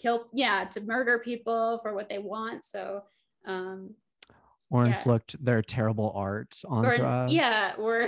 [0.00, 3.02] kill yeah to murder people for what they want so
[3.46, 3.94] um
[4.70, 4.96] or yeah.
[4.96, 7.30] inflict their terrible art onto or us.
[7.32, 8.06] yeah or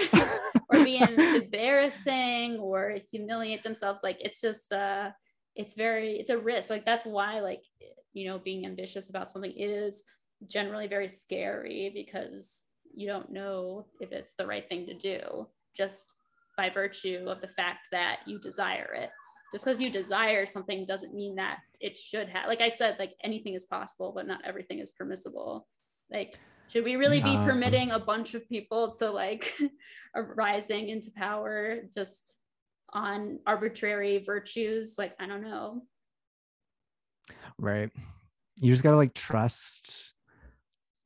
[0.71, 5.11] or being embarrassing or humiliate themselves like it's just uh
[5.57, 7.63] it's very it's a risk like that's why like
[8.13, 10.05] you know being ambitious about something is
[10.49, 15.47] generally very scary because you don't know if it's the right thing to do
[15.77, 16.15] just
[16.57, 19.11] by virtue of the fact that you desire it.
[19.53, 23.15] Just because you desire something doesn't mean that it should have like i said like
[23.25, 25.67] anything is possible but not everything is permissible.
[26.13, 26.39] Like
[26.71, 29.53] should we really be permitting a bunch of people to like
[30.37, 32.37] rising into power just
[32.93, 34.95] on arbitrary virtues?
[34.97, 35.83] Like i don't know.
[37.59, 37.91] Right.
[38.57, 40.13] You just gotta like trust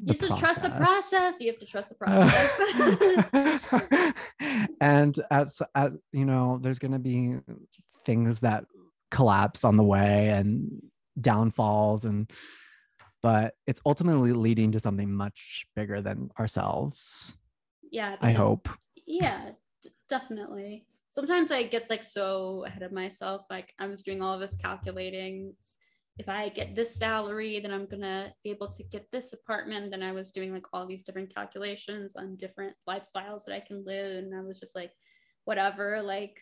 [0.01, 1.41] you just trust the process.
[1.41, 2.53] you have to trust the process.
[4.81, 7.37] And at, at you know there's gonna be
[8.05, 8.67] things that
[9.11, 10.83] collapse on the way and
[11.21, 12.31] downfalls and
[13.25, 17.35] but it's ultimately leading to something much bigger than ourselves
[17.91, 18.69] yeah i hope.
[19.07, 19.51] Yeah
[19.83, 20.87] d- definitely.
[21.09, 24.57] Sometimes i get like so ahead of myself like i was doing all of this
[24.57, 25.55] calculating.
[26.19, 29.91] If i get this salary then i'm gonna be able to get this apartment.
[29.91, 33.85] Then i was doing like all these different calculations on different lifestyles that i can
[33.85, 34.93] live and i was just like
[35.45, 36.37] whatever like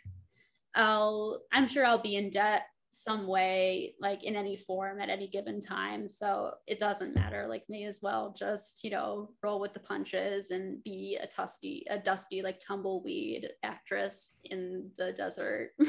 [0.74, 2.62] I'll I'm sure I'll be in debt
[2.94, 6.10] some way like in any form at any given time.
[6.10, 10.50] So it doesn't matter like may as well just you know roll with the punches
[10.50, 15.70] and be a dusty a dusty like tumbleweed actress in the desert.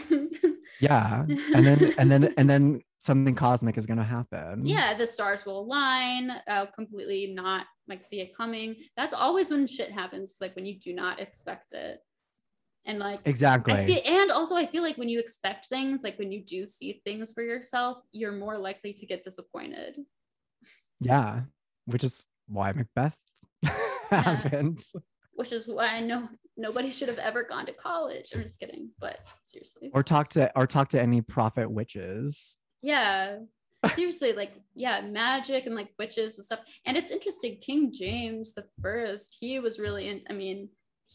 [0.79, 1.25] Yeah.
[1.53, 4.65] And then and then and then something cosmic is going to happen.
[4.65, 8.75] Yeah the stars will align uh, completely not like see it coming.
[8.95, 11.99] That's always when shit happens like when you do not expect it
[12.85, 13.85] and like exactly.
[13.85, 17.01] feel, and also i feel like when you expect things like when you do see
[17.05, 19.97] things for yourself you're more likely to get disappointed.
[20.99, 21.41] Yeah
[21.85, 23.17] which is why macbeth
[24.09, 24.83] happened
[25.33, 26.27] which is why i know
[26.57, 28.31] nobody should have ever gone to college.
[28.33, 29.89] I'm just kidding but seriously.
[29.93, 32.57] Or talk to or talk to any prophet witches.
[32.81, 33.37] Yeah.
[33.91, 36.59] Seriously like yeah magic and like witches and stuff.
[36.85, 40.69] And it's interesting king james the first he was really in i mean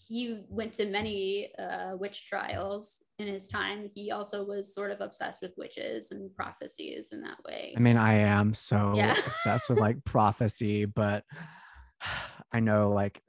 [0.07, 3.91] he went to many uh, witch trials in his time.
[3.95, 7.75] He also was sort of obsessed with witches and prophecies in that way.
[7.77, 9.15] I mean, I am so yeah.
[9.27, 11.25] obsessed with like prophecy, but
[12.53, 13.21] I know like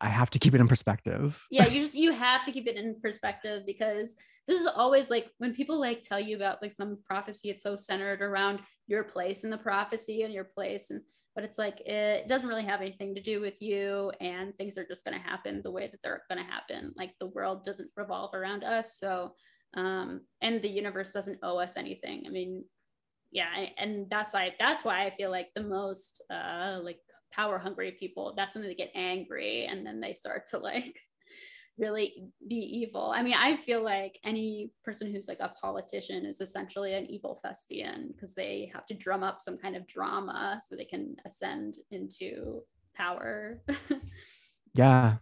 [0.00, 1.40] I have to keep it in perspective.
[1.50, 4.16] yeah, you just you have to keep it in perspective because
[4.48, 7.76] this is always like when people like tell you about like some prophecy, it's so
[7.76, 11.00] centered around your place in the prophecy and your place and
[11.36, 14.86] but it's like it doesn't really have anything to do with you and things are
[14.86, 16.92] just going to happen the way that they're going to happen.
[16.96, 19.34] Like the world doesn't revolve around us so
[19.74, 22.24] um and the universe doesn't owe us anything.
[22.26, 22.64] I mean
[23.32, 26.98] yeah and that's like that's why i feel like the most uh like
[27.32, 30.96] power hungry people that's when they get angry and then they start to like
[31.78, 33.12] really be evil.
[33.14, 37.40] I mean, I feel like any person who's like a politician is essentially an evil
[37.44, 41.76] thespian because they have to drum up some kind of drama so they can ascend
[41.90, 42.62] into
[42.94, 43.62] power.
[44.74, 45.16] yeah.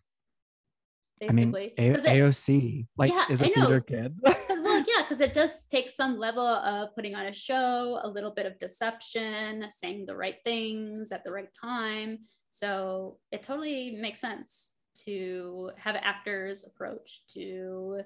[1.20, 4.18] Basically, I mean, A- AOC, like, yeah, is a theater kid.
[4.22, 8.32] well, yeah, because it does take some level of putting on a show, a little
[8.32, 12.18] bit of deception, saying the right things at the right time.
[12.50, 14.73] So it totally makes sense
[15.04, 18.00] to have actors approach to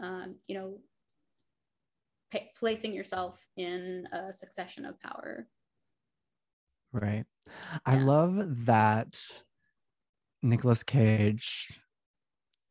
[0.00, 0.78] um, you know
[2.30, 5.48] p- placing yourself in a succession of power.
[6.92, 7.24] Right.
[7.46, 7.78] Yeah.
[7.86, 9.20] i love that
[10.42, 11.80] Nicolas Cage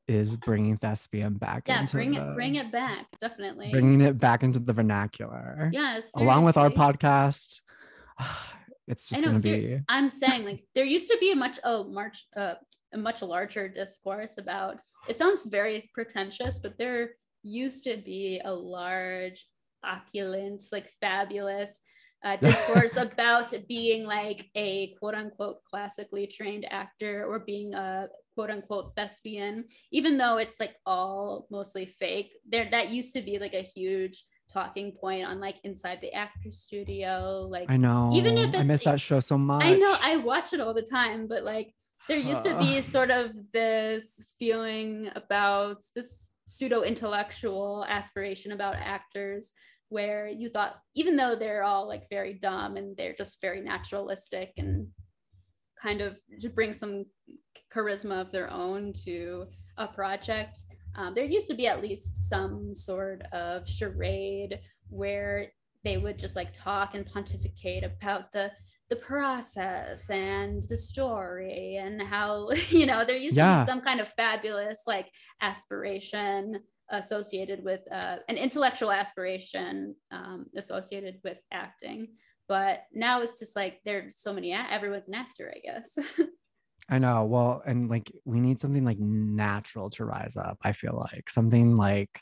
[0.07, 3.71] is bringing thespian back yeah bring the, it bring it back definitely.
[3.71, 5.69] bringing it back into the vernacular.
[5.73, 7.59] Yes yeah, along with our podcast
[8.87, 11.35] it's just I know, gonna ser- be i'm saying like there used to be a
[11.35, 12.53] much oh march uh
[12.93, 14.77] a much larger discourse about
[15.07, 17.11] it sounds very pretentious but there
[17.43, 19.47] used to be a large
[19.83, 21.81] opulent like fabulous
[22.23, 28.49] uh, discourse about being like a quote unquote classically trained actor or being a quote
[28.49, 32.31] unquote thespian even though it's like all mostly fake.
[32.49, 36.51] There that used to be like a huge talking point on like inside the actor
[36.51, 38.09] studio like i know.
[38.13, 40.81] even if i miss that show so much i know i watch it all the
[40.81, 41.73] time but like
[42.07, 49.51] there used to be sort of this feeling about this pseudo intellectual aspiration about actors
[49.89, 54.51] where you thought even though they're all like very dumb and they're just very naturalistic
[54.57, 54.87] and
[55.81, 57.05] kind of to bring some
[57.73, 59.45] charisma of their own to
[59.77, 60.59] a project
[60.95, 64.59] um, there used to be at least some sort of charade
[64.89, 65.47] where
[65.83, 68.51] they would just like talk and pontificate about the
[68.89, 73.59] the process and the story and how you know there used yeah.
[73.59, 75.07] to be some kind of fabulous like
[75.41, 76.59] aspiration
[76.89, 82.07] associated with uh, an intellectual aspiration um, associated with acting.
[82.47, 85.97] But now it's just like there's so many, everyone's an actor, I guess.
[86.89, 87.25] I know.
[87.25, 90.57] Well, and like we need something like natural to rise up.
[90.63, 92.21] I feel like something like,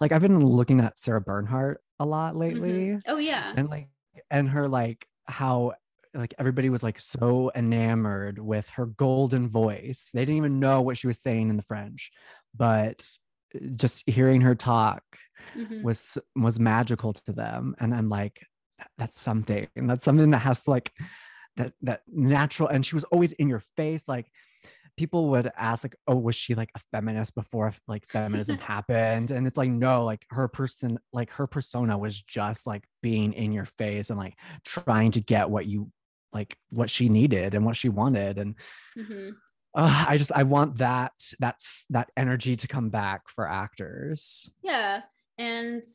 [0.00, 2.88] like I've been looking at Sarah Bernhardt a lot lately.
[2.88, 3.10] Mm-hmm.
[3.10, 3.52] Oh yeah.
[3.56, 3.88] And like,
[4.30, 5.72] and her like how
[6.14, 10.10] like everybody was like so enamored with her golden voice.
[10.14, 12.10] They didn't even know what she was saying in the French,
[12.56, 13.06] but
[13.54, 15.02] uh, just hearing her talk
[15.56, 15.82] mm-hmm.
[15.82, 17.74] was was magical to them.
[17.78, 18.40] And I'm like,
[18.98, 19.66] that's something.
[19.76, 20.90] And that's something that has to like
[21.56, 24.30] that that natural and she was always in your face like
[24.96, 29.46] people would ask like oh was she like a feminist before like feminism happened and
[29.46, 33.66] it's like no like her person like her persona was just like being in your
[33.78, 35.90] face and like trying to get what you
[36.32, 38.54] like what she needed and what she wanted and
[38.98, 39.30] mm-hmm.
[39.74, 45.02] uh, i just i want that that's that energy to come back for actors yeah
[45.38, 45.86] and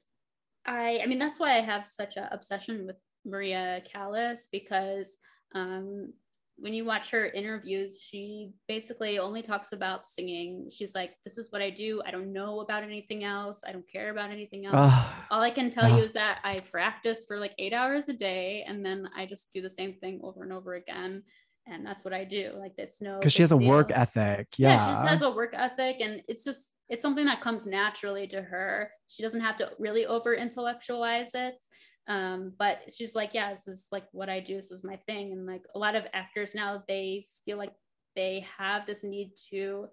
[0.65, 5.18] i i mean that's why i have such an obsession with maria callas because
[5.53, 6.14] um,
[6.62, 10.70] when you watch her interviews, she basically only talks about singing.
[10.72, 12.02] She's like, This is what I do.
[12.06, 13.62] I don't know about anything else.
[13.68, 14.76] I don't care about anything else.
[14.76, 18.10] Uh, All I can tell uh, you is that I practice for like eight hours
[18.10, 21.24] a day and then I just do the same thing over and over again.
[21.68, 22.54] And that's what I do.
[22.58, 23.68] Like, it's no because she has a deal.
[23.68, 24.48] work ethic.
[24.58, 24.70] Yeah.
[24.70, 28.26] yeah, she just has a work ethic, and it's just it's something that comes naturally
[28.28, 28.92] to her.
[29.08, 31.64] She doesn't have to really over intellectualize it
[32.07, 35.32] um but she's like yeah this is like what i do this is my thing.
[35.32, 37.73] And like a lot of actors now they feel like
[38.15, 39.88] they have this need to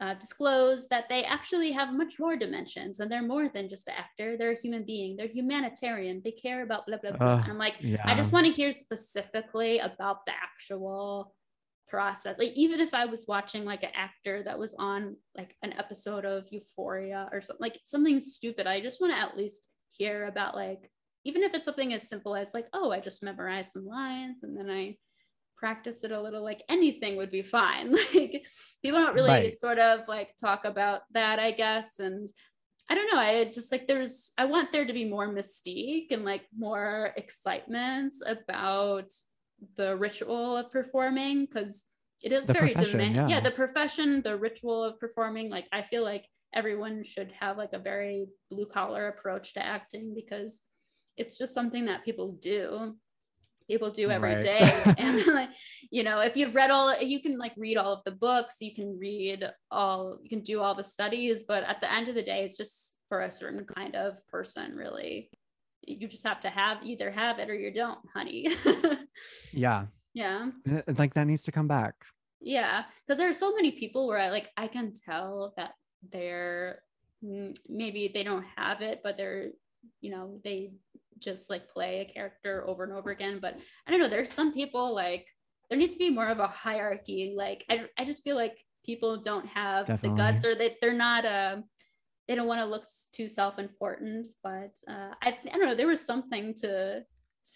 [0.00, 3.94] uh, disclose that they actually have much more dimensions and they're more than just an
[3.98, 4.36] actor.
[4.38, 5.14] They're a human being.
[5.14, 6.22] They're humanitarian.
[6.24, 7.26] They care about blah blah blah.
[7.26, 8.02] Uh, and i'm like yeah.
[8.04, 11.34] i just want to hear specifically about the actual
[11.88, 12.36] process.
[12.38, 16.24] Like even if i was watching like an actor that was on like an episode
[16.24, 20.54] of euphoria or something like something stupid i just want to at least hear about
[20.54, 20.90] like
[21.24, 24.56] even if it's something as simple as like, oh, I just memorized some lines and
[24.56, 24.96] then I
[25.56, 27.92] practice it a little, like anything would be fine.
[28.14, 28.44] like
[28.82, 29.58] people don't really right.
[29.58, 31.98] sort of like talk about that, I guess.
[31.98, 32.30] And
[32.88, 33.20] I don't know.
[33.20, 38.14] I just like there's I want there to be more mystique and like more excitement
[38.26, 39.12] about
[39.76, 41.84] the ritual of performing because
[42.22, 43.14] it is the very demanding.
[43.14, 43.28] Yeah.
[43.28, 45.50] yeah, the profession, the ritual of performing.
[45.50, 50.12] Like I feel like everyone should have like a very blue collar approach to acting
[50.14, 50.62] because
[51.20, 52.96] it's just something that people do.
[53.68, 54.42] People do every right.
[54.42, 54.94] day.
[54.98, 55.50] and like
[55.90, 58.74] you know if you've read all you can like read all of the books you
[58.74, 62.22] can read all you can do all the studies but at the end of the
[62.22, 65.30] day it's just for a certain kind of person really.
[65.86, 68.48] You just have to have either have it or you don't honey.
[69.52, 69.86] Yeah.
[70.14, 70.50] Yeah.
[70.98, 71.94] Like that needs to come back.
[72.40, 72.84] Yeah.
[73.06, 75.72] Because there are so many people where i like i can tell that
[76.12, 76.82] they're
[77.22, 79.50] mm, maybe they don't have it but they're
[80.00, 80.72] you know they
[81.20, 83.38] just like play a character over and over again.
[83.40, 85.26] But I don't know, there's some people like
[85.68, 87.34] there needs to be more of a hierarchy.
[87.36, 90.10] Like I, I just feel like people don't have Definitely.
[90.10, 91.58] the guts or they, they're not uh
[92.28, 94.26] they don't want to look too self-important.
[94.42, 97.02] But uh I, I don't know, there was something to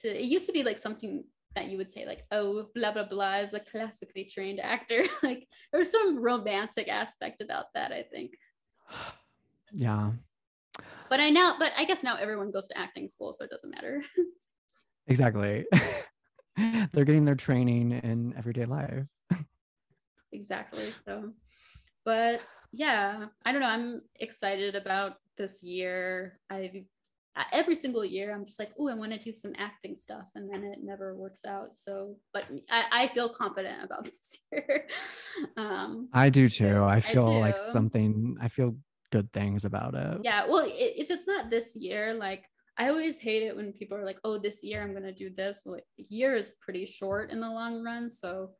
[0.00, 1.24] to it used to be like something
[1.54, 5.46] that you would say like oh blah blah blah is a classically trained actor like
[5.72, 8.32] there's some romantic aspect about that i think
[9.72, 10.10] yeah
[11.08, 13.70] but I now, but I guess now everyone goes to acting school, so it doesn't
[13.70, 14.02] matter.
[15.06, 15.64] exactly.
[16.92, 19.04] They're getting their training in everyday life.
[20.32, 20.92] exactly.
[20.92, 21.32] So,
[22.04, 22.40] but
[22.72, 23.68] yeah, I don't know.
[23.68, 26.38] I'm excited about this year.
[26.50, 26.84] I
[27.52, 30.50] every single year I'm just like, oh, I want to do some acting stuff, and
[30.52, 31.70] then it never works out.
[31.74, 34.86] So, but I, I feel confident about this year.
[35.56, 36.82] Um, I do too.
[36.82, 38.36] I feel I like something.
[38.40, 38.76] I feel
[39.14, 40.18] good things about it.
[40.24, 40.44] Yeah.
[40.48, 42.44] Well, if it's not this year, like
[42.76, 45.30] I always hate it when people are like, oh, this year I'm going to do
[45.30, 45.62] this.
[45.64, 48.10] Well, year is pretty short in the long run.
[48.10, 48.50] So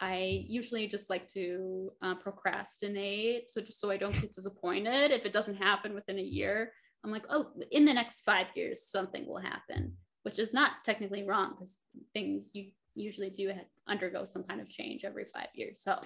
[0.00, 3.50] I usually just like to uh, procrastinate.
[3.50, 6.72] So just so I don't get disappointed if it doesn't happen within a year.
[7.04, 11.24] I'm like, oh, in the next five years, something will happen, which is not technically
[11.24, 11.76] wrong because
[12.14, 13.52] things you usually do
[13.86, 15.82] undergo some kind of change every five years.
[15.82, 16.00] So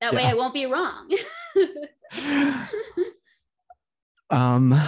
[0.00, 0.18] that yeah.
[0.18, 1.10] way I won't be wrong.
[4.30, 4.80] um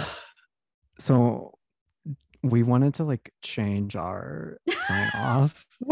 [0.99, 1.57] so
[2.43, 4.57] we wanted to like change our
[4.87, 5.65] sign off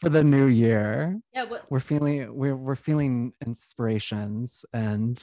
[0.00, 1.20] for the new year.
[1.32, 5.22] Yeah, what- we're feeling we're we're feeling inspirations and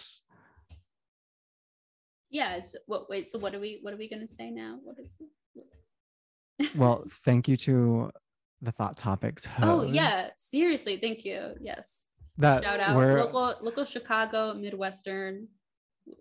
[2.29, 2.59] yeah.
[2.61, 3.09] So, what?
[3.09, 3.25] Wait.
[3.25, 3.79] So what are we?
[3.81, 4.79] What are we gonna say now?
[4.83, 6.75] What is it?
[6.75, 8.11] well, thank you to
[8.61, 9.67] the Thought Topics host.
[9.67, 11.53] Oh yeah, seriously, thank you.
[11.61, 15.47] Yes that shout out local local Chicago Midwestern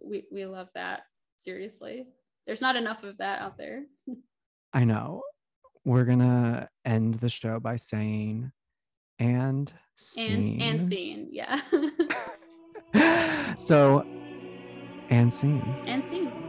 [0.03, 1.03] we we love that.
[1.39, 2.07] Seriously.
[2.47, 3.85] There's not enough of that out there.
[4.73, 5.23] I know.
[5.85, 8.51] We're gonna end the show by saying
[9.19, 10.61] and scene.
[10.61, 11.61] And and scene, yeah.
[13.59, 14.05] so
[15.11, 15.77] and scene.
[15.87, 16.46] And scene.